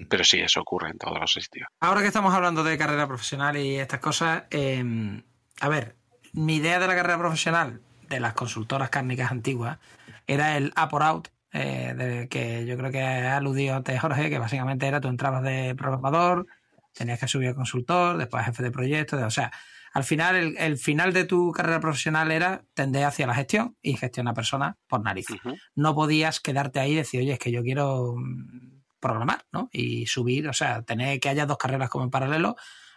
Pero 0.10 0.24
sí, 0.26 0.42
eso 0.42 0.60
ocurre 0.60 0.90
en 0.90 0.98
todos 0.98 1.20
los 1.20 1.32
sitios. 1.32 1.68
Ahora 1.80 2.02
que 2.02 2.08
estamos 2.08 2.34
hablando 2.34 2.64
de 2.64 2.78
carrera 2.78 3.08
profesional 3.08 3.56
y 3.56 3.78
estas 3.78 4.02
cosas, 4.02 4.44
em, 4.50 5.24
a 5.62 5.70
ver, 5.70 5.96
mi 6.34 6.58
idea 6.58 6.80
de 6.80 6.88
la 6.88 6.96
carrera 6.96 7.18
profesional 7.18 7.82
de 8.14 8.20
las 8.20 8.34
consultoras 8.34 8.90
cárnicas 8.90 9.32
antiguas 9.32 9.80
era 10.28 10.58
el 10.58 10.74
up 10.82 10.94
or 10.94 11.04
out, 11.04 11.28
eh, 11.52 11.94
de 11.96 12.28
que 12.30 12.66
yo 12.66 12.78
creo 12.78 12.92
que 12.92 13.02
ha 13.02 13.38
aludido 13.38 13.76
antes 13.76 14.00
Jorge, 14.00 14.30
que 14.30 14.40
básicamente 14.40 14.88
era 14.88 15.02
tú 15.02 15.08
entrabas 15.08 15.44
de 15.44 15.76
programador, 15.76 16.48
tenías 16.94 17.20
que 17.20 17.28
subir 17.28 17.50
a 17.50 17.56
consultor, 17.56 18.18
después 18.18 18.46
jefe 18.46 18.64
de 18.64 18.72
proyecto, 18.72 19.18
o 19.18 19.30
sea, 19.30 19.52
al 19.94 20.04
final 20.04 20.56
el, 20.58 20.78
final 20.78 21.14
de 21.14 21.26
tu 21.26 21.52
carrera 21.52 21.80
profesional 21.80 22.32
era 22.32 22.66
tender 22.74 23.06
hacia 23.06 23.28
la 23.28 23.36
gestión 23.36 23.78
y 23.82 23.96
gestionar 23.96 24.34
personas 24.34 24.76
por 24.88 25.04
nariz. 25.04 25.28
No 25.76 25.94
podías 25.94 26.40
quedarte 26.40 26.80
ahí 26.80 26.94
y 26.94 26.96
decir, 26.96 27.22
oye, 27.22 27.34
es 27.34 27.40
que 27.40 27.52
yo 27.52 27.62
quiero 27.62 28.16
mm, 28.18 28.82
programar, 29.00 29.46
¿no? 29.52 29.70
Y 29.72 30.08
subir, 30.08 30.48
o 30.48 30.54
sea, 30.54 30.82
tener 30.82 31.20
que 31.20 31.30
haya 31.30 31.46
dos 31.46 31.58
carreras 31.58 31.92
como 31.92 32.06
en 32.06 32.10
paralelo, 32.10 32.56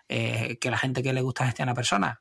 eh, 0.09 0.57
que 0.59 0.71
la 0.71 0.79
gente 0.79 1.03
que 1.03 1.13
le 1.13 1.21
gusta 1.21 1.45
gestionar 1.45 1.75
personas 1.75 2.19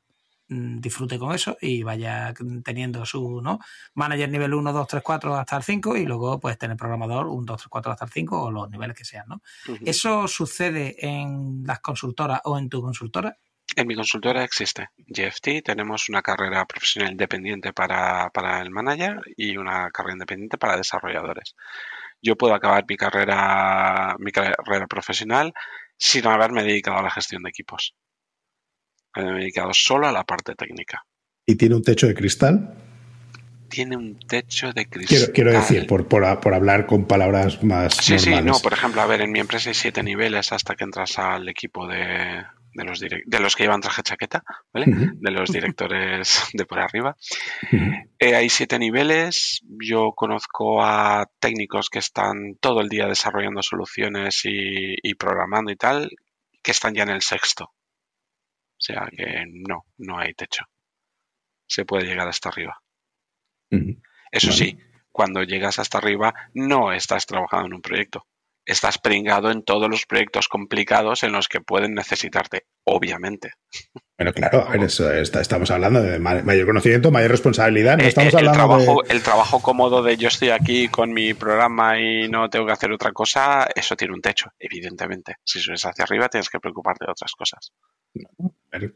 disfrute 0.48 1.18
con 1.18 1.34
eso 1.34 1.56
y 1.60 1.82
vaya 1.82 2.32
teniendo 2.64 3.04
su 3.04 3.40
¿no? 3.40 3.58
manager 3.94 4.28
nivel 4.28 4.54
1, 4.54 4.72
2, 4.72 4.86
3, 4.86 5.02
4 5.02 5.36
hasta 5.36 5.56
el 5.56 5.62
5 5.62 5.96
y 5.96 6.06
luego 6.06 6.38
pues 6.38 6.56
tener 6.58 6.76
programador 6.76 7.26
1, 7.26 7.44
2, 7.44 7.56
3, 7.56 7.68
4 7.68 7.92
hasta 7.92 8.04
el 8.04 8.10
5 8.10 8.42
o 8.42 8.50
los 8.50 8.70
niveles 8.70 8.96
que 8.96 9.04
sean. 9.04 9.26
¿no? 9.28 9.42
¿Eso 9.84 10.28
sucede 10.28 10.96
en 11.04 11.64
las 11.64 11.80
consultoras 11.80 12.40
o 12.44 12.58
en 12.58 12.68
tu 12.68 12.80
consultora? 12.80 13.36
En 13.74 13.86
mi 13.86 13.96
consultora 13.96 14.44
existe 14.44 14.90
GFT, 14.96 15.62
tenemos 15.64 16.08
una 16.08 16.22
carrera 16.22 16.64
profesional 16.64 17.10
independiente 17.10 17.72
para, 17.72 18.30
para 18.30 18.62
el 18.62 18.70
manager 18.70 19.20
y 19.36 19.56
una 19.56 19.90
carrera 19.90 20.14
independiente 20.14 20.56
para 20.56 20.76
desarrolladores. 20.76 21.56
Yo 22.22 22.36
puedo 22.36 22.54
acabar 22.54 22.84
mi 22.88 22.96
carrera, 22.96 24.16
mi 24.18 24.30
carrera 24.30 24.86
profesional 24.86 25.52
sin 25.98 26.26
haberme 26.26 26.62
dedicado 26.62 26.98
a 26.98 27.02
la 27.02 27.10
gestión 27.10 27.42
de 27.42 27.50
equipos 27.50 27.94
me 29.22 29.30
he 29.30 29.40
dedicado 29.40 29.72
solo 29.72 30.06
a 30.06 30.12
la 30.12 30.24
parte 30.24 30.54
técnica. 30.54 31.04
¿Y 31.46 31.56
tiene 31.56 31.76
un 31.76 31.82
techo 31.82 32.06
de 32.06 32.14
cristal? 32.14 32.74
Tiene 33.68 33.96
un 33.96 34.18
techo 34.18 34.72
de 34.72 34.86
cristal. 34.88 35.32
Quiero, 35.32 35.52
decir, 35.52 35.86
por, 35.86 36.06
por, 36.06 36.24
hablar 36.24 36.86
con 36.86 37.06
palabras 37.06 37.62
más. 37.62 37.94
Sí, 37.94 38.18
sí, 38.18 38.34
no, 38.42 38.58
por 38.60 38.72
ejemplo, 38.72 39.00
a 39.00 39.06
ver, 39.06 39.22
en 39.22 39.32
mi 39.32 39.40
empresa 39.40 39.70
hay 39.70 39.74
siete 39.74 40.02
niveles 40.02 40.52
hasta 40.52 40.74
que 40.74 40.84
entras 40.84 41.18
al 41.18 41.48
equipo 41.48 41.86
de, 41.86 42.44
de 42.76 42.84
los, 42.84 43.00
de 43.00 43.40
los 43.40 43.56
que 43.56 43.64
llevan 43.64 43.80
traje 43.80 44.02
chaqueta, 44.02 44.44
¿vale? 44.72 44.86
De 45.14 45.30
los 45.30 45.50
directores 45.50 46.44
de 46.52 46.64
por 46.66 46.78
arriba. 46.78 47.16
Eh, 48.18 48.34
hay 48.34 48.48
siete 48.50 48.78
niveles. 48.78 49.62
Yo 49.80 50.12
conozco 50.14 50.82
a 50.82 51.28
técnicos 51.38 51.88
que 51.88 51.98
están 51.98 52.56
todo 52.60 52.80
el 52.80 52.88
día 52.88 53.06
desarrollando 53.06 53.62
soluciones 53.62 54.42
y, 54.44 54.94
y 55.02 55.14
programando 55.14 55.70
y 55.70 55.76
tal, 55.76 56.10
que 56.62 56.70
están 56.70 56.94
ya 56.94 57.04
en 57.04 57.10
el 57.10 57.22
sexto. 57.22 57.72
O 58.88 58.92
sea 58.92 59.08
que 59.10 59.44
no, 59.48 59.84
no 59.98 60.18
hay 60.18 60.32
techo. 60.34 60.62
Se 61.68 61.84
puede 61.84 62.06
llegar 62.06 62.28
hasta 62.28 62.50
arriba. 62.50 62.80
Eso 64.30 64.52
sí, 64.52 64.78
cuando 65.10 65.42
llegas 65.42 65.80
hasta 65.80 65.98
arriba 65.98 66.32
no 66.54 66.92
estás 66.92 67.26
trabajando 67.26 67.66
en 67.66 67.74
un 67.74 67.82
proyecto. 67.82 68.26
Estás 68.64 68.98
pringado 68.98 69.50
en 69.50 69.64
todos 69.64 69.90
los 69.90 70.06
proyectos 70.06 70.46
complicados 70.46 71.24
en 71.24 71.32
los 71.32 71.48
que 71.48 71.60
pueden 71.60 71.94
necesitarte, 71.94 72.66
obviamente. 72.84 73.54
Bueno, 74.16 74.32
claro, 74.32 74.68
estamos 74.74 75.70
hablando 75.70 76.02
de 76.02 76.18
mayor 76.20 76.66
conocimiento, 76.66 77.10
mayor 77.10 77.32
responsabilidad. 77.32 77.96
No 77.96 78.04
eh, 78.04 78.08
estamos 78.08 78.34
el, 78.34 78.38
hablando 78.38 78.58
trabajo, 78.58 79.04
el 79.04 79.22
trabajo 79.22 79.60
cómodo 79.60 80.02
de 80.02 80.16
yo 80.16 80.28
estoy 80.28 80.50
aquí 80.50 80.88
con 80.88 81.12
mi 81.12 81.34
programa 81.34 81.98
y 81.98 82.28
no 82.28 82.48
tengo 82.48 82.66
que 82.66 82.72
hacer 82.72 82.92
otra 82.92 83.12
cosa, 83.12 83.68
eso 83.74 83.96
tiene 83.96 84.14
un 84.14 84.20
techo, 84.20 84.50
evidentemente. 84.58 85.36
Si 85.44 85.60
subes 85.60 85.84
hacia 85.84 86.04
arriba 86.04 86.28
tienes 86.28 86.48
que 86.48 86.60
preocuparte 86.60 87.04
de 87.04 87.12
otras 87.12 87.32
cosas. 87.32 87.72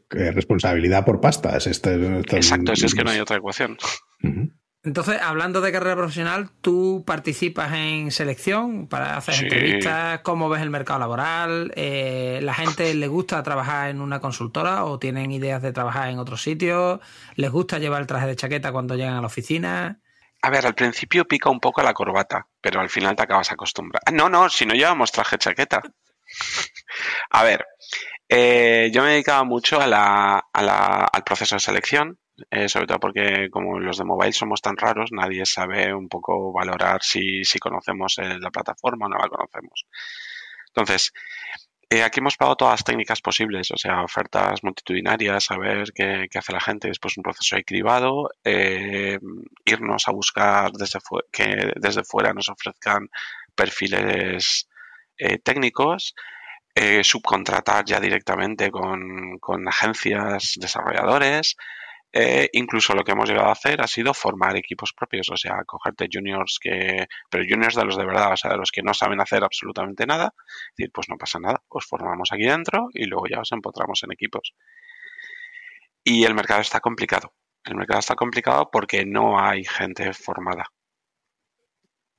Responsabilidad 0.09 1.05
por 1.05 1.21
pastas. 1.21 1.67
Exacto, 1.67 2.75
si 2.75 2.85
es 2.85 2.95
que 2.95 3.03
no 3.03 3.11
hay 3.11 3.19
otra 3.19 3.37
ecuación. 3.37 3.77
Entonces, 4.83 5.21
hablando 5.21 5.61
de 5.61 5.71
carrera 5.71 5.95
profesional, 5.95 6.49
¿tú 6.61 7.03
participas 7.05 7.71
en 7.73 8.09
selección 8.09 8.87
para 8.87 9.15
hacer 9.15 9.43
entrevistas? 9.43 10.21
¿Cómo 10.21 10.49
ves 10.49 10.63
el 10.63 10.71
mercado 10.71 10.97
laboral? 10.97 11.71
Eh, 11.75 12.39
¿La 12.41 12.55
gente 12.55 12.91
le 12.95 13.07
gusta 13.07 13.43
trabajar 13.43 13.91
en 13.91 14.01
una 14.01 14.19
consultora 14.19 14.85
o 14.85 14.97
tienen 14.97 15.31
ideas 15.31 15.61
de 15.61 15.71
trabajar 15.71 16.09
en 16.09 16.17
otros 16.17 16.41
sitios? 16.41 16.99
¿Les 17.35 17.51
gusta 17.51 17.77
llevar 17.77 18.01
el 18.01 18.07
traje 18.07 18.25
de 18.25 18.35
chaqueta 18.35 18.71
cuando 18.71 18.95
llegan 18.95 19.13
a 19.13 19.21
la 19.21 19.27
oficina? 19.27 19.99
A 20.41 20.49
ver, 20.49 20.65
al 20.65 20.73
principio 20.73 21.27
pica 21.27 21.51
un 21.51 21.59
poco 21.59 21.83
la 21.83 21.93
corbata, 21.93 22.47
pero 22.59 22.79
al 22.79 22.89
final 22.89 23.15
te 23.15 23.21
acabas 23.21 23.51
acostumbrando. 23.51 24.11
No, 24.11 24.29
no, 24.29 24.49
si 24.49 24.65
no 24.65 24.73
llevamos 24.73 25.11
traje 25.11 25.35
de 25.35 25.41
chaqueta. 25.41 25.83
A 27.29 27.43
ver, 27.43 27.65
eh, 28.33 28.89
yo 28.93 29.03
me 29.03 29.09
dedicaba 29.09 29.43
mucho 29.43 29.81
a 29.81 29.87
la, 29.87 30.37
al 30.53 31.23
proceso 31.25 31.55
de 31.55 31.59
selección, 31.59 32.17
eh, 32.49 32.69
sobre 32.69 32.87
todo 32.87 32.97
porque 32.97 33.49
como 33.51 33.77
los 33.77 33.97
de 33.97 34.05
mobile 34.05 34.31
somos 34.31 34.61
tan 34.61 34.77
raros, 34.77 35.11
nadie 35.11 35.45
sabe 35.45 35.93
un 35.93 36.07
poco 36.07 36.53
valorar 36.53 37.03
si, 37.03 37.43
si 37.43 37.59
conocemos 37.59 38.17
eh, 38.19 38.39
la 38.39 38.49
plataforma 38.49 39.07
o 39.07 39.09
no 39.09 39.17
la 39.17 39.27
conocemos. 39.27 39.85
Entonces, 40.67 41.11
aquí 42.05 42.21
hemos 42.21 42.37
pagado 42.37 42.55
todas 42.55 42.75
las 42.75 42.83
técnicas 42.85 43.21
posibles, 43.21 43.69
o 43.71 43.77
sea, 43.77 44.01
ofertas 44.01 44.63
multitudinarias, 44.63 45.43
saber 45.43 45.91
qué, 45.93 46.27
qué 46.31 46.39
hace 46.39 46.53
la 46.53 46.61
gente, 46.61 46.87
después 46.87 47.17
un 47.17 47.23
proceso 47.23 47.57
de 47.57 47.65
cribado, 47.65 48.29
irnos 49.65 50.07
a 50.07 50.11
buscar 50.11 50.71
desde 50.71 50.99
que 51.33 51.73
desde 51.75 52.05
fuera 52.05 52.33
nos 52.33 52.47
ofrezcan 52.47 53.09
perfiles 53.53 54.69
técnicos, 55.43 56.15
eh, 56.75 57.03
subcontratar 57.03 57.85
ya 57.85 57.99
directamente 57.99 58.71
con, 58.71 59.37
con 59.39 59.67
agencias 59.67 60.55
desarrolladores. 60.59 61.55
Eh, 62.13 62.49
incluso 62.53 62.93
lo 62.93 63.03
que 63.03 63.13
hemos 63.13 63.29
llegado 63.29 63.47
a 63.47 63.53
hacer 63.53 63.81
ha 63.81 63.87
sido 63.87 64.13
formar 64.13 64.57
equipos 64.57 64.91
propios, 64.93 65.29
o 65.29 65.37
sea, 65.37 65.63
cogerte 65.65 66.09
juniors 66.11 66.59
que, 66.61 67.07
pero 67.29 67.45
juniors 67.49 67.75
de 67.75 67.85
los 67.85 67.95
de 67.97 68.05
verdad, 68.05 68.33
o 68.33 68.37
sea, 68.37 68.51
de 68.51 68.57
los 68.57 68.69
que 68.71 68.83
no 68.83 68.93
saben 68.93 69.21
hacer 69.21 69.43
absolutamente 69.43 70.05
nada, 70.05 70.33
decir, 70.75 70.91
pues 70.93 71.07
no 71.07 71.17
pasa 71.17 71.39
nada, 71.39 71.63
os 71.69 71.85
formamos 71.85 72.29
aquí 72.33 72.43
dentro 72.43 72.89
y 72.93 73.05
luego 73.05 73.27
ya 73.27 73.39
os 73.39 73.51
empotramos 73.53 74.03
en 74.03 74.11
equipos. 74.11 74.53
Y 76.03 76.25
el 76.25 76.33
mercado 76.33 76.61
está 76.61 76.79
complicado. 76.79 77.33
El 77.63 77.75
mercado 77.75 77.99
está 77.99 78.15
complicado 78.15 78.69
porque 78.71 79.05
no 79.05 79.39
hay 79.39 79.63
gente 79.63 80.13
formada. 80.13 80.65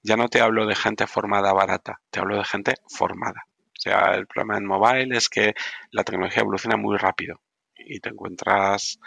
Ya 0.03 0.17
no 0.17 0.29
te 0.29 0.41
hablo 0.41 0.67
de 0.67 0.75
gente 0.75 1.07
formada 1.07 1.53
barata, 1.53 2.01
te 2.11 2.21
hablo 2.21 2.37
de 2.37 2.45
gente 2.45 2.75
formada. 2.89 3.45
O 3.85 3.91
sea, 3.91 4.15
el 4.15 4.29
problema 4.29 4.59
en 4.59 4.65
mobile 4.65 5.17
es 5.17 5.29
que 5.29 5.55
la 5.91 6.05
tecnología 6.05 6.43
evoluciona 6.43 6.77
muy 6.77 6.97
rápido 6.97 7.41
y 7.75 7.99
te 7.99 8.11
encuentras 8.11 9.01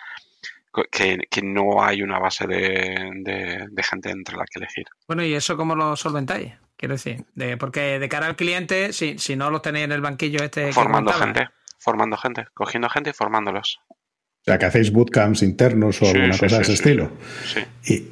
que, 0.91 1.41
no 1.43 1.81
hay 1.81 2.01
una 2.01 2.19
base 2.19 2.45
de, 2.45 3.69
gente 3.81 4.09
entre 4.09 4.35
la 4.35 4.43
que 4.43 4.59
elegir. 4.59 4.85
Bueno, 5.07 5.23
¿y 5.23 5.33
eso 5.33 5.55
cómo 5.55 5.75
lo 5.75 5.95
solventáis? 5.95 6.51
Quiero 6.75 6.95
decir, 6.95 7.23
de, 7.35 7.55
porque 7.55 7.99
de 7.99 8.09
cara 8.09 8.27
al 8.27 8.35
cliente, 8.35 8.91
si, 8.91 9.17
si 9.17 9.37
no 9.37 9.49
lo 9.49 9.61
tenéis 9.61 9.85
en 9.85 9.93
el 9.93 10.01
banquillo 10.01 10.43
este... 10.43 10.73
Formando 10.73 11.13
gente, 11.13 11.47
formando 11.79 12.17
gente, 12.17 12.47
cogiendo 12.53 12.89
gente 12.89 13.11
y 13.11 13.13
formándolos. 13.13 13.79
O 13.89 14.43
sea, 14.43 14.59
que 14.59 14.65
hacéis 14.65 14.91
bootcamps 14.91 15.41
internos 15.41 16.01
o 16.01 16.07
alguna 16.07 16.37
cosa 16.37 16.57
de 16.57 16.63
ese 16.63 16.73
estilo. 16.73 17.11
Sí. 17.81 18.11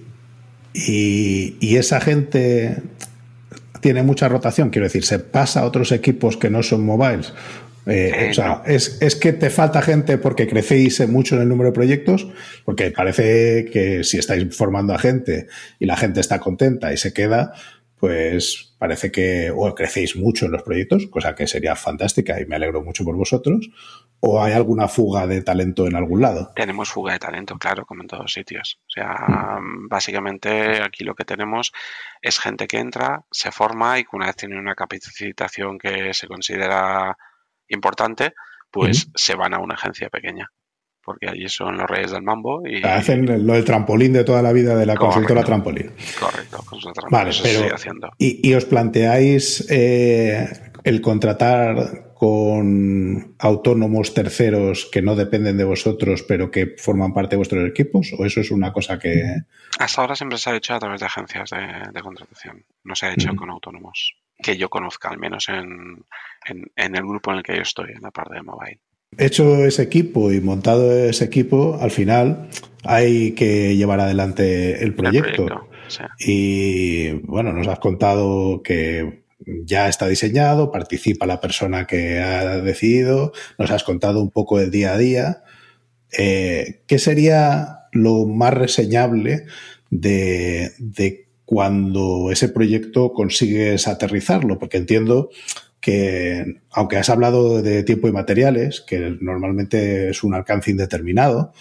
y, 0.73 1.57
y 1.59 1.75
esa 1.75 1.99
gente 1.99 2.81
tiene 3.81 4.03
mucha 4.03 4.29
rotación, 4.29 4.69
quiero 4.69 4.85
decir, 4.85 5.03
se 5.05 5.19
pasa 5.19 5.61
a 5.61 5.65
otros 5.65 5.91
equipos 5.91 6.37
que 6.37 6.49
no 6.49 6.63
son 6.63 6.85
mobiles. 6.85 7.33
Eh, 7.85 8.29
o 8.31 8.33
sea, 8.33 8.63
es, 8.65 8.97
es, 9.01 9.15
que 9.15 9.33
te 9.33 9.49
falta 9.49 9.81
gente 9.81 10.17
porque 10.17 10.47
crecéis 10.47 11.05
mucho 11.09 11.35
en 11.35 11.41
el 11.41 11.49
número 11.49 11.69
de 11.69 11.73
proyectos, 11.73 12.27
porque 12.63 12.91
parece 12.91 13.65
que 13.65 14.05
si 14.05 14.17
estáis 14.17 14.55
formando 14.55 14.93
a 14.93 14.99
gente 14.99 15.47
y 15.79 15.85
la 15.85 15.97
gente 15.97 16.21
está 16.21 16.39
contenta 16.39 16.93
y 16.93 16.97
se 16.97 17.11
queda, 17.11 17.53
pues 17.99 18.72
parece 18.83 19.13
que 19.13 19.49
o 19.49 19.73
crecéis 19.73 20.17
mucho 20.17 20.45
en 20.45 20.51
los 20.51 20.61
proyectos, 20.61 21.07
cosa 21.07 21.33
que 21.33 21.47
sería 21.47 21.73
fantástica 21.73 22.41
y 22.41 22.45
me 22.45 22.57
alegro 22.57 22.81
mucho 22.81 23.05
por 23.05 23.15
vosotros, 23.15 23.69
o 24.19 24.43
hay 24.43 24.51
alguna 24.51 24.89
fuga 24.89 25.25
de 25.25 25.41
talento 25.41 25.87
en 25.87 25.95
algún 25.95 26.19
lado. 26.19 26.51
Tenemos 26.53 26.91
fuga 26.91 27.13
de 27.13 27.19
talento, 27.19 27.57
claro, 27.57 27.85
como 27.85 28.01
en 28.01 28.09
todos 28.09 28.33
sitios. 28.33 28.81
O 28.85 28.89
sea, 28.89 29.57
mm. 29.57 29.87
básicamente 29.87 30.81
aquí 30.81 31.05
lo 31.05 31.15
que 31.15 31.23
tenemos 31.23 31.71
es 32.21 32.37
gente 32.39 32.67
que 32.67 32.79
entra, 32.79 33.23
se 33.31 33.53
forma 33.53 33.99
y 33.99 34.03
que 34.03 34.17
una 34.17 34.25
vez 34.25 34.35
tiene 34.35 34.59
una 34.59 34.75
capacitación 34.75 35.77
que 35.77 36.13
se 36.13 36.27
considera 36.27 37.15
importante, 37.69 38.33
pues 38.69 39.07
se 39.15 39.35
van 39.35 39.53
a 39.53 39.59
una 39.59 39.75
agencia 39.75 40.09
pequeña 40.09 40.51
porque 41.03 41.27
allí 41.27 41.49
son 41.49 41.77
los 41.77 41.89
reyes 41.89 42.11
del 42.11 42.23
mambo. 42.23 42.65
y 42.65 42.83
Hacen 42.83 43.45
lo 43.45 43.53
del 43.53 43.65
trampolín 43.65 44.13
de 44.13 44.23
toda 44.23 44.41
la 44.41 44.53
vida 44.53 44.75
de 44.75 44.85
la 44.85 44.95
consultora 44.95 45.43
trampolín. 45.43 45.91
Correcto, 46.19 46.63
consultora 46.65 47.07
trampolín. 47.07 47.41
Vale, 47.41 47.69
pero, 47.81 48.09
Y, 48.17 48.53
os 48.53 48.65
planteáis 48.65 49.65
eh, 49.69 50.47
el 50.83 51.01
contratar 51.01 52.13
con 52.23 53.35
autónomos 53.37 54.13
terceros 54.13 54.87
que 54.89 55.01
no 55.01 55.13
dependen 55.13 55.57
de 55.57 55.65
vosotros, 55.65 56.23
pero 56.23 56.49
que 56.49 56.75
forman 56.77 57.13
parte 57.13 57.31
de 57.31 57.37
vuestros 57.37 57.67
equipos? 57.67 58.13
¿O 58.17 58.25
eso 58.25 58.39
es 58.39 58.49
una 58.49 58.71
cosa 58.71 58.97
que...? 58.97 59.41
Hasta 59.77 60.01
ahora 60.01 60.15
siempre 60.15 60.37
se 60.37 60.49
ha 60.49 60.55
hecho 60.55 60.73
a 60.73 60.79
través 60.79 61.01
de 61.01 61.05
agencias 61.05 61.49
de, 61.49 62.01
contratación. 62.01 62.63
No 62.85 62.95
se 62.95 63.07
ha 63.07 63.13
hecho 63.13 63.35
con 63.35 63.49
autónomos. 63.49 64.15
Que 64.41 64.55
yo 64.55 64.69
conozca, 64.69 65.09
al 65.09 65.17
menos 65.17 65.49
en, 65.49 66.05
en, 66.47 66.95
el 66.95 67.03
grupo 67.03 67.31
en 67.31 67.39
el 67.39 67.43
que 67.43 67.57
yo 67.57 67.61
estoy, 67.61 67.91
en 67.91 68.01
la 68.01 68.11
parte 68.11 68.35
de 68.35 68.41
mobile. 68.41 68.79
Hecho 69.17 69.65
ese 69.65 69.83
equipo 69.83 70.31
y 70.31 70.41
montado 70.41 70.91
ese 70.91 71.25
equipo, 71.25 71.77
al 71.79 71.91
final 71.91 72.49
hay 72.83 73.31
que 73.31 73.75
llevar 73.75 73.99
adelante 73.99 74.83
el 74.83 74.93
proyecto. 74.93 75.47
Y 76.19 77.11
bueno, 77.25 77.53
nos 77.53 77.67
has 77.67 77.79
contado 77.79 78.61
que 78.63 79.23
ya 79.65 79.89
está 79.89 80.07
diseñado, 80.07 80.71
participa 80.71 81.25
la 81.25 81.41
persona 81.41 81.85
que 81.85 82.19
ha 82.19 82.61
decidido, 82.61 83.33
nos 83.57 83.71
has 83.71 83.83
contado 83.83 84.21
un 84.21 84.31
poco 84.31 84.59
el 84.59 84.71
día 84.71 84.93
a 84.93 84.97
día. 84.97 85.43
Eh, 86.17 86.81
¿Qué 86.87 86.99
sería 86.99 87.87
lo 87.91 88.25
más 88.25 88.53
reseñable 88.53 89.45
de, 89.89 90.71
de 90.79 91.27
cuando 91.45 92.31
ese 92.31 92.49
proyecto 92.49 93.13
consigues 93.13 93.87
aterrizarlo? 93.87 94.59
Porque 94.59 94.77
entiendo 94.77 95.29
que, 95.83 96.61
aunque 96.71 96.95
has 96.95 97.09
hablado 97.09 97.61
de 97.61 97.83
tiempo 97.83 98.07
y 98.07 98.13
materiales, 98.13 98.79
que 98.79 99.17
normalmente 99.19 100.09
es 100.11 100.23
un 100.23 100.33
alcance 100.33 100.71
indeterminado, 100.71 101.51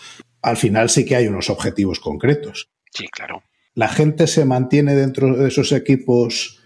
al 0.43 0.57
final 0.57 0.91
sí 0.91 1.05
que 1.05 1.17
hay 1.17 1.27
unos 1.27 1.51
objetivos 1.51 1.99
concretos. 1.99 2.71
Sí, 2.93 3.09
claro. 3.09 3.43
¿La 3.75 3.89
gente 3.89 4.29
se 4.29 4.45
mantiene 4.45 4.95
dentro 4.95 5.37
de 5.37 5.49
esos 5.49 5.73
equipos 5.73 6.61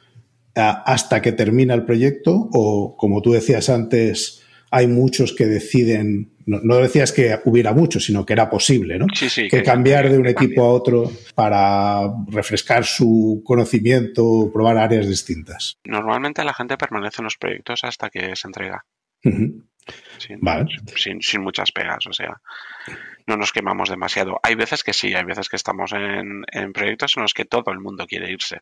hasta 0.54 1.22
que 1.22 1.32
termina 1.32 1.72
el 1.72 1.86
proyecto? 1.86 2.50
O, 2.52 2.94
como 2.98 3.22
tú 3.22 3.32
decías 3.32 3.70
antes, 3.70 4.42
hay 4.70 4.86
muchos 4.86 5.32
que 5.32 5.46
deciden, 5.46 6.35
no, 6.46 6.76
decías 6.76 7.12
que 7.12 7.40
hubiera 7.44 7.72
muchos, 7.72 8.04
sino 8.04 8.24
que 8.24 8.32
era 8.32 8.48
posible, 8.48 8.98
¿no? 8.98 9.06
Sí, 9.12 9.28
sí, 9.28 9.48
que, 9.48 9.64
cambiar 9.64 10.08
de 10.08 10.18
un 10.18 10.28
equipo 10.28 10.62
a 10.62 10.68
otro 10.68 11.10
para 11.34 12.08
refrescar 12.28 12.84
su 12.84 13.42
conocimiento, 13.44 14.48
probar 14.52 14.78
áreas 14.78 15.08
distintas. 15.08 15.76
Normalmente 15.84 16.44
la 16.44 16.54
gente 16.54 16.76
permanece 16.76 17.16
en 17.20 17.24
los 17.24 17.36
proyectos 17.36 17.80
hasta 17.82 18.10
que 18.10 18.36
se 18.36 18.46
entrega. 18.46 18.84
sin, 19.22 20.40
vale. 20.40 20.66
sin, 20.94 21.42
muchas 21.42 21.72
pegas, 21.72 22.06
o 22.06 22.12
sea, 22.12 22.40
no 23.26 23.36
nos 23.36 23.50
quemamos 23.50 23.90
demasiado. 23.90 24.38
Hay 24.42 24.54
veces 24.54 24.84
que 24.84 24.92
sí, 24.92 25.14
hay 25.14 25.24
veces 25.24 25.48
que 25.48 25.56
estamos 25.56 25.92
en, 25.92 26.44
en 26.52 26.72
proyectos 26.72 27.16
en 27.16 27.22
los 27.22 27.34
que 27.34 27.44
todo 27.44 27.72
el 27.72 27.80
mundo 27.80 28.06
quiere 28.06 28.30
irse. 28.30 28.60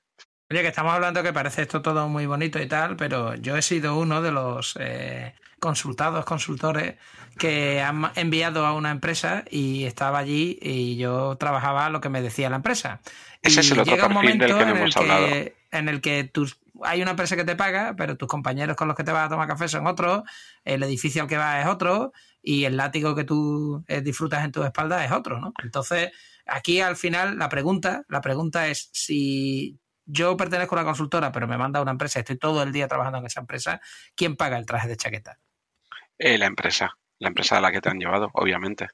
Oye, 0.55 0.63
que 0.63 0.69
estamos 0.69 0.95
hablando 0.95 1.25
que 1.25 1.33
parece 1.33 1.63
esto 1.63 1.83
todo 1.83 2.09
muy 2.09 2.27
bonito 2.27 2.63
y 2.63 2.69
tal, 2.69 2.95
pero 2.95 3.35
yo 3.35 3.57
he 3.57 3.63
sido 3.63 3.99
uno 3.99 4.23
de 4.23 4.31
los 4.31 4.79
eh, 4.79 5.35
consultados, 5.59 6.25
consultores 6.25 6.95
que 7.37 7.83
han 7.83 8.13
enviado 8.15 8.65
a 8.65 8.73
una 8.73 8.93
empresa 8.93 9.43
y 9.51 9.83
estaba 9.83 10.21
allí 10.21 10.57
y 10.63 10.97
yo 10.97 11.37
trabajaba 11.39 11.91
lo 11.91 12.01
que 12.01 12.09
me 12.09 12.23
decía 12.23 12.51
la 12.51 12.55
empresa. 12.55 13.01
Ese 13.43 13.63
es 13.63 13.71
el 13.73 13.81
otro 13.81 13.97
llega 13.97 14.07
un 14.07 14.15
momento 14.15 14.45
del 14.45 14.57
que 14.57 14.63
en, 14.63 14.69
hemos 14.77 14.95
el 14.95 15.03
hablado. 15.03 15.27
que, 15.27 15.57
en 15.73 15.89
el 15.89 16.01
que 16.01 16.23
tus, 16.23 16.61
hay 16.85 17.03
una 17.03 17.11
empresa 17.11 17.35
que 17.35 17.45
te 17.45 17.57
paga, 17.57 17.97
pero 17.97 18.17
tus 18.17 18.29
compañeros 18.29 18.77
con 18.77 18.87
los 18.87 18.97
que 18.97 19.03
te 19.03 19.11
vas 19.11 19.27
a 19.27 19.31
tomar 19.31 19.49
café 19.49 19.67
son 19.67 19.89
otros, 19.89 20.23
el 20.65 20.85
edificio 20.85 21.23
al 21.23 21.29
que 21.29 21.37
vas 21.37 21.65
es 21.65 21.67
otro 21.69 22.13
y 22.41 22.63
el 22.63 22.77
látigo 22.77 23.17
que 23.17 23.25
tú 23.25 23.83
eh, 23.89 24.03
disfrutas 24.03 24.45
en 24.45 24.53
tu 24.53 24.63
espalda 24.63 25.05
es 25.05 25.11
otro, 25.11 25.41
¿no? 25.41 25.53
Entonces, 25.65 26.13
aquí 26.47 26.79
al 26.79 26.95
final 26.95 27.39
la 27.41 27.49
pregunta, 27.49 28.05
la 28.09 28.21
pregunta 28.21 28.69
es 28.69 28.89
si 28.93 29.81
yo 30.07 30.37
pertenezco 30.37 30.75
a 30.75 30.79
una 30.79 30.87
consultora, 30.87 31.33
pero 31.33 31.47
me 31.47 31.59
manda 31.59 31.79
a 31.79 31.83
una 31.83 31.93
empresa, 31.93 32.21
estoy 32.21 32.39
todo 32.39 32.63
el 32.63 32.73
día 32.73 32.89
trabajando 32.89 33.19
en 33.19 33.27
esa 33.27 33.41
empresa, 33.41 33.81
¿quién 34.15 34.37
paga 34.37 34.59
el 34.59 34.67
traje 34.67 34.89
de 34.89 34.97
chaqueta? 34.97 35.39
Eh, 36.19 36.39
la 36.39 36.47
empresa, 36.47 36.97
la 37.19 37.29
empresa 37.29 37.59
a 37.59 37.61
la 37.61 37.73
que 37.73 37.81
te 37.81 37.89
han 37.89 37.99
llevado, 37.99 38.31
obviamente. 38.35 38.89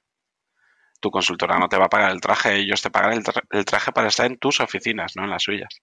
Tu 1.00 1.10
consultora 1.10 1.58
no 1.58 1.68
te 1.68 1.78
va 1.78 1.86
a 1.86 1.90
pagar 1.90 2.10
el 2.10 2.20
traje, 2.20 2.56
ellos 2.56 2.82
te 2.82 2.90
pagan 2.90 3.12
el, 3.50 3.64
traje 3.64 3.92
para 3.92 4.08
estar 4.08 4.26
en 4.26 4.38
tus 4.38 4.60
oficinas, 4.60 5.16
no 5.16 5.24
en 5.24 5.30
las 5.30 5.42
suyas. 5.42 5.80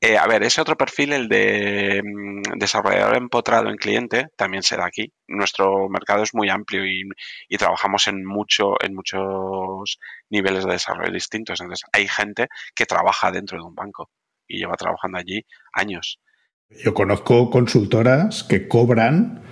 Eh, 0.00 0.18
a 0.18 0.26
ver, 0.26 0.42
ese 0.42 0.60
otro 0.60 0.76
perfil, 0.76 1.12
el 1.12 1.28
de 1.28 2.02
mm, 2.04 2.58
desarrollador 2.58 3.16
empotrado 3.16 3.70
en 3.70 3.76
cliente, 3.76 4.28
también 4.36 4.62
se 4.62 4.76
da 4.76 4.86
aquí. 4.86 5.12
Nuestro 5.26 5.88
mercado 5.88 6.22
es 6.22 6.34
muy 6.34 6.50
amplio 6.50 6.84
y, 6.84 7.02
y, 7.48 7.56
trabajamos 7.56 8.06
en 8.08 8.24
mucho, 8.24 8.74
en 8.82 8.94
muchos 8.94 9.98
niveles 10.28 10.66
de 10.66 10.72
desarrollo 10.72 11.12
distintos. 11.12 11.60
Entonces, 11.60 11.88
hay 11.92 12.08
gente 12.08 12.48
que 12.74 12.84
trabaja 12.84 13.30
dentro 13.30 13.58
de 13.58 13.64
un 13.64 13.74
banco 13.74 14.10
y 14.46 14.58
lleva 14.58 14.76
trabajando 14.76 15.18
allí 15.18 15.42
años. 15.72 16.20
Yo 16.68 16.94
conozco 16.94 17.50
consultoras 17.50 18.44
que 18.44 18.68
cobran 18.68 19.42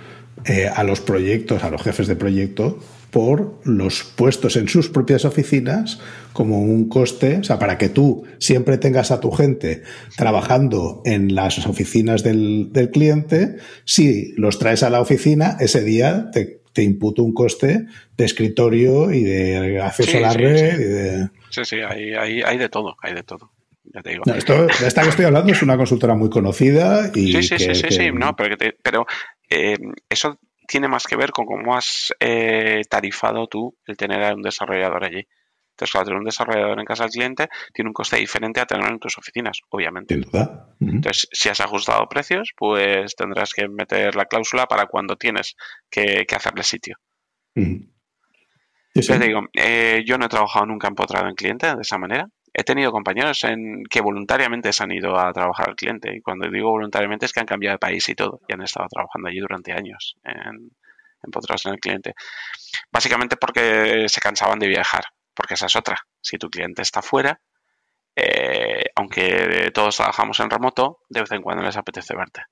eh, 0.43 0.69
a 0.73 0.83
los 0.83 0.99
proyectos, 1.01 1.63
a 1.63 1.69
los 1.69 1.81
jefes 1.81 2.07
de 2.07 2.15
proyecto, 2.15 2.79
por 3.15 3.61
los 3.63 4.03
puestos 4.03 4.57
en 4.57 4.67
sus 4.67 4.89
propias 4.89 5.23
oficinas 5.23 6.01
como 6.33 6.59
un 6.59 6.89
coste, 6.89 7.37
o 7.37 7.43
sea, 7.45 7.57
para 7.57 7.77
que 7.77 7.87
tú 7.87 8.25
siempre 8.39 8.77
tengas 8.77 9.09
a 9.09 9.21
tu 9.21 9.31
gente 9.31 9.83
trabajando 10.17 11.01
en 11.05 11.33
las 11.33 11.65
oficinas 11.65 12.23
del, 12.23 12.89
cliente, 12.91 13.55
si 13.85 14.33
los 14.35 14.59
traes 14.59 14.83
a 14.83 14.89
la 14.89 14.99
oficina, 14.99 15.55
ese 15.61 15.81
día 15.81 16.29
te, 16.33 16.59
te 16.73 16.83
imputo 16.83 17.23
un 17.23 17.33
coste 17.33 17.85
de 18.17 18.25
escritorio 18.25 19.13
y 19.13 19.23
de 19.23 19.81
acceso 19.81 20.17
a 20.17 20.19
la 20.21 20.33
red. 20.33 20.75
Sí. 20.75 20.81
Y 20.81 20.85
de... 20.85 21.29
sí, 21.51 21.61
sí, 21.63 21.75
hay, 21.77 22.13
hay, 22.15 22.41
hay 22.41 22.57
de 22.57 22.67
todo, 22.67 22.97
hay 23.01 23.13
de 23.13 23.23
todo. 23.23 23.49
Ya 23.93 24.01
te 24.01 24.09
digo. 24.09 24.23
No, 24.25 24.33
esto, 24.33 24.67
esta 24.85 25.03
que 25.03 25.09
estoy 25.09 25.23
hablando 25.23 25.53
es 25.53 25.61
una 25.61 25.77
consultora 25.77 26.15
muy 26.15 26.29
conocida 26.29 27.11
y. 27.15 27.31
Sí, 27.31 27.43
sí, 27.43 27.49
que, 27.55 27.59
sí, 27.59 27.75
sí, 27.75 27.81
que... 27.83 27.91
sí, 27.91 28.11
no, 28.11 28.35
pero, 28.35 28.57
te, 28.57 28.75
pero 28.83 29.05
eh, 29.49 29.77
eso 30.09 30.39
tiene 30.67 30.87
más 30.87 31.05
que 31.05 31.15
ver 31.15 31.31
con 31.31 31.45
cómo 31.45 31.75
has 31.75 32.13
eh, 32.19 32.81
tarifado 32.89 33.47
tú 33.47 33.77
el 33.85 33.97
tener 33.97 34.23
a 34.23 34.33
un 34.33 34.41
desarrollador 34.41 35.03
allí. 35.03 35.27
Entonces, 35.71 35.91
claro, 35.91 36.05
tener 36.05 36.19
un 36.19 36.25
desarrollador 36.25 36.79
en 36.79 36.85
casa 36.85 37.03
del 37.03 37.11
cliente 37.11 37.49
tiene 37.73 37.89
un 37.89 37.93
coste 37.93 38.17
diferente 38.17 38.61
a 38.61 38.65
tenerlo 38.65 38.91
en 38.91 38.99
tus 38.99 39.17
oficinas, 39.17 39.59
obviamente. 39.69 40.13
Sin 40.13 40.23
duda. 40.23 40.69
Uh 40.79 40.85
-huh. 40.85 40.95
Entonces, 40.95 41.27
si 41.33 41.49
has 41.49 41.59
ajustado 41.59 42.07
precios, 42.07 42.53
pues 42.55 43.13
tendrás 43.15 43.51
que 43.53 43.67
meter 43.67 44.15
la 44.15 44.25
cláusula 44.25 44.67
para 44.67 44.85
cuando 44.85 45.17
tienes 45.17 45.55
que, 45.89 46.25
que 46.25 46.35
hacerle 46.35 46.63
sitio. 46.63 46.95
Uh 47.55 47.61
-huh. 47.61 47.89
Digo, 48.95 49.41
eh, 49.53 50.03
yo 50.05 50.17
no 50.17 50.25
he 50.25 50.29
trabajado 50.29 50.65
nunca 50.65 50.87
empotrado 50.87 51.27
en 51.27 51.35
cliente 51.35 51.67
de 51.67 51.81
esa 51.81 51.97
manera. 51.97 52.29
He 52.57 52.63
tenido 52.63 52.93
compañeros 52.93 53.43
en, 53.43 53.83
que 53.89 53.99
voluntariamente 53.99 54.71
se 54.71 54.81
han 54.81 54.91
ido 54.91 55.19
a 55.19 55.33
trabajar 55.33 55.69
al 55.69 55.75
cliente. 55.75 56.15
Y 56.15 56.21
cuando 56.21 56.49
digo 56.49 56.71
voluntariamente 56.71 57.25
es 57.25 57.33
que 57.33 57.41
han 57.41 57.45
cambiado 57.45 57.73
de 57.73 57.79
país 57.79 58.07
y 58.07 58.15
todo. 58.15 58.39
Y 58.47 58.53
han 58.53 58.61
estado 58.61 58.87
trabajando 58.87 59.27
allí 59.27 59.39
durante 59.39 59.73
años 59.73 60.15
en, 60.23 60.71
empotrados 61.21 61.65
en 61.65 61.73
el 61.73 61.79
cliente. 61.79 62.13
Básicamente 62.89 63.35
porque 63.35 64.07
se 64.07 64.21
cansaban 64.21 64.59
de 64.59 64.69
viajar. 64.69 65.03
Porque 65.33 65.55
esa 65.55 65.65
es 65.65 65.75
otra. 65.75 65.97
Si 66.21 66.37
tu 66.37 66.49
cliente 66.49 66.81
está 66.81 67.01
fuera, 67.01 67.41
eh, 68.15 68.85
aunque 68.95 69.71
todos 69.73 69.97
trabajamos 69.97 70.39
en 70.39 70.49
remoto, 70.49 71.01
de 71.09 71.21
vez 71.21 71.31
en 71.33 71.41
cuando 71.41 71.61
les 71.63 71.75
apetece 71.75 72.15
verte. 72.15 72.43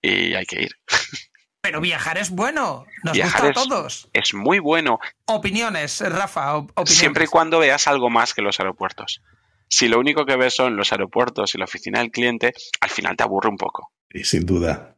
Y 0.00 0.34
hay 0.34 0.46
que 0.46 0.62
ir. 0.62 0.70
Pero 1.62 1.80
viajar 1.80 2.18
es 2.18 2.30
bueno, 2.30 2.86
nos 3.02 3.12
viajar 3.12 3.46
gusta 3.46 3.60
a 3.60 3.64
todos. 3.64 4.08
Es, 4.12 4.28
es, 4.28 4.34
muy 4.34 4.58
bueno. 4.58 4.98
Opiniones, 5.26 6.00
Rafa, 6.00 6.56
opiniones. 6.56 6.98
Siempre 6.98 7.24
y 7.24 7.26
cuando 7.26 7.58
veas 7.58 7.86
algo 7.86 8.08
más 8.08 8.34
que 8.34 8.42
los 8.42 8.60
aeropuertos. 8.60 9.22
Si 9.68 9.88
lo 9.88 10.00
único 10.00 10.26
que 10.26 10.36
ves 10.36 10.54
son 10.54 10.76
los 10.76 10.90
aeropuertos 10.90 11.54
y 11.54 11.58
la 11.58 11.64
oficina 11.64 12.00
del 12.00 12.10
cliente, 12.10 12.52
al 12.80 12.90
final 12.90 13.16
te 13.16 13.22
aburre 13.22 13.48
un 13.48 13.56
poco. 13.56 13.92
Y 14.12 14.24
sin 14.24 14.44
duda. 14.44 14.96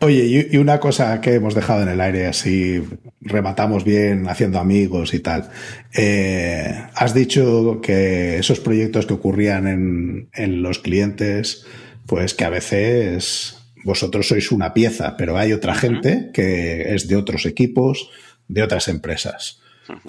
Oye, 0.00 0.48
y 0.50 0.56
una 0.56 0.80
cosa 0.80 1.20
que 1.20 1.34
hemos 1.34 1.54
dejado 1.54 1.82
en 1.82 1.88
el 1.88 2.00
aire, 2.00 2.26
así 2.26 2.82
rematamos 3.20 3.84
bien 3.84 4.28
haciendo 4.28 4.58
amigos 4.58 5.14
y 5.14 5.20
tal. 5.20 5.48
Eh, 5.94 6.86
has 6.92 7.14
dicho 7.14 7.80
que 7.80 8.38
esos 8.38 8.58
proyectos 8.58 9.06
que 9.06 9.14
ocurrían 9.14 9.68
en, 9.68 10.28
en 10.32 10.60
los 10.60 10.80
clientes, 10.80 11.64
pues 12.06 12.34
que 12.34 12.44
a 12.44 12.50
veces 12.50 13.61
vosotros 13.84 14.28
sois 14.28 14.52
una 14.52 14.72
pieza, 14.72 15.16
pero 15.16 15.36
hay 15.36 15.52
otra 15.52 15.74
gente 15.74 16.30
que 16.32 16.94
es 16.94 17.08
de 17.08 17.16
otros 17.16 17.46
equipos, 17.46 18.10
de 18.48 18.62
otras 18.62 18.88
empresas. 18.88 19.60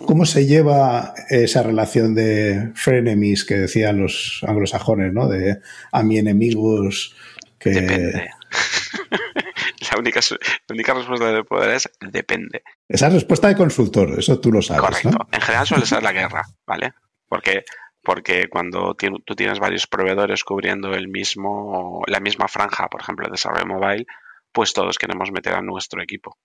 ¿Cómo 0.05 0.25
se 0.25 0.45
lleva 0.45 1.13
esa 1.29 1.63
relación 1.63 2.13
de 2.13 2.71
frenemies 2.75 3.43
que 3.43 3.55
decían 3.55 3.99
los 3.99 4.43
anglosajones, 4.47 5.13
¿no? 5.13 5.27
De 5.27 5.59
a 5.91 6.03
mi 6.03 6.17
enemigos 6.17 7.15
que... 7.57 7.71
Depende. 7.71 8.29
la, 9.91 9.97
única, 9.97 10.19
la 10.29 10.73
única 10.73 10.93
respuesta 10.93 11.31
de 11.31 11.43
poder 11.43 11.69
es 11.71 11.89
depende. 11.99 12.63
Esa 12.87 13.07
es 13.07 13.13
respuesta 13.13 13.47
de 13.47 13.55
consultor, 13.55 14.19
eso 14.19 14.39
tú 14.39 14.51
lo 14.51 14.61
sabes. 14.61 14.81
Correcto. 14.81 15.09
¿no? 15.09 15.27
En 15.31 15.41
general 15.41 15.65
suele 15.65 15.85
ser 15.85 16.03
la 16.03 16.11
guerra, 16.11 16.43
¿vale? 16.67 16.93
Porque 17.27 17.63
porque 18.03 18.49
cuando 18.49 18.95
tú 18.95 19.35
tienes 19.35 19.59
varios 19.59 19.87
proveedores 19.87 20.43
cubriendo 20.43 20.93
el 20.93 21.07
mismo, 21.07 22.03
la 22.07 22.19
misma 22.19 22.47
franja, 22.47 22.89
por 22.89 23.01
ejemplo, 23.01 23.25
de 23.25 23.31
desarrollo 23.31 23.65
mobile, 23.65 24.05
pues 24.51 24.73
todos 24.73 24.97
queremos 24.97 25.31
meter 25.31 25.53
a 25.53 25.61
nuestro 25.61 26.01
equipo. 26.03 26.37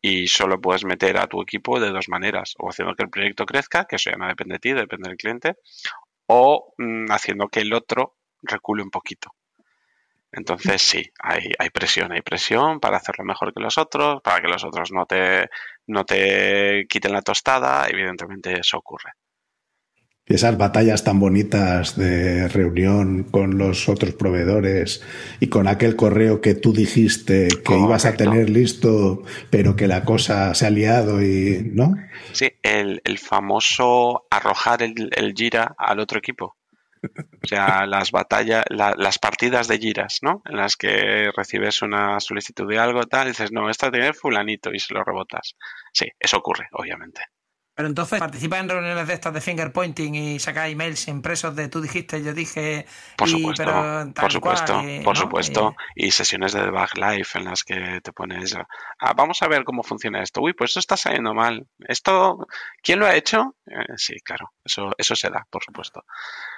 Y 0.00 0.28
solo 0.28 0.60
puedes 0.60 0.84
meter 0.84 1.18
a 1.18 1.26
tu 1.26 1.42
equipo 1.42 1.80
de 1.80 1.90
dos 1.90 2.08
maneras, 2.08 2.54
o 2.58 2.70
haciendo 2.70 2.94
que 2.94 3.02
el 3.02 3.10
proyecto 3.10 3.44
crezca, 3.44 3.84
que 3.84 3.96
eso 3.96 4.10
ya 4.10 4.16
no 4.16 4.28
depende 4.28 4.54
de 4.54 4.58
ti, 4.60 4.72
depende 4.72 5.08
del 5.08 5.18
cliente, 5.18 5.56
o 6.26 6.72
mmm, 6.78 7.06
haciendo 7.10 7.48
que 7.48 7.60
el 7.60 7.74
otro 7.74 8.16
recule 8.42 8.82
un 8.82 8.90
poquito. 8.90 9.34
Entonces 10.32 10.80
sí, 10.80 11.10
hay, 11.18 11.52
hay 11.58 11.70
presión, 11.70 12.12
hay 12.12 12.22
presión 12.22 12.78
para 12.78 12.98
hacerlo 12.98 13.24
mejor 13.24 13.52
que 13.52 13.60
los 13.60 13.76
otros, 13.76 14.22
para 14.22 14.40
que 14.40 14.48
los 14.48 14.62
otros 14.64 14.92
no 14.92 15.04
te, 15.04 15.50
no 15.88 16.04
te 16.04 16.86
quiten 16.88 17.12
la 17.12 17.22
tostada, 17.22 17.88
evidentemente 17.88 18.60
eso 18.60 18.78
ocurre 18.78 19.10
esas 20.30 20.56
batallas 20.56 21.02
tan 21.02 21.18
bonitas 21.18 21.96
de 21.96 22.46
reunión 22.48 23.24
con 23.24 23.58
los 23.58 23.88
otros 23.88 24.14
proveedores 24.14 25.02
y 25.40 25.48
con 25.48 25.66
aquel 25.66 25.96
correo 25.96 26.40
que 26.40 26.54
tú 26.54 26.72
dijiste 26.72 27.48
que 27.64 27.76
ibas 27.76 28.06
a 28.06 28.16
tener 28.16 28.48
listo, 28.48 29.24
pero 29.50 29.74
que 29.74 29.88
la 29.88 30.04
cosa 30.04 30.54
se 30.54 30.66
ha 30.66 30.70
liado 30.70 31.20
y 31.22 31.70
¿no? 31.74 31.96
Sí, 32.32 32.52
el, 32.62 33.00
famoso 33.18 34.26
arrojar 34.30 34.82
el, 34.82 35.10
el, 35.16 35.34
gira 35.34 35.74
al 35.76 35.98
otro 35.98 36.18
equipo. 36.18 36.56
O 37.02 37.46
sea, 37.48 37.86
las 37.86 38.10
batallas, 38.12 38.64
las 38.68 39.18
partidas 39.18 39.68
de 39.68 39.78
giras, 39.78 40.18
¿no? 40.22 40.42
En 40.44 40.56
las 40.56 40.76
que 40.76 41.30
recibes 41.34 41.82
una 41.82 42.20
solicitud 42.20 42.68
de 42.68 42.78
algo, 42.78 43.04
tal, 43.04 43.26
y 43.26 43.30
dices, 43.30 43.52
no, 43.52 43.70
esta 43.70 43.90
tiene 43.90 44.12
fulanito 44.12 44.70
y 44.72 44.78
se 44.78 44.94
lo 44.94 45.02
rebotas. 45.02 45.56
Sí, 45.92 46.06
eso 46.18 46.36
ocurre, 46.36 46.68
obviamente. 46.72 47.22
Pero 47.80 47.88
entonces 47.88 48.20
participa 48.20 48.58
en 48.58 48.68
reuniones 48.68 49.08
de 49.08 49.14
estas 49.14 49.32
de 49.32 49.40
finger 49.40 49.72
pointing 49.72 50.14
y 50.14 50.38
saca 50.38 50.68
emails 50.68 51.08
impresos 51.08 51.56
de 51.56 51.68
tú 51.68 51.80
dijiste, 51.80 52.22
yo 52.22 52.34
dije. 52.34 52.84
Por 53.16 53.26
supuesto, 53.26 53.64
por 54.14 54.30
supuesto, 54.30 54.82
por 55.02 55.16
supuesto. 55.16 55.76
Y... 55.94 56.10
sesiones 56.10 56.52
de 56.52 56.60
debug 56.60 56.94
live 56.96 57.26
en 57.36 57.44
las 57.46 57.64
que 57.64 58.02
te 58.02 58.12
pones. 58.12 58.54
Ah, 58.98 59.14
vamos 59.16 59.40
a 59.40 59.48
ver 59.48 59.64
cómo 59.64 59.82
funciona 59.82 60.22
esto. 60.22 60.42
Uy, 60.42 60.52
pues 60.52 60.72
esto 60.72 60.80
está 60.80 60.98
saliendo 60.98 61.32
mal. 61.32 61.66
Esto, 61.78 62.46
¿quién 62.82 62.98
lo 62.98 63.06
ha 63.06 63.14
hecho? 63.14 63.56
Eh, 63.64 63.94
sí, 63.96 64.20
claro, 64.22 64.52
eso, 64.62 64.90
eso 64.98 65.16
se 65.16 65.30
da, 65.30 65.46
por 65.48 65.64
supuesto. 65.64 66.04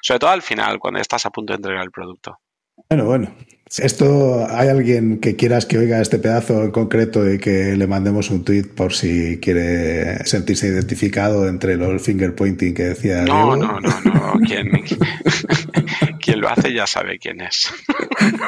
Sobre 0.00 0.18
todo 0.18 0.30
al 0.30 0.42
final, 0.42 0.80
cuando 0.80 0.98
estás 0.98 1.24
a 1.24 1.30
punto 1.30 1.52
de 1.52 1.58
entregar 1.58 1.84
el 1.84 1.92
producto. 1.92 2.40
Bueno, 2.88 3.04
bueno. 3.04 3.32
Esto, 3.78 4.46
¿hay 4.50 4.68
alguien 4.68 5.18
que 5.18 5.34
quieras 5.34 5.64
que 5.64 5.78
oiga 5.78 6.00
este 6.00 6.18
pedazo 6.18 6.62
en 6.64 6.72
concreto 6.72 7.30
y 7.30 7.38
que 7.38 7.74
le 7.74 7.86
mandemos 7.86 8.28
un 8.28 8.44
tweet 8.44 8.64
por 8.64 8.92
si 8.92 9.38
quiere 9.40 10.26
sentirse 10.26 10.66
identificado 10.66 11.48
entre 11.48 11.76
los 11.76 12.02
finger 12.02 12.34
pointing 12.34 12.74
que 12.74 12.82
decía 12.82 13.22
No, 13.22 13.56
no, 13.56 13.80
no, 13.80 14.00
no. 14.02 14.34
Quien, 14.46 14.70
lo 16.40 16.50
hace 16.50 16.74
ya 16.74 16.86
sabe 16.86 17.18
quién 17.18 17.40
es. 17.40 17.72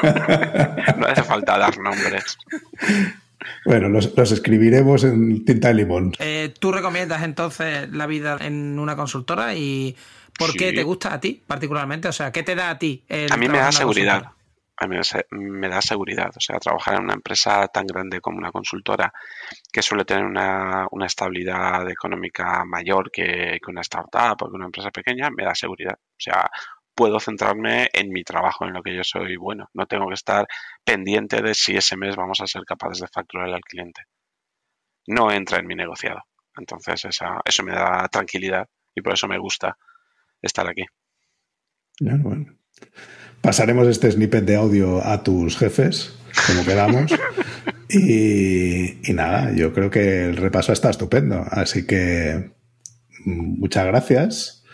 no 0.98 1.06
hace 1.06 1.22
falta 1.22 1.56
dar 1.56 1.78
nombres. 1.78 2.36
Bueno, 3.64 3.88
los, 3.88 4.12
escribiremos 4.30 5.04
en 5.04 5.46
tinta 5.46 5.68
de 5.68 5.74
limón. 5.74 6.12
Eh, 6.18 6.52
¿Tú 6.58 6.70
recomiendas 6.70 7.22
entonces 7.22 7.88
la 7.90 8.06
vida 8.06 8.36
en 8.40 8.78
una 8.78 8.94
consultora 8.94 9.54
y 9.54 9.96
por 10.38 10.52
qué 10.52 10.74
te 10.74 10.82
gusta 10.82 11.14
a 11.14 11.20
ti 11.20 11.40
particularmente? 11.46 12.08
O 12.08 12.12
sea, 12.12 12.30
¿qué 12.30 12.42
te 12.42 12.54
da 12.54 12.68
a 12.68 12.78
ti? 12.78 13.04
a 13.30 13.36
mí 13.38 13.48
me 13.48 13.56
da 13.56 13.72
seguridad 13.72 14.33
a 14.76 14.86
mí 14.86 14.96
me 15.30 15.68
da 15.68 15.80
seguridad. 15.80 16.30
O 16.36 16.40
sea, 16.40 16.58
trabajar 16.58 16.94
en 16.96 17.04
una 17.04 17.14
empresa 17.14 17.68
tan 17.68 17.86
grande 17.86 18.20
como 18.20 18.38
una 18.38 18.50
consultora 18.50 19.12
que 19.72 19.82
suele 19.82 20.04
tener 20.04 20.24
una, 20.24 20.88
estabilidad 21.06 21.88
económica 21.90 22.64
mayor 22.64 23.10
que, 23.10 23.58
una 23.68 23.82
startup 23.82 24.42
o 24.42 24.50
que 24.50 24.56
una 24.56 24.66
empresa 24.66 24.90
pequeña, 24.90 25.30
me 25.30 25.44
da 25.44 25.54
seguridad. 25.54 25.94
O 25.94 26.18
sea, 26.18 26.50
puedo 26.94 27.20
centrarme 27.20 27.88
en 27.92 28.10
mi 28.10 28.24
trabajo, 28.24 28.64
en 28.64 28.72
lo 28.72 28.82
que 28.82 28.94
yo 28.94 29.04
soy 29.04 29.36
bueno. 29.36 29.68
No 29.74 29.86
tengo 29.86 30.08
que 30.08 30.14
estar 30.14 30.46
pendiente 30.84 31.40
de 31.42 31.54
si 31.54 31.76
ese 31.76 31.96
mes 31.96 32.16
vamos 32.16 32.40
a 32.40 32.46
ser 32.46 32.64
capaces 32.64 33.00
de 33.00 33.08
facturar 33.08 33.48
al 33.52 33.60
cliente. 33.60 34.02
No 35.06 35.30
entra 35.30 35.58
en 35.58 35.66
mi 35.66 35.74
negociado. 35.74 36.22
Entonces, 36.56 37.04
eso 37.04 37.62
me 37.62 37.72
da 37.72 38.08
tranquilidad 38.08 38.68
y 38.94 39.02
por 39.02 39.12
eso 39.14 39.28
me 39.28 39.38
gusta 39.38 39.76
estar 40.40 40.68
aquí. 40.68 40.84
bueno. 42.00 42.56
Pasaremos 43.44 43.86
este 43.88 44.10
snippet 44.10 44.46
de 44.46 44.56
audio 44.56 45.06
a 45.06 45.22
tus 45.22 45.58
jefes, 45.58 46.16
como 46.46 46.64
quedamos. 46.64 47.12
y, 47.90 49.12
nada, 49.12 49.52
yo 49.54 49.74
creo 49.74 49.90
que 49.90 50.24
el 50.24 50.38
repaso 50.38 50.72
está 50.72 50.88
estupendo. 50.88 51.44
Así 51.50 51.86
que 51.86 52.52
muchas 53.26 53.84
gracias. 53.84 54.64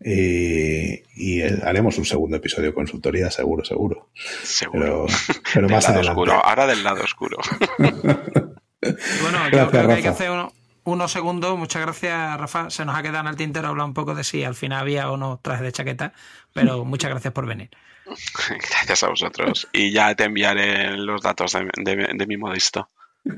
Y, 0.00 1.42
haremos 1.42 1.98
un 1.98 2.06
segundo 2.06 2.38
episodio 2.38 2.68
de 2.68 2.74
consultoría, 2.74 3.30
seguro, 3.30 3.62
seguro. 3.62 4.08
Seguro. 4.42 5.04
Pero, 5.52 5.68
más 5.68 5.86
adelante. 5.90 6.32
ahora 6.32 6.66
del 6.66 6.82
lado 6.82 7.04
oscuro. 7.04 7.36
bueno, 7.78 9.50
yo 9.52 9.70
creo 9.70 9.86
que 9.86 9.92
hay 9.92 10.02
que 10.02 10.08
hacer 10.08 10.30
unos 10.84 11.12
segundos. 11.12 11.58
Muchas 11.58 11.82
gracias, 11.82 12.38
Rafa. 12.38 12.70
Se 12.70 12.84
nos 12.84 12.96
ha 12.96 13.02
quedado 13.02 13.20
en 13.20 13.26
el 13.28 13.36
tintero 13.36 13.68
hablar 13.68 13.86
un 13.86 13.94
poco 13.94 14.14
de 14.14 14.24
si 14.24 14.44
al 14.44 14.54
final 14.54 14.80
había 14.80 15.10
o 15.10 15.16
no 15.16 15.40
traje 15.42 15.64
de 15.64 15.72
chaqueta, 15.72 16.12
pero 16.52 16.84
muchas 16.84 17.10
gracias 17.10 17.32
por 17.32 17.46
venir. 17.46 17.70
Gracias 18.48 19.02
a 19.02 19.08
vosotros. 19.08 19.68
Y 19.72 19.90
ya 19.90 20.14
te 20.14 20.24
enviaré 20.24 20.96
los 20.96 21.22
datos 21.22 21.52
de, 21.52 22.26
mi 22.26 22.36
modesto. 22.36 22.90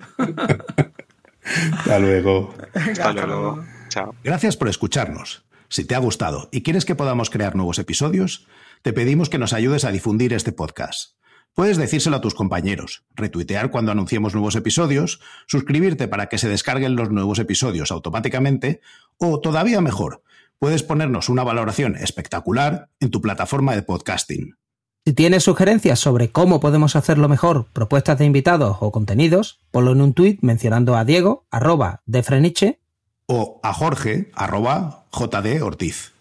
Hasta 1.44 1.98
luego. 2.00 2.54
Hasta 2.74 3.12
luego. 3.12 3.64
Chao. 3.88 4.14
Gracias 4.24 4.56
por 4.56 4.68
escucharnos. 4.68 5.44
Si 5.68 5.84
te 5.84 5.94
ha 5.94 5.98
gustado 5.98 6.48
y 6.52 6.62
quieres 6.62 6.84
que 6.84 6.94
podamos 6.94 7.30
crear 7.30 7.54
nuevos 7.54 7.78
episodios, 7.78 8.46
te 8.82 8.92
pedimos 8.92 9.28
que 9.28 9.38
nos 9.38 9.52
ayudes 9.52 9.84
a 9.84 9.92
difundir 9.92 10.32
este 10.32 10.52
podcast. 10.52 11.15
Puedes 11.56 11.78
decírselo 11.78 12.16
a 12.16 12.20
tus 12.20 12.34
compañeros, 12.34 13.06
retuitear 13.14 13.70
cuando 13.70 13.90
anunciemos 13.90 14.34
nuevos 14.34 14.56
episodios, 14.56 15.22
suscribirte 15.46 16.06
para 16.06 16.26
que 16.26 16.36
se 16.36 16.50
descarguen 16.50 16.96
los 16.96 17.10
nuevos 17.10 17.38
episodios 17.38 17.90
automáticamente 17.90 18.82
o, 19.16 19.40
todavía 19.40 19.80
mejor, 19.80 20.22
puedes 20.58 20.82
ponernos 20.82 21.30
una 21.30 21.44
valoración 21.44 21.96
espectacular 21.96 22.90
en 23.00 23.10
tu 23.10 23.22
plataforma 23.22 23.74
de 23.74 23.80
podcasting. 23.80 24.58
Si 25.06 25.14
tienes 25.14 25.44
sugerencias 25.44 25.98
sobre 25.98 26.30
cómo 26.30 26.60
podemos 26.60 26.94
hacerlo 26.94 27.26
mejor, 27.26 27.68
propuestas 27.72 28.18
de 28.18 28.26
invitados 28.26 28.76
o 28.80 28.92
contenidos, 28.92 29.58
ponlo 29.70 29.92
en 29.92 30.02
un 30.02 30.12
tuit 30.12 30.40
mencionando 30.42 30.94
a 30.94 31.06
Diego, 31.06 31.46
arroba 31.50 32.02
de 32.04 32.22
Freniche, 32.22 32.80
o 33.24 33.60
a 33.62 33.72
Jorge, 33.72 34.30
arroba 34.34 35.06
JD 35.10 35.62
Ortiz. 35.62 36.12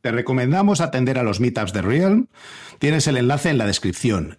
Te 0.00 0.12
recomendamos 0.12 0.80
atender 0.80 1.18
a 1.18 1.24
los 1.24 1.40
meetups 1.40 1.74
de 1.74 1.82
Realm. 1.82 2.28
Tienes 2.78 3.06
el 3.06 3.18
enlace 3.18 3.50
en 3.50 3.58
la 3.58 3.66
descripción. 3.66 4.38